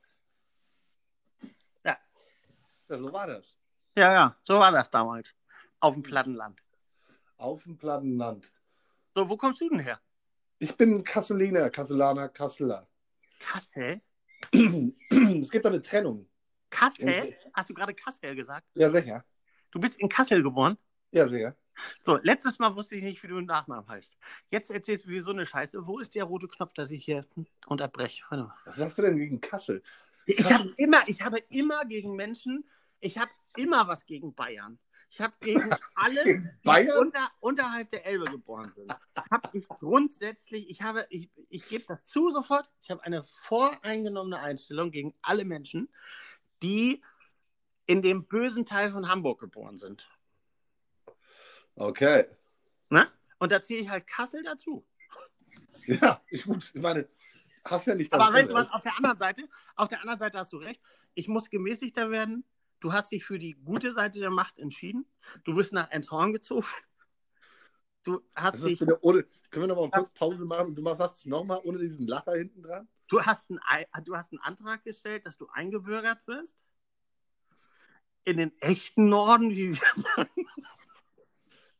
Ja, 1.84 1.98
so 2.88 3.12
war 3.12 3.26
das. 3.26 3.56
Ja, 3.96 4.12
ja, 4.12 4.36
so 4.44 4.58
war 4.58 4.70
das 4.72 4.90
damals. 4.90 5.34
Auf 5.80 5.94
dem 5.94 6.02
Plattenland. 6.02 6.60
Auf 7.38 7.64
dem 7.64 7.76
Plattenland. 7.76 8.52
So, 9.14 9.28
wo 9.28 9.36
kommst 9.36 9.60
du 9.60 9.68
denn 9.68 9.80
her? 9.80 10.00
Ich 10.58 10.76
bin 10.76 11.02
Kasseliner, 11.04 11.68
Kasselaner, 11.70 12.28
Kasseler. 12.28 12.88
Kassel? 13.40 14.00
es 14.52 15.50
gibt 15.50 15.64
da 15.64 15.68
eine 15.68 15.82
Trennung. 15.82 16.28
Kassel? 16.70 17.36
Hast 17.52 17.70
du 17.70 17.74
gerade 17.74 17.94
Kassel 17.94 18.34
gesagt? 18.34 18.66
Ja, 18.74 18.90
sicher. 18.90 19.24
Du 19.70 19.80
bist 19.80 19.98
in 19.98 20.08
Kassel 20.08 20.42
geboren? 20.42 20.78
Ja, 21.10 21.28
sicher. 21.28 21.56
So, 22.04 22.16
letztes 22.22 22.58
Mal 22.58 22.74
wusste 22.76 22.96
ich 22.96 23.02
nicht, 23.02 23.22
wie 23.22 23.28
du 23.28 23.36
einen 23.36 23.46
Nachnamen 23.46 23.88
heißt. 23.88 24.16
Jetzt 24.50 24.70
erzählst 24.70 25.06
du 25.06 25.10
wie 25.10 25.20
so 25.20 25.30
eine 25.30 25.46
Scheiße. 25.46 25.86
Wo 25.86 25.98
ist 25.98 26.14
der 26.14 26.24
rote 26.24 26.48
Knopf, 26.48 26.72
dass 26.74 26.90
ich 26.90 27.04
hier 27.04 27.24
unterbreche? 27.66 28.24
Was 28.64 28.78
hast 28.78 28.98
du 28.98 29.02
denn 29.02 29.16
gegen 29.16 29.40
Kassel? 29.40 29.82
Ich 30.26 30.50
habe 30.52 30.72
immer, 30.76 31.06
ich 31.06 31.22
habe 31.22 31.38
immer 31.50 31.84
gegen 31.84 32.16
Menschen, 32.16 32.64
ich 33.00 33.18
habe 33.18 33.30
immer 33.56 33.86
was 33.86 34.06
gegen 34.06 34.34
Bayern. 34.34 34.78
Ich 35.10 35.20
habe 35.20 35.34
gegen 35.40 35.60
alle, 35.94 36.24
die 36.24 36.90
unter, 36.98 37.30
unterhalb 37.40 37.90
der 37.90 38.04
Elbe 38.04 38.24
geboren 38.24 38.72
sind. 38.74 38.92
Habe 39.30 39.48
ich 39.52 39.68
grundsätzlich, 39.68 40.68
ich 40.68 40.82
habe, 40.82 41.06
ich, 41.10 41.30
ich 41.48 41.68
gebe 41.68 41.84
das 41.86 42.04
zu 42.04 42.30
sofort, 42.30 42.70
ich 42.82 42.90
habe 42.90 43.02
eine 43.04 43.24
voreingenommene 43.24 44.38
Einstellung 44.38 44.90
gegen 44.90 45.14
alle 45.22 45.44
Menschen, 45.44 45.88
die 46.62 47.02
in 47.86 48.02
dem 48.02 48.26
bösen 48.26 48.66
Teil 48.66 48.90
von 48.90 49.08
Hamburg 49.08 49.40
geboren 49.40 49.78
sind. 49.78 50.08
Okay. 51.76 52.26
Ne? 52.90 53.06
Und 53.38 53.52
da 53.52 53.62
ziehe 53.62 53.80
ich 53.80 53.88
halt 53.88 54.06
Kassel 54.06 54.42
dazu. 54.42 54.86
Ja, 55.86 56.20
ich 56.30 56.44
gut. 56.44 56.72
Ich 56.74 56.80
meine, 56.80 57.08
hast 57.64 57.86
ja 57.86 57.94
nicht 57.94 58.12
Aber 58.12 58.32
weißt 58.32 58.50
du 58.50 58.56
auf 58.56 58.82
der 58.82 58.96
anderen 58.96 59.18
Seite, 59.18 59.48
auf 59.76 59.88
der 59.88 60.00
anderen 60.00 60.18
Seite 60.18 60.38
hast 60.38 60.52
du 60.52 60.56
recht. 60.56 60.82
Ich 61.14 61.28
muss 61.28 61.48
gemäßigter 61.48 62.10
werden. 62.10 62.44
Du 62.80 62.92
hast 62.92 63.12
dich 63.12 63.24
für 63.24 63.38
die 63.38 63.54
gute 63.54 63.94
Seite 63.94 64.18
der 64.18 64.30
Macht 64.30 64.58
entschieden. 64.58 65.06
Du 65.44 65.54
bist 65.54 65.72
nach 65.72 65.90
Emshorn 65.90 66.32
gezogen. 66.32 66.66
Du 68.02 68.22
hast 68.36 68.64
dich, 68.64 68.80
ohne, 69.00 69.24
können 69.50 69.64
wir 69.64 69.66
noch 69.66 69.76
mal 69.76 69.90
kurz 69.90 70.10
Pause 70.10 70.44
machen 70.44 70.68
und 70.68 70.74
du 70.76 70.82
machst 70.82 71.00
das 71.00 71.24
nochmal 71.24 71.60
ohne 71.64 71.78
diesen 71.78 72.06
Lacher 72.06 72.34
hinten 72.34 72.62
dran? 72.62 72.88
du 73.08 73.22
hast, 73.22 73.50
einen, 73.50 73.60
Ei- 73.66 73.86
du 74.04 74.16
hast 74.16 74.32
einen 74.32 74.40
Antrag 74.40 74.84
gestellt, 74.84 75.26
dass 75.26 75.36
du 75.36 75.48
eingebürgert 75.48 76.26
wirst. 76.26 76.64
In 78.24 78.38
den 78.38 78.56
echten 78.60 79.08
Norden, 79.08 79.50
wie 79.50 79.72
wir 79.72 80.02
sagen. 80.14 80.46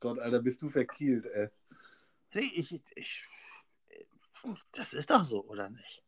Gott, 0.00 0.18
Alter, 0.18 0.40
bist 0.40 0.60
du 0.62 0.68
verkielt, 0.68 1.26
ey. 1.26 1.48
Nee, 2.34 2.50
ich, 2.54 2.80
ich, 2.94 3.24
das 4.72 4.92
ist 4.92 5.10
doch 5.10 5.24
so, 5.24 5.44
oder 5.44 5.70
nicht? 5.70 6.02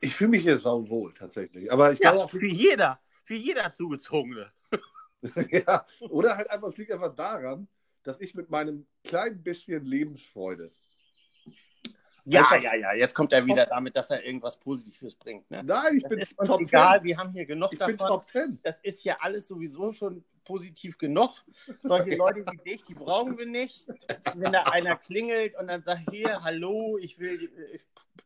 Ich 0.00 0.14
fühle 0.14 0.30
mich 0.30 0.42
hier 0.42 0.58
sauwohl, 0.58 1.12
tatsächlich. 1.14 1.70
Aber 1.70 1.92
ich 1.92 1.98
Ja, 2.00 2.10
glaube 2.12 2.24
auch, 2.24 2.30
für 2.30 2.46
jeder, 2.46 3.00
für 3.24 3.34
jeder 3.34 3.72
Zugezogene. 3.72 4.50
ja, 5.50 5.84
oder 6.00 6.36
halt 6.36 6.50
einfach, 6.50 6.68
es 6.68 6.76
liegt 6.78 6.92
einfach 6.92 7.14
daran, 7.14 7.68
dass 8.02 8.20
ich 8.20 8.34
mit 8.34 8.48
meinem 8.50 8.86
kleinen 9.04 9.42
bisschen 9.42 9.84
Lebensfreude. 9.84 10.70
Ja, 12.24 12.42
Einfach- 12.42 12.62
ja, 12.62 12.74
ja, 12.74 12.92
jetzt 12.94 13.14
kommt 13.14 13.32
er 13.32 13.44
wieder 13.46 13.66
damit, 13.66 13.96
dass 13.96 14.10
er 14.10 14.22
irgendwas 14.24 14.58
Positives 14.58 15.14
bringt. 15.16 15.50
Ne? 15.50 15.62
Nein, 15.64 15.96
ich 15.96 16.02
Das 16.02 16.10
bin 16.10 16.18
ist 16.20 16.36
Top 16.36 16.60
egal, 16.60 16.98
10. 16.98 17.04
wir 17.04 17.16
haben 17.18 17.32
hier 17.32 17.46
genug 17.46 17.72
Ich 17.72 17.78
bin 17.78 17.96
davon. 17.96 18.08
Top 18.20 18.28
10. 18.28 18.58
Das 18.62 18.78
ist 18.82 19.02
ja 19.04 19.16
alles 19.20 19.48
sowieso 19.48 19.92
schon 19.92 20.22
positiv 20.50 20.98
genug. 20.98 21.30
Solche 21.78 22.16
Leute 22.16 22.44
wie 22.50 22.56
dich, 22.56 22.82
die 22.84 22.94
brauchen 22.94 23.38
wir 23.38 23.46
nicht. 23.46 23.86
Wenn 24.34 24.52
da 24.52 24.64
einer 24.64 24.96
klingelt 24.96 25.56
und 25.56 25.68
dann 25.68 25.82
sagt, 25.82 26.10
hier, 26.10 26.42
hallo, 26.42 26.98
ich 26.98 27.18
will 27.20 27.44
äh, 27.44 27.78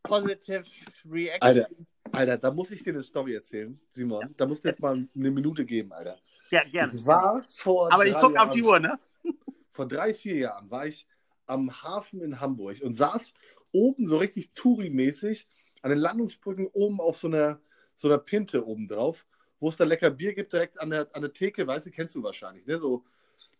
positive 0.03 0.65
Reaction. 1.11 1.43
Alter. 1.43 1.69
Alter, 2.13 2.39
da 2.39 2.51
muss 2.51 2.71
ich 2.71 2.83
dir 2.83 2.95
eine 2.95 3.03
Story 3.03 3.35
erzählen, 3.35 3.79
Simon. 3.93 4.35
Da 4.37 4.47
musst 4.47 4.65
du 4.65 4.69
jetzt 4.69 4.81
mal 4.81 4.93
eine 4.93 5.31
Minute 5.31 5.65
geben, 5.65 5.93
Alter. 5.93 6.19
Ja, 6.51 6.65
gerne. 6.65 6.95
Ich 6.95 7.05
war 7.05 7.43
vor 7.51 7.93
Aber 7.93 8.07
ich 8.07 8.15
gucke 8.15 8.41
auf 8.41 8.51
die 8.51 8.63
Uhr, 8.63 8.79
ne? 8.79 8.99
vor 9.71 9.87
drei, 9.89 10.15
vier 10.15 10.37
Jahren 10.37 10.71
war 10.71 10.87
ich 10.87 11.07
am 11.47 11.71
Hafen 11.83 12.23
in 12.23 12.41
Hamburg 12.41 12.81
und 12.83 12.95
saß 12.95 13.35
oben 13.73 14.09
so 14.09 14.17
richtig 14.17 14.53
Touri-mäßig 14.55 15.47
an 15.83 15.91
den 15.91 15.99
Landungsbrücken 15.99 16.69
oben 16.69 17.01
auf 17.01 17.19
so 17.19 17.27
einer, 17.27 17.61
so 17.97 18.09
einer 18.09 18.19
Pinte 18.19 18.67
oben 18.67 18.87
drauf, 18.87 19.27
wo 19.61 19.69
es 19.69 19.77
da 19.77 19.85
lecker 19.85 20.11
Bier 20.11 20.35
gibt, 20.35 20.53
direkt 20.53 20.81
an 20.81 20.91
der, 20.91 21.09
an 21.15 21.23
der 21.23 21.33
Theke, 21.33 21.67
weißt 21.67 21.87
du, 21.87 21.91
kennst 21.91 22.15
du 22.15 22.23
wahrscheinlich, 22.23 22.67
ne? 22.67 22.79
So, 22.79 23.05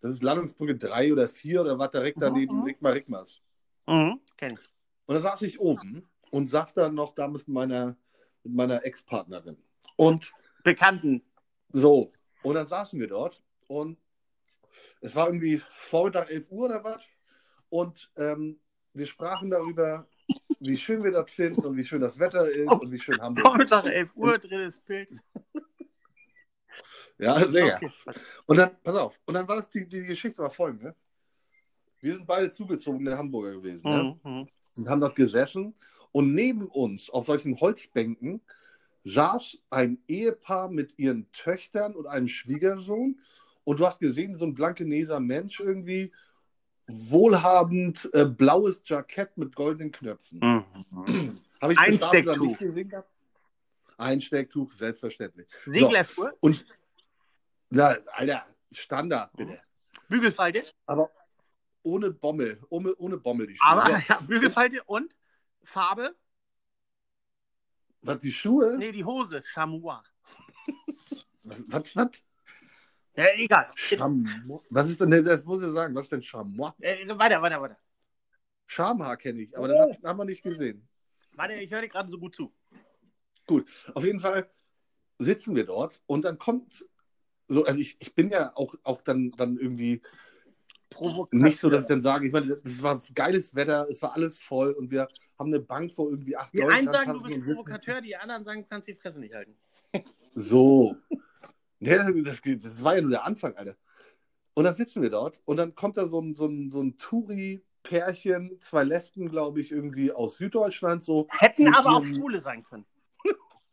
das 0.01 0.11
ist 0.11 0.23
Landungsbrücke 0.23 0.75
drei 0.75 1.11
oder 1.11 1.27
vier 1.27 1.61
oder 1.61 1.79
was 1.79 1.89
direkt 1.89 2.21
daneben, 2.21 2.57
Mhm. 2.57 2.63
Rigma 2.63 2.89
Rigmas. 2.89 3.41
Mhm, 3.87 4.19
kenn 4.37 4.53
ich. 4.53 4.69
Und 5.05 5.15
da 5.15 5.21
saß 5.21 5.41
ich 5.43 5.59
oben 5.59 6.07
und 6.31 6.47
saß 6.47 6.73
dann 6.73 6.95
noch 6.95 7.13
damals 7.13 7.47
mit 7.47 7.53
meiner, 7.55 7.95
mit 8.43 8.53
meiner 8.53 8.83
Ex-Partnerin. 8.83 9.57
Und 9.95 10.33
Bekannten. 10.63 11.23
so, 11.71 12.11
und 12.41 12.55
dann 12.55 12.67
saßen 12.67 12.99
wir 12.99 13.07
dort 13.07 13.41
und 13.67 13.97
es 15.01 15.15
war 15.15 15.27
irgendwie 15.27 15.61
Vormittag 15.73 16.29
11 16.29 16.51
Uhr 16.51 16.65
oder 16.65 16.83
was. 16.83 17.01
Und 17.69 18.11
ähm, 18.17 18.59
wir 18.93 19.05
sprachen 19.05 19.49
darüber, 19.49 20.07
wie 20.59 20.77
schön 20.77 21.03
wir 21.03 21.11
das 21.11 21.31
finden 21.31 21.65
und 21.65 21.77
wie 21.77 21.83
schön 21.83 22.01
das 22.01 22.17
Wetter 22.19 22.49
ist 22.49 22.67
und 22.71 22.91
wie 22.91 22.99
schön 22.99 23.19
Hamburg 23.21 23.37
ist. 23.37 23.47
Vormittag 23.71 23.85
11 23.85 24.15
Uhr, 24.15 24.37
drittes 24.37 24.79
Bild. 24.79 25.09
Ja, 27.17 27.47
sehr. 27.47 27.75
Okay. 27.75 27.91
Und 28.45 28.57
dann, 28.57 28.71
pass 28.83 28.95
auf, 28.95 29.19
und 29.25 29.33
dann 29.33 29.47
war 29.47 29.57
das, 29.57 29.69
die, 29.69 29.87
die 29.87 30.03
Geschichte 30.03 30.41
war 30.41 30.49
folgende. 30.49 30.95
Wir 32.01 32.13
sind 32.13 32.27
beide 32.27 32.49
zugezogene 32.49 33.17
Hamburger 33.17 33.51
gewesen. 33.53 33.81
Ja? 33.83 34.03
Mhm. 34.03 34.19
Mhm. 34.23 34.47
und 34.77 34.89
haben 34.89 35.01
dort 35.01 35.15
gesessen. 35.15 35.73
Und 36.11 36.33
neben 36.33 36.65
uns 36.67 37.09
auf 37.09 37.25
solchen 37.25 37.59
Holzbänken 37.59 38.41
saß 39.03 39.57
ein 39.69 39.99
Ehepaar 40.07 40.69
mit 40.69 40.97
ihren 40.97 41.31
Töchtern 41.31 41.95
und 41.95 42.07
einem 42.07 42.27
Schwiegersohn. 42.27 43.19
Und 43.63 43.79
du 43.79 43.85
hast 43.85 43.99
gesehen, 43.99 44.35
so 44.35 44.45
ein 44.45 44.53
blankeneser 44.53 45.19
Mensch 45.19 45.59
irgendwie, 45.59 46.11
wohlhabend, 46.87 48.09
äh, 48.13 48.25
blaues 48.25 48.81
Jackett 48.85 49.37
mit 49.37 49.55
goldenen 49.55 49.91
Knöpfen. 49.91 50.39
Mhm. 50.39 51.33
Habe 51.61 51.73
ich 51.73 51.79
Einstecktuch. 51.79 52.45
nicht 52.45 52.59
gesehen 52.59 52.89
gehabt? 52.89 53.09
Einstecktuch, 53.97 54.71
selbstverständlich. 54.73 55.47
So, 55.65 55.71
Seglerschuhe, 55.71 56.33
und, 56.41 56.65
na, 57.69 57.95
Alter, 58.13 58.45
Standard, 58.71 59.31
bitte. 59.35 59.61
Bügelfalte, 60.07 60.63
Aber 60.85 61.09
ohne 61.83 62.11
Bommel, 62.11 62.61
ohne, 62.69 62.93
ohne 62.95 63.17
Bommel 63.17 63.47
die 63.47 63.57
Schuhe. 63.57 63.67
aber 63.67 63.99
ja, 64.07 64.17
Bügelfalte 64.27 64.83
und 64.83 65.15
Farbe, 65.63 66.15
Was, 68.01 68.19
die 68.21 68.31
Schuhe? 68.31 68.77
nee, 68.77 68.91
die 68.91 69.03
Hose, 69.03 69.41
Chamois. 69.43 70.03
Was, 71.43 71.63
was, 71.67 71.95
was? 71.95 72.23
Ja, 73.15 73.25
egal. 73.35 73.71
Chamois. 73.75 74.61
Was 74.69 74.89
ist 74.89 74.99
denn, 75.01 75.23
das 75.23 75.43
muss 75.43 75.61
ich 75.63 75.71
sagen, 75.71 75.95
was 75.95 76.05
ist 76.05 76.11
denn 76.11 76.21
Chamois? 76.23 76.73
Äh, 76.79 77.07
weiter, 77.17 77.41
weiter, 77.41 77.61
weiter. 77.61 77.77
Schamhaar 78.67 79.17
kenne 79.17 79.41
ich, 79.41 79.55
aber 79.57 79.67
das 79.67 79.79
hat- 79.79 80.03
haben 80.03 80.17
wir 80.19 80.25
nicht 80.25 80.43
gesehen. 80.43 80.87
Warte, 81.33 81.53
ich 81.55 81.71
höre 81.71 81.81
dir 81.81 81.89
gerade 81.89 82.09
so 82.09 82.17
gut 82.19 82.35
zu. 82.35 82.53
Gut, 83.47 83.69
auf 83.93 84.03
jeden 84.03 84.19
Fall 84.19 84.49
sitzen 85.19 85.55
wir 85.55 85.65
dort 85.65 86.01
und 86.07 86.25
dann 86.25 86.37
kommt 86.39 86.85
so, 87.47 87.63
also 87.65 87.79
ich, 87.79 87.97
ich 87.99 88.13
bin 88.13 88.29
ja 88.29 88.51
auch, 88.55 88.75
auch 88.83 89.01
dann, 89.01 89.31
dann 89.31 89.57
irgendwie 89.57 90.01
nicht 91.31 91.59
so, 91.59 91.69
dass 91.69 91.83
ich 91.83 91.87
dann 91.87 92.01
sage, 92.01 92.27
ich 92.27 92.33
meine, 92.33 92.53
es 92.53 92.81
war 92.81 93.01
geiles 93.13 93.53
Wetter, 93.53 93.87
es 93.89 94.01
war 94.01 94.13
alles 94.13 94.39
voll 94.39 94.71
und 94.71 94.91
wir 94.91 95.07
haben 95.37 95.47
eine 95.47 95.59
Bank 95.59 95.93
vor 95.93 96.09
irgendwie 96.09 96.37
acht 96.37 96.53
Die 96.53 96.59
Leuten 96.59 96.71
einen 96.71 96.87
dran 96.87 97.05
sagen, 97.05 97.23
du 97.23 97.23
bist 97.23 97.45
Provokateur, 97.45 98.01
die 98.01 98.15
anderen 98.15 98.43
sagen, 98.45 98.61
du 98.61 98.67
kannst 98.69 98.87
die 98.87 98.95
Fresse 98.95 99.19
nicht 99.19 99.33
halten. 99.33 99.55
So. 100.33 100.95
Ja, 101.79 101.97
das, 101.97 102.11
das, 102.23 102.41
das 102.61 102.83
war 102.83 102.95
ja 102.95 103.01
nur 103.01 103.11
der 103.11 103.25
Anfang, 103.25 103.55
Alter. 103.55 103.75
Und 104.53 104.63
dann 104.63 104.75
sitzen 104.75 105.01
wir 105.01 105.09
dort 105.09 105.41
und 105.45 105.57
dann 105.57 105.75
kommt 105.75 105.97
da 105.97 106.07
so 106.07 106.19
ein, 106.21 106.35
so 106.35 106.47
ein, 106.47 106.71
so 106.71 106.81
ein 106.81 106.97
Touri-Pärchen, 106.97 108.59
zwei 108.61 108.83
Lesben, 108.83 109.29
glaube 109.29 109.59
ich, 109.59 109.71
irgendwie 109.71 110.13
aus 110.13 110.37
Süddeutschland, 110.37 111.03
so. 111.03 111.27
Hätten 111.29 111.73
aber 111.73 111.97
auch 111.97 112.05
Schwule 112.05 112.39
sein 112.39 112.63
können. 112.63 112.85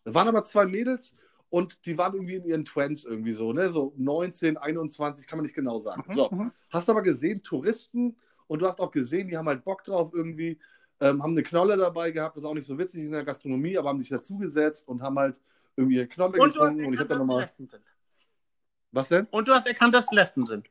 Waren 0.05 0.29
aber 0.29 0.43
zwei 0.43 0.66
Mädels 0.66 1.14
und 1.53 1.85
die 1.85 1.99
waren 1.99 2.15
irgendwie 2.15 2.37
in 2.37 2.47
ihren 2.47 2.65
Twents 2.65 3.05
irgendwie 3.05 3.33
so, 3.33 3.53
ne? 3.53 3.69
So 3.69 3.93
19, 3.99 4.57
21, 4.57 5.27
kann 5.27 5.37
man 5.37 5.43
nicht 5.43 5.55
genau 5.55 5.81
sagen. 5.81 6.03
So. 6.15 6.31
Mhm. 6.31 6.51
Hast 6.71 6.89
aber 6.89 7.03
gesehen, 7.03 7.43
Touristen 7.43 8.17
und 8.47 8.63
du 8.63 8.67
hast 8.67 8.81
auch 8.81 8.91
gesehen, 8.91 9.29
die 9.29 9.37
haben 9.37 9.47
halt 9.47 9.63
Bock 9.63 9.85
drauf 9.85 10.13
irgendwie, 10.15 10.59
ähm, 11.01 11.23
haben 11.23 11.33
eine 11.33 11.43
Knolle 11.43 11.77
dabei 11.77 12.11
gehabt, 12.11 12.37
das 12.37 12.45
ist 12.45 12.49
auch 12.49 12.55
nicht 12.55 12.67
so 12.67 12.79
witzig 12.79 13.05
in 13.05 13.13
der 13.13 13.23
Gastronomie, 13.23 13.77
aber 13.77 13.91
haben 13.91 14.01
sich 14.01 14.09
dazugesetzt 14.09 14.89
und 14.89 15.03
haben 15.03 15.19
halt 15.19 15.37
irgendwie 15.77 15.97
ihre 15.97 16.07
Knolle 16.07 16.41
Und 16.41 16.55
getrunken 16.55 16.87
und 16.87 16.95
ich 16.95 17.01
habe 17.01 17.13
erkannt, 17.13 17.31
dann 17.31 17.45
es 17.45 17.59
nochmal. 17.59 17.81
Was 18.93 19.09
denn? 19.09 19.27
Und 19.31 19.47
du 19.47 19.53
hast 19.53 19.67
erkannt, 19.67 19.95
dass 19.95 20.07
es 20.07 20.13
Lesben 20.13 20.47
sind. 20.47 20.71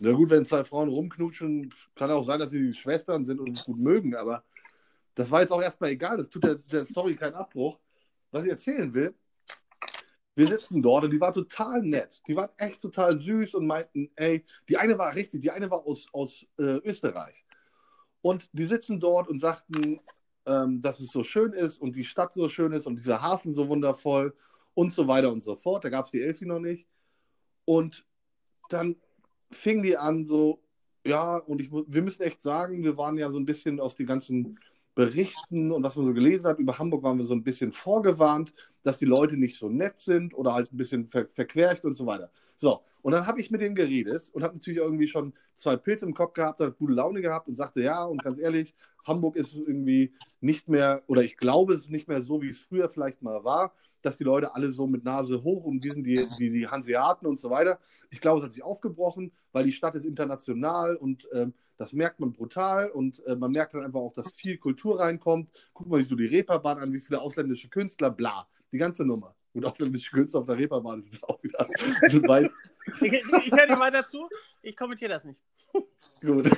Na 0.00 0.10
gut, 0.10 0.30
wenn 0.30 0.44
zwei 0.44 0.64
Frauen 0.64 0.88
rumknutschen, 0.88 1.72
kann 1.94 2.10
auch 2.10 2.24
sein, 2.24 2.40
dass 2.40 2.50
sie 2.50 2.72
Schwestern 2.72 3.24
sind 3.24 3.38
und 3.38 3.56
sich 3.56 3.64
gut 3.64 3.78
mögen, 3.78 4.16
aber 4.16 4.42
das 5.14 5.30
war 5.30 5.40
jetzt 5.40 5.52
auch 5.52 5.62
erstmal 5.62 5.90
egal. 5.90 6.16
Das 6.16 6.28
tut 6.28 6.42
der, 6.42 6.56
der 6.56 6.80
Story 6.80 7.14
keinen 7.14 7.34
Abbruch. 7.34 7.78
Was 8.32 8.42
ich 8.42 8.50
erzählen 8.50 8.92
will, 8.92 9.14
wir 10.38 10.46
sitzen 10.46 10.80
dort 10.80 11.02
und 11.02 11.10
die 11.10 11.20
war 11.20 11.34
total 11.34 11.82
nett. 11.82 12.22
Die 12.28 12.36
waren 12.36 12.50
echt 12.58 12.80
total 12.80 13.18
süß 13.18 13.56
und 13.56 13.66
meinten, 13.66 14.08
ey, 14.14 14.44
die 14.68 14.76
eine 14.76 14.96
war 14.96 15.12
richtig, 15.16 15.42
die 15.42 15.50
eine 15.50 15.68
war 15.68 15.84
aus, 15.84 16.06
aus 16.12 16.46
äh, 16.58 16.78
Österreich. 16.84 17.44
Und 18.20 18.48
die 18.52 18.64
sitzen 18.64 19.00
dort 19.00 19.26
und 19.26 19.40
sagten, 19.40 20.00
ähm, 20.46 20.80
dass 20.80 21.00
es 21.00 21.10
so 21.10 21.24
schön 21.24 21.52
ist 21.52 21.78
und 21.78 21.96
die 21.96 22.04
Stadt 22.04 22.34
so 22.34 22.48
schön 22.48 22.70
ist 22.70 22.86
und 22.86 22.94
dieser 22.94 23.20
Hafen 23.20 23.52
so 23.52 23.68
wundervoll 23.68 24.32
und 24.74 24.92
so 24.92 25.08
weiter 25.08 25.32
und 25.32 25.42
so 25.42 25.56
fort. 25.56 25.82
Da 25.82 25.88
gab 25.88 26.04
es 26.04 26.12
die 26.12 26.22
Elfi 26.22 26.46
noch 26.46 26.60
nicht. 26.60 26.86
Und 27.64 28.06
dann 28.68 28.94
fing 29.50 29.82
die 29.82 29.96
an 29.96 30.24
so, 30.24 30.62
ja, 31.04 31.38
und 31.38 31.60
ich, 31.60 31.72
wir 31.72 32.02
müssen 32.02 32.22
echt 32.22 32.42
sagen, 32.42 32.84
wir 32.84 32.96
waren 32.96 33.18
ja 33.18 33.28
so 33.32 33.40
ein 33.40 33.44
bisschen 33.44 33.80
aus 33.80 33.96
den 33.96 34.06
ganzen 34.06 34.56
Berichten 34.98 35.70
und 35.70 35.84
was 35.84 35.94
man 35.94 36.06
so 36.06 36.12
gelesen 36.12 36.48
hat 36.48 36.58
über 36.58 36.76
Hamburg, 36.76 37.04
waren 37.04 37.18
wir 37.18 37.24
so 37.24 37.32
ein 37.32 37.44
bisschen 37.44 37.70
vorgewarnt, 37.70 38.52
dass 38.82 38.98
die 38.98 39.04
Leute 39.04 39.36
nicht 39.36 39.56
so 39.56 39.68
nett 39.68 39.96
sind 39.96 40.34
oder 40.34 40.54
halt 40.54 40.72
ein 40.72 40.76
bisschen 40.76 41.06
ver 41.06 41.28
verquercht 41.28 41.84
und 41.84 41.94
so 41.94 42.04
weiter. 42.04 42.32
So, 42.56 42.80
und 43.02 43.12
dann 43.12 43.24
habe 43.24 43.40
ich 43.40 43.52
mit 43.52 43.60
denen 43.60 43.76
geredet 43.76 44.28
und 44.32 44.42
habe 44.42 44.54
natürlich 44.54 44.80
irgendwie 44.80 45.06
schon 45.06 45.34
zwei 45.54 45.76
Pilze 45.76 46.04
im 46.04 46.14
Kopf 46.14 46.32
gehabt, 46.32 46.58
hat 46.58 46.76
gute 46.78 46.94
Laune 46.94 47.20
gehabt 47.20 47.46
und 47.46 47.54
sagte, 47.54 47.80
ja, 47.80 48.02
und 48.02 48.24
ganz 48.24 48.40
ehrlich, 48.40 48.74
Hamburg 49.06 49.36
ist 49.36 49.54
irgendwie 49.54 50.14
nicht 50.40 50.68
mehr, 50.68 51.04
oder 51.06 51.22
ich 51.22 51.36
glaube, 51.36 51.74
es 51.74 51.82
ist 51.82 51.90
nicht 51.90 52.08
mehr 52.08 52.20
so, 52.20 52.42
wie 52.42 52.48
es 52.48 52.58
früher 52.58 52.88
vielleicht 52.88 53.22
mal 53.22 53.44
war, 53.44 53.72
dass 54.02 54.16
die 54.16 54.24
Leute 54.24 54.52
alle 54.56 54.72
so 54.72 54.88
mit 54.88 55.04
Nase 55.04 55.44
hoch 55.44 55.62
und 55.62 55.84
die 55.84 55.90
sind 55.90 56.02
die, 56.02 56.26
die, 56.40 56.50
die 56.50 56.66
Hanseaten 56.66 57.28
und 57.28 57.38
so 57.38 57.50
weiter. 57.50 57.78
Ich 58.10 58.20
glaube, 58.20 58.40
es 58.40 58.44
hat 58.44 58.52
sich 58.52 58.64
aufgebrochen, 58.64 59.30
weil 59.52 59.62
die 59.62 59.72
Stadt 59.72 59.94
ist 59.94 60.04
international 60.04 60.96
und 60.96 61.28
ähm, 61.32 61.54
das 61.78 61.92
merkt 61.92 62.20
man 62.20 62.32
brutal 62.32 62.90
und 62.90 63.24
äh, 63.24 63.36
man 63.36 63.52
merkt 63.52 63.72
dann 63.72 63.84
einfach 63.84 64.00
auch, 64.00 64.12
dass 64.12 64.32
viel 64.32 64.58
Kultur 64.58 65.00
reinkommt. 65.00 65.48
Guck 65.72 65.86
mal 65.86 66.02
sich 66.02 66.10
so 66.10 66.16
die 66.16 66.26
Reeperbahn 66.26 66.78
an, 66.78 66.92
wie 66.92 66.98
viele 66.98 67.20
ausländische 67.20 67.68
Künstler, 67.68 68.10
bla, 68.10 68.48
die 68.72 68.78
ganze 68.78 69.04
Nummer. 69.04 69.34
Gut, 69.52 69.64
ausländische 69.64 70.10
Künstler 70.10 70.40
auf 70.40 70.46
der 70.46 70.58
Reeperbahn 70.58 71.04
ist 71.04 71.22
auch 71.24 71.42
wieder 71.42 71.58
weit 72.28 72.50
Ich, 73.00 73.12
ich, 73.12 73.52
höre 73.52 73.66
dir 73.66 73.78
weiter 73.78 74.06
zu. 74.06 74.28
Ich 74.62 74.76
kommentiere 74.76 75.12
das 75.12 75.24
nicht. 75.24 75.40
gut. 76.20 76.50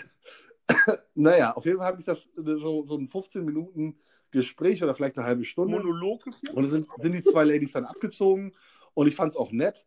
naja, 1.14 1.52
auf 1.52 1.66
jeden 1.66 1.78
Fall 1.78 1.86
habe 1.86 2.00
ich 2.00 2.06
das 2.06 2.28
so, 2.34 2.86
so 2.86 2.96
ein 2.96 3.06
15 3.06 3.44
Minuten 3.44 3.98
Gespräch 4.30 4.82
oder 4.82 4.94
vielleicht 4.94 5.18
eine 5.18 5.26
halbe 5.26 5.44
Stunde. 5.44 5.76
Monolog. 5.76 6.24
Und 6.26 6.56
dann 6.56 6.70
sind, 6.70 6.90
sind 6.92 7.12
die 7.12 7.22
zwei 7.22 7.44
Ladies 7.44 7.72
dann 7.72 7.84
abgezogen 7.84 8.54
und 8.94 9.06
ich 9.06 9.14
fand 9.14 9.32
es 9.32 9.36
auch 9.36 9.52
nett 9.52 9.86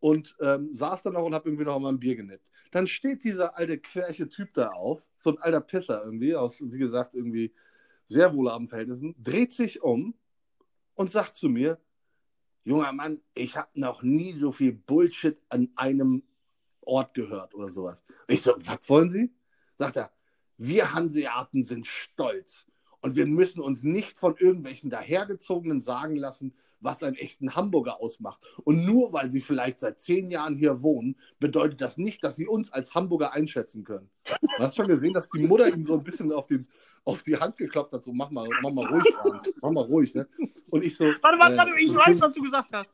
und 0.00 0.34
ähm, 0.40 0.74
saß 0.74 1.02
dann 1.02 1.16
auch 1.16 1.24
und 1.24 1.34
habe 1.34 1.48
irgendwie 1.48 1.64
noch 1.64 1.78
mal 1.78 1.90
ein 1.90 2.00
Bier 2.00 2.16
genippt. 2.16 2.44
Dann 2.70 2.86
steht 2.86 3.24
dieser 3.24 3.56
alte 3.56 3.78
querche 3.78 4.28
Typ 4.28 4.54
da 4.54 4.68
auf, 4.68 5.06
so 5.18 5.30
ein 5.30 5.38
alter 5.38 5.60
Pisser 5.60 6.04
irgendwie, 6.04 6.34
aus, 6.34 6.60
wie 6.60 6.78
gesagt, 6.78 7.14
irgendwie 7.14 7.52
sehr 8.08 8.34
wohlhabenden 8.34 8.68
Verhältnissen, 8.68 9.14
dreht 9.18 9.52
sich 9.52 9.82
um 9.82 10.14
und 10.94 11.10
sagt 11.10 11.34
zu 11.34 11.48
mir, 11.48 11.78
junger 12.64 12.92
Mann, 12.92 13.20
ich 13.34 13.56
habe 13.56 13.68
noch 13.74 14.02
nie 14.02 14.32
so 14.34 14.52
viel 14.52 14.72
Bullshit 14.72 15.38
an 15.48 15.70
einem 15.76 16.22
Ort 16.80 17.14
gehört 17.14 17.54
oder 17.54 17.68
sowas. 17.68 18.02
Und 18.08 18.34
ich 18.34 18.42
so, 18.42 18.54
was 18.58 18.88
wollen 18.88 19.10
Sie? 19.10 19.32
Sagt 19.78 19.96
er, 19.96 20.12
wir 20.56 20.92
Hanseaten 20.92 21.64
sind 21.64 21.86
stolz. 21.86 22.66
Und 23.00 23.16
wir 23.16 23.26
müssen 23.26 23.60
uns 23.60 23.82
nicht 23.82 24.18
von 24.18 24.36
irgendwelchen 24.36 24.90
dahergezogenen 24.90 25.80
sagen 25.80 26.16
lassen, 26.16 26.54
was 26.80 27.02
einen 27.02 27.16
echten 27.16 27.54
Hamburger 27.54 28.00
ausmacht. 28.00 28.40
Und 28.64 28.84
nur 28.86 29.12
weil 29.12 29.30
sie 29.30 29.40
vielleicht 29.40 29.80
seit 29.80 30.00
zehn 30.00 30.30
Jahren 30.30 30.56
hier 30.56 30.82
wohnen, 30.82 31.16
bedeutet 31.38 31.80
das 31.80 31.98
nicht, 31.98 32.24
dass 32.24 32.36
sie 32.36 32.46
uns 32.46 32.72
als 32.72 32.94
Hamburger 32.94 33.32
einschätzen 33.32 33.84
können. 33.84 34.10
Du 34.24 34.64
hast 34.64 34.76
schon 34.76 34.86
gesehen, 34.86 35.12
dass 35.12 35.28
die 35.28 35.46
Mutter 35.46 35.68
ihm 35.68 35.84
so 35.84 35.94
ein 35.94 36.04
bisschen 36.04 36.32
auf, 36.32 36.46
den, 36.46 36.66
auf 37.04 37.22
die 37.22 37.36
Hand 37.36 37.56
geklopft 37.56 37.92
hat, 37.92 38.02
so 38.02 38.12
mach 38.12 38.30
mal, 38.30 38.46
mach 38.62 38.72
mal 38.72 38.86
ruhig, 38.86 39.14
Franz. 39.14 39.50
mach 39.60 39.70
mal 39.70 39.84
ruhig. 39.84 40.14
Ne? 40.14 40.26
Und 40.70 40.84
ich 40.84 40.96
so. 40.96 41.04
Warte, 41.04 41.38
warte, 41.38 41.54
äh, 41.54 41.56
warte, 41.58 41.80
ich 41.80 41.94
weiß, 41.94 42.20
was 42.20 42.32
du 42.32 42.42
gesagt 42.42 42.72
hast. 42.72 42.90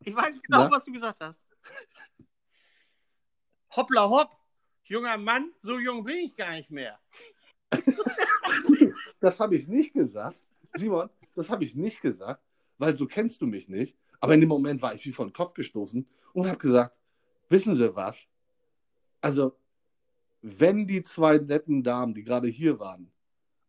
Ich 0.00 0.14
weiß 0.14 0.40
genau, 0.42 0.62
Ja? 0.62 0.70
was 0.70 0.84
du 0.84 0.92
gesagt 0.92 1.20
hast. 1.20 1.44
Hoppla 3.76 4.08
hopp, 4.08 4.30
junger 4.84 5.16
Mann, 5.16 5.52
so 5.62 5.78
jung 5.78 6.04
bin 6.04 6.16
ich 6.18 6.36
gar 6.36 6.52
nicht 6.52 6.70
mehr. 6.70 6.98
Das 9.20 9.38
habe 9.38 9.54
ich 9.54 9.68
nicht 9.68 9.92
gesagt. 9.92 10.42
Simon, 10.74 11.10
das 11.34 11.50
habe 11.50 11.64
ich 11.64 11.74
nicht 11.74 12.00
gesagt, 12.00 12.42
weil 12.78 12.96
so 12.96 13.06
kennst 13.06 13.42
du 13.42 13.46
mich 13.46 13.68
nicht. 13.68 13.96
Aber 14.18 14.34
in 14.34 14.40
dem 14.40 14.48
Moment 14.48 14.80
war 14.80 14.94
ich 14.94 15.04
wie 15.04 15.12
vor 15.12 15.26
den 15.26 15.32
Kopf 15.32 15.54
gestoßen 15.54 16.06
und 16.32 16.46
habe 16.46 16.58
gesagt, 16.58 16.96
wissen 17.48 17.74
Sie 17.74 17.94
was? 17.94 18.16
Also, 19.20 19.56
wenn 20.42 20.86
die 20.86 21.02
zwei 21.02 21.38
netten 21.38 21.82
Damen, 21.82 22.14
die 22.14 22.24
gerade 22.24 22.48
hier 22.48 22.78
waren, 22.78 23.10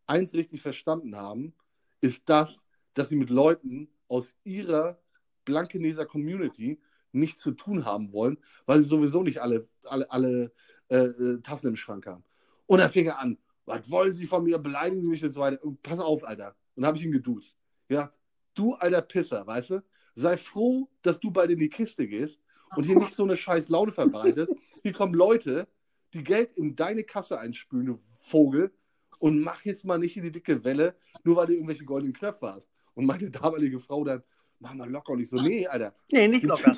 eins 0.06 0.32
richtig 0.34 0.62
verstanden 0.62 1.16
haben, 1.16 1.54
ist 2.00 2.28
das, 2.28 2.58
dass 2.94 3.08
sie 3.08 3.16
mit 3.16 3.30
Leuten 3.30 3.88
aus 4.08 4.34
ihrer 4.44 4.98
Blankeneser 5.44 6.06
Community 6.06 6.80
nichts 7.12 7.40
zu 7.40 7.52
tun 7.52 7.84
haben 7.84 8.12
wollen, 8.12 8.38
weil 8.66 8.78
sie 8.78 8.88
sowieso 8.88 9.22
nicht 9.22 9.40
alle, 9.40 9.68
alle, 9.84 10.10
alle 10.10 10.52
äh, 10.88 10.96
äh, 10.96 11.40
Tassen 11.40 11.68
im 11.68 11.76
Schrank 11.76 12.06
haben. 12.06 12.24
Und 12.66 12.78
dann 12.78 12.90
fing 12.90 13.06
er 13.06 13.18
an, 13.18 13.38
was 13.64 13.90
wollen 13.90 14.14
Sie 14.14 14.26
von 14.26 14.44
mir, 14.44 14.58
beleidigen 14.58 15.00
Sie 15.00 15.08
mich 15.08 15.24
und 15.24 15.30
so 15.30 15.40
weiter. 15.40 15.62
Und 15.64 15.82
pass 15.82 16.00
auf, 16.00 16.24
Alter. 16.24 16.56
Und 16.74 16.82
dann 16.82 16.86
habe 16.86 16.98
ich 16.98 17.04
ihn 17.04 17.12
geduzt. 17.12 17.56
Ja, 17.88 18.10
du 18.54 18.74
alter 18.74 19.02
Pisser, 19.02 19.46
weißt 19.46 19.70
du? 19.70 19.84
Sei 20.14 20.36
froh, 20.36 20.88
dass 21.02 21.20
du 21.20 21.30
bald 21.30 21.50
in 21.50 21.58
die 21.58 21.68
Kiste 21.68 22.06
gehst 22.06 22.38
und 22.76 22.84
hier 22.84 22.96
nicht 22.96 23.14
so 23.14 23.24
eine 23.24 23.36
scheiß 23.36 23.68
Laune 23.68 23.92
verbreitest. 23.92 24.54
Hier 24.82 24.92
kommen 24.92 25.14
Leute, 25.14 25.68
die 26.12 26.24
Geld 26.24 26.56
in 26.58 26.76
deine 26.76 27.04
Kasse 27.04 27.38
einspülen, 27.38 27.86
du 27.86 27.98
Vogel, 28.18 28.72
und 29.18 29.40
mach 29.40 29.64
jetzt 29.64 29.84
mal 29.84 29.98
nicht 29.98 30.16
in 30.16 30.24
die 30.24 30.32
dicke 30.32 30.64
Welle, 30.64 30.96
nur 31.22 31.36
weil 31.36 31.46
du 31.46 31.54
irgendwelche 31.54 31.84
goldenen 31.84 32.12
Knöpfe 32.12 32.54
hast. 32.54 32.68
Und 32.94 33.06
meine 33.06 33.30
damalige 33.30 33.78
Frau 33.78 34.02
dann, 34.02 34.22
mach 34.58 34.74
mal 34.74 34.90
locker. 34.90 35.12
Und 35.12 35.20
ich 35.20 35.30
so, 35.30 35.36
nee, 35.36 35.66
Alter. 35.66 35.94
Nee, 36.10 36.26
nicht 36.26 36.42
locker. 36.42 36.76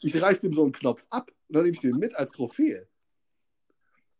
Ich, 0.00 0.14
ich 0.14 0.20
reiß 0.20 0.40
dem 0.40 0.52
so 0.52 0.64
einen 0.64 0.72
Knopf 0.72 1.06
ab 1.10 1.30
und 1.48 1.54
dann 1.54 1.62
nehme 1.62 1.74
ich 1.74 1.80
den 1.80 1.96
mit 1.96 2.14
als 2.16 2.32
Trophäe. 2.32 2.88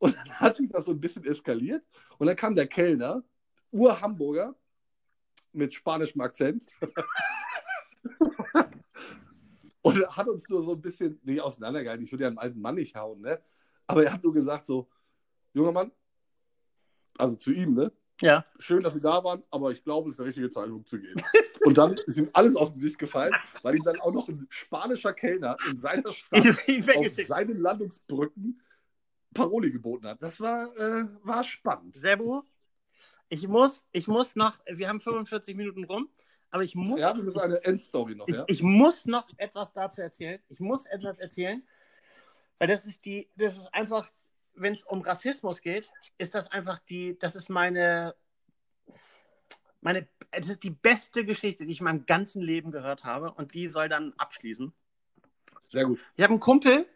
Und 0.01 0.17
dann 0.17 0.31
hat 0.41 0.57
sich 0.57 0.69
das 0.71 0.87
so 0.87 0.93
ein 0.93 1.01
bisschen 1.01 1.25
eskaliert. 1.25 1.85
Und 2.19 2.27
dann 2.27 2.35
kam 2.35 2.55
der 2.55 2.67
Kellner, 2.67 3.23
Ur-Hamburger, 3.71 4.57
mit 5.53 5.75
spanischem 5.75 6.23
Akzent. 6.23 6.65
und 9.83 10.01
er 10.01 10.17
hat 10.17 10.27
uns 10.29 10.49
nur 10.49 10.63
so 10.63 10.73
ein 10.73 10.81
bisschen, 10.81 11.21
nicht 11.23 11.43
auseinandergehalten, 11.43 12.05
ich 12.05 12.11
würde 12.13 12.25
ja 12.25 12.29
einen 12.29 12.39
alten 12.39 12.61
Mann 12.61 12.77
nicht 12.77 12.97
hauen, 12.97 13.21
ne? 13.21 13.41
Aber 13.87 14.03
er 14.05 14.13
hat 14.13 14.25
nur 14.25 14.33
gesagt 14.33 14.65
so, 14.67 14.89
junger 15.53 15.73
Mann, 15.73 15.93
also 17.19 17.37
zu 17.37 17.53
ihm, 17.53 17.75
ne? 17.75 17.93
Ja. 18.23 18.47
Schön, 18.59 18.83
dass 18.83 18.95
Sie 18.95 19.01
da 19.01 19.23
waren, 19.23 19.43
aber 19.51 19.71
ich 19.71 19.85
glaube, 19.85 20.09
es 20.09 20.15
ist 20.15 20.19
der 20.19 20.27
richtige 20.27 20.51
Zeitpunkt 20.51 20.89
zu 20.89 20.99
gehen. 20.99 21.23
Und 21.65 21.77
dann 21.77 21.95
ist 22.07 22.17
ihm 22.17 22.31
alles 22.33 22.57
aus 22.57 22.71
dem 22.71 22.79
Gesicht 22.79 22.99
gefallen, 22.99 23.33
weil 23.63 23.77
ihm 23.77 23.83
dann 23.83 24.01
auch 24.01 24.13
noch 24.13 24.29
ein 24.29 24.47
spanischer 24.49 25.13
Kellner 25.13 25.59
in 25.69 25.77
seiner 25.77 26.11
Stadt 26.13 26.47
auf 26.47 27.27
seinen 27.27 27.59
Landungsbrücken 27.59 28.61
Paroli 29.35 29.71
geboten 29.71 30.07
hat. 30.07 30.23
Das 30.23 30.41
war, 30.41 30.65
äh, 30.77 31.07
war 31.23 31.45
spannend. 31.45 31.97
Servo, 31.97 32.45
ich 33.29 33.47
muss, 33.47 33.85
ich 33.93 34.09
muss 34.09 34.35
noch, 34.37 34.59
wir 34.67 34.89
haben 34.89 35.01
45 35.01 35.57
Minuten 35.57 35.85
rum, 35.85 36.09
aber 36.51 36.65
ich 36.65 36.75
muss, 36.75 36.99
Ja, 36.99 37.15
wir 37.15 37.23
müssen 37.23 37.41
eine 37.41 37.65
Endstory 37.65 38.17
noch, 38.17 38.27
ich, 38.27 38.35
ja? 38.35 38.45
ich 38.49 38.63
muss 38.63 39.07
noch 39.07 39.29
etwas 39.37 39.73
dazu 39.73 40.01
erzählen. 40.01 40.41
Ich 40.49 40.59
muss 40.59 40.85
etwas 40.87 41.19
erzählen, 41.19 41.63
weil 42.59 42.69
das 42.69 42.85
ist 42.87 43.05
die, 43.05 43.29
das 43.37 43.57
ist 43.57 43.73
einfach, 43.73 44.11
wenn 44.55 44.75
es 44.75 44.83
um 44.83 45.01
Rassismus 45.03 45.61
geht, 45.61 45.89
ist 46.19 46.35
das 46.35 46.51
einfach 46.51 46.81
die, 46.81 47.17
das 47.19 47.37
ist 47.37 47.49
meine, 47.49 48.17
meine, 49.81 50.09
das 50.33 50.49
ist 50.49 50.65
die 50.65 50.71
beste 50.71 51.25
Geschichte, 51.25 51.65
die 51.65 51.73
ich 51.73 51.81
in 51.81 51.85
meinem 51.85 52.07
ganzen 52.07 52.43
Leben 52.43 52.73
gehört 52.73 53.05
habe 53.05 53.33
und 53.33 53.55
die 53.55 53.69
soll 53.69 53.89
dann 53.89 54.13
abschließen. 54.19 54.73
Sehr 55.69 55.85
gut. 55.85 56.01
Ich 56.17 56.23
habe 56.25 56.33
einen 56.33 56.41
Kumpel, 56.41 56.87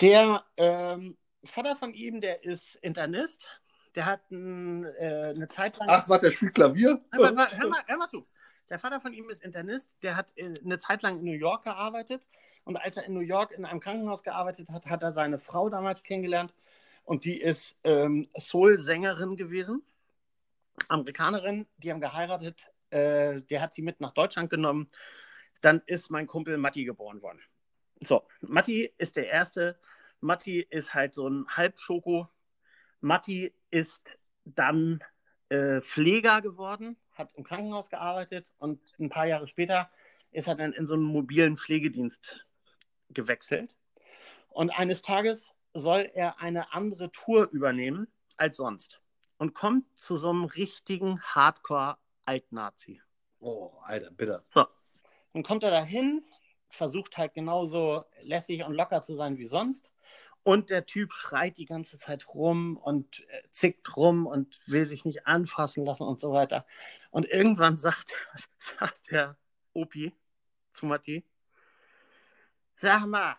der 0.00 0.42
ähm, 0.56 1.18
Vater 1.44 1.76
von 1.76 1.94
ihm, 1.94 2.20
der 2.20 2.44
ist 2.44 2.76
Internist. 2.76 3.46
Der 3.94 4.06
hat 4.06 4.30
ein, 4.30 4.84
äh, 4.84 5.32
eine 5.34 5.48
Zeit 5.48 5.78
lang. 5.78 5.88
Ach, 5.90 6.08
was, 6.08 6.20
der 6.20 6.30
spielt 6.32 6.54
Klavier? 6.54 7.00
Hör 7.12 7.32
mal, 7.32 7.46
hör, 7.56 7.68
mal, 7.68 7.82
hör 7.86 7.96
mal 7.96 8.08
zu. 8.08 8.26
Der 8.70 8.78
Vater 8.78 9.00
von 9.00 9.12
ihm 9.12 9.28
ist 9.30 9.42
Internist. 9.42 10.02
Der 10.02 10.16
hat 10.16 10.32
äh, 10.36 10.54
eine 10.64 10.78
Zeit 10.78 11.02
lang 11.02 11.18
in 11.18 11.24
New 11.24 11.32
York 11.32 11.64
gearbeitet. 11.64 12.28
Und 12.64 12.76
als 12.76 12.96
er 12.96 13.04
in 13.04 13.14
New 13.14 13.20
York 13.20 13.52
in 13.52 13.64
einem 13.64 13.80
Krankenhaus 13.80 14.22
gearbeitet 14.22 14.68
hat, 14.70 14.86
hat 14.86 15.02
er 15.02 15.12
seine 15.12 15.38
Frau 15.38 15.68
damals 15.68 16.02
kennengelernt. 16.02 16.54
Und 17.04 17.24
die 17.24 17.40
ist 17.40 17.78
ähm, 17.84 18.28
Soul-Sängerin 18.36 19.36
gewesen. 19.36 19.82
Amerikanerin. 20.88 21.66
Die 21.76 21.92
haben 21.92 22.00
geheiratet. 22.00 22.72
Äh, 22.90 23.42
der 23.42 23.60
hat 23.60 23.74
sie 23.74 23.82
mit 23.82 24.00
nach 24.00 24.12
Deutschland 24.12 24.50
genommen. 24.50 24.90
Dann 25.60 25.82
ist 25.86 26.10
mein 26.10 26.26
Kumpel 26.26 26.56
Matti 26.56 26.84
geboren 26.84 27.22
worden. 27.22 27.40
So, 28.00 28.26
Matti 28.40 28.92
ist 28.98 29.16
der 29.16 29.28
Erste. 29.28 29.78
Matti 30.24 30.60
ist 30.70 30.94
halt 30.94 31.12
so 31.12 31.28
ein 31.28 31.46
Halbschoko. 31.48 32.28
Matti 33.02 33.52
ist 33.70 34.18
dann 34.46 35.04
äh, 35.50 35.82
Pfleger 35.82 36.40
geworden, 36.40 36.96
hat 37.12 37.30
im 37.34 37.44
Krankenhaus 37.44 37.90
gearbeitet 37.90 38.50
und 38.58 38.80
ein 38.98 39.10
paar 39.10 39.26
Jahre 39.26 39.46
später 39.46 39.90
ist 40.30 40.48
er 40.48 40.54
dann 40.54 40.72
in 40.72 40.86
so 40.86 40.94
einen 40.94 41.02
mobilen 41.02 41.58
Pflegedienst 41.58 42.46
gewechselt. 43.10 43.76
Und 44.48 44.70
eines 44.70 45.02
Tages 45.02 45.54
soll 45.74 46.10
er 46.14 46.40
eine 46.40 46.72
andere 46.72 47.12
Tour 47.12 47.50
übernehmen 47.50 48.08
als 48.38 48.56
sonst 48.56 49.02
und 49.36 49.54
kommt 49.54 49.84
zu 49.94 50.16
so 50.16 50.30
einem 50.30 50.44
richtigen 50.44 51.20
Hardcore-Altnazi. 51.20 53.02
Oh, 53.40 53.72
Alter, 53.82 54.10
bitte. 54.10 54.42
Dann 55.34 55.42
kommt 55.42 55.64
er 55.64 55.70
dahin, 55.70 56.24
versucht 56.70 57.18
halt 57.18 57.34
genauso 57.34 58.04
lässig 58.22 58.64
und 58.64 58.72
locker 58.72 59.02
zu 59.02 59.16
sein 59.16 59.36
wie 59.36 59.46
sonst. 59.46 59.90
Und 60.44 60.70
der 60.70 60.86
Typ 60.86 61.12
schreit 61.12 61.56
die 61.56 61.64
ganze 61.64 61.98
Zeit 61.98 62.28
rum 62.28 62.76
und 62.76 63.20
äh, 63.28 63.42
zickt 63.50 63.96
rum 63.96 64.26
und 64.26 64.60
will 64.66 64.84
sich 64.84 65.04
nicht 65.04 65.26
anfassen 65.26 65.84
lassen 65.84 66.02
und 66.04 66.20
so 66.20 66.32
weiter. 66.32 66.66
Und 67.10 67.26
irgendwann 67.26 67.76
sagt, 67.76 68.12
sagt 68.78 69.10
der 69.10 69.36
Opi 69.72 70.14
zu 70.74 70.86
Matti, 70.86 71.24
sag 72.76 73.06
mal, 73.06 73.36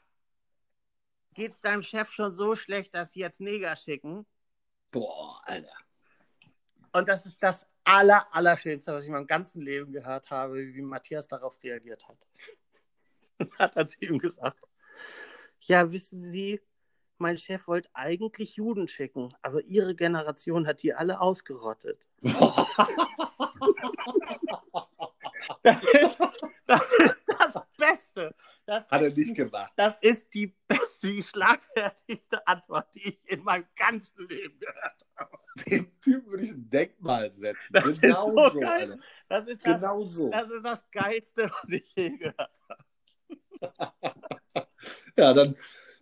geht's 1.36 1.62
deinem 1.62 1.84
Chef 1.84 2.12
schon 2.12 2.34
so 2.34 2.56
schlecht, 2.56 2.96
dass 2.96 3.14
sie 3.14 3.20
jetzt 3.20 3.40
Neger 3.40 3.76
schicken? 3.76 4.26
Boah, 4.92 5.42
Alter. 5.46 5.78
Und 6.92 7.08
das 7.08 7.26
ist 7.26 7.42
das 7.44 7.68
aller, 7.84 8.26
allerschönste, 8.34 8.94
was 8.94 9.04
ich 9.04 9.10
in 9.10 9.14
meinem 9.14 9.28
ganzen 9.28 9.62
Leben 9.62 9.92
gehört 9.92 10.32
habe, 10.32 10.74
wie 10.74 10.82
Matthias 10.82 11.28
darauf 11.28 11.62
reagiert 11.62 12.08
hat. 12.08 12.28
hat 13.60 13.76
er 13.76 13.88
zu 13.88 14.00
ihm 14.00 14.18
gesagt, 14.18 14.60
ja, 15.60 15.92
wissen 15.92 16.26
Sie, 16.26 16.62
mein 17.18 17.38
Chef 17.38 17.68
wollte 17.68 17.90
eigentlich 17.94 18.56
Juden 18.56 18.88
schicken, 18.88 19.34
aber 19.42 19.62
Ihre 19.64 19.96
Generation 19.96 20.68
hat 20.68 20.84
die 20.84 20.94
alle 20.94 21.20
ausgerottet. 21.22 22.10
Das 25.64 25.82
ist 25.84 26.20
das, 26.66 26.82
ist 26.82 27.26
das 27.28 27.64
Beste. 27.78 28.36
Das 28.66 28.88
Hat 28.90 29.02
er 29.02 29.08
ist, 29.08 29.18
nicht 29.18 29.36
gemacht. 29.36 29.72
das 29.76 29.98
ist 30.02 30.34
die 30.34 30.56
beste, 30.68 31.08
die 31.08 31.22
schlagfertigste 31.24 32.46
Antwort, 32.48 32.94
die 32.96 33.10
ich 33.10 33.20
in 33.26 33.44
meinem 33.44 33.66
ganzen 33.76 34.28
Leben 34.28 34.60
gehört 34.60 35.06
habe. 35.16 35.38
Dem 35.70 36.00
Typen 36.02 36.32
würde 36.32 36.44
ich 36.46 36.52
ein 36.52 36.70
Denkmal 36.70 37.32
setzen. 37.34 37.74
Das 37.74 38.02
Genau 38.02 38.32
so 38.50 38.50
so. 38.60 38.66
Alter. 38.66 38.98
Das 39.30 39.48
ist 39.48 39.66
das, 39.66 39.74
Genau 39.80 40.06
so. 40.06 40.30
das 40.30 40.50
ist 40.50 40.64
das 40.66 40.92
Geilste, 40.92 41.44
was 41.50 41.70
ich 41.70 41.92
je 41.96 42.10
gehört 42.18 42.52
habe. 42.70 42.86
Ja, 45.18 45.34
dann 45.34 45.56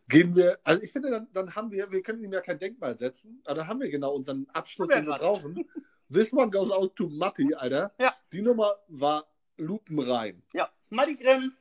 gehen 0.08 0.36
wir, 0.36 0.60
also 0.64 0.82
ich 0.82 0.92
finde, 0.92 1.10
dann, 1.12 1.28
dann 1.34 1.56
haben 1.56 1.72
wir, 1.72 1.92
wir 1.92 2.02
können 2.02 2.24
ihm 2.24 2.34
ja 2.34 2.42
kein 2.42 2.60
Denkmal 2.60 2.98
setzen, 2.98 3.42
aber 3.46 3.56
dann 3.56 3.68
haben 3.68 3.80
wir 3.82 3.90
genau 3.90 4.14
unseren 4.14 4.48
Abschluss, 4.54 4.90
den 4.90 5.06
wir 5.06 5.18
brauchen. 5.18 5.68
This 6.12 6.32
one 6.34 6.52
goes 6.52 6.70
out 6.72 6.96
to 6.96 7.10
Matti, 7.10 7.54
Alter. 7.56 7.94
Ja. 7.98 8.14
Die 8.32 8.42
Nummer 8.42 8.76
war 8.88 9.26
lupenrein. 9.58 10.44
Ja, 10.54 10.70
Matti 10.90 11.16
Grimm, 11.16 11.54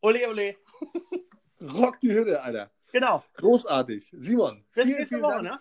ole 0.00 0.28
ole. 0.28 0.56
Rock 1.60 2.00
die 2.00 2.12
Hütte, 2.12 2.42
Alter. 2.42 2.70
Genau. 2.92 3.22
Großartig. 3.36 4.12
Simon, 4.18 4.64
Bis 4.74 4.84
vielen, 4.84 5.06
vielen 5.06 5.22
Woche, 5.22 5.42
Dank. 5.42 5.44
ne? 5.44 5.60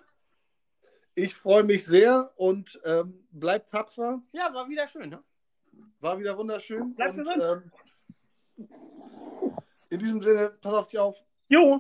Ich 1.14 1.36
freue 1.36 1.64
mich 1.64 1.86
sehr 1.86 2.32
und 2.38 2.80
ähm, 2.84 3.28
bleibt 3.32 3.70
tapfer. 3.70 4.22
Ja, 4.32 4.54
war 4.54 4.68
wieder 4.70 4.88
schön, 4.88 5.10
ne? 5.10 5.24
War 6.00 6.18
wieder 6.18 6.38
wunderschön. 6.38 6.96
Bleibt 6.96 7.18
und, 7.18 7.24
gesund. 7.26 7.72
ähm, 8.58 8.70
in 9.90 10.00
diesem 10.00 10.22
Sinne, 10.22 10.58
pass 10.62 10.74
auf 10.74 10.90
dich 10.90 11.00
auf. 11.00 11.24
Jo. 11.50 11.80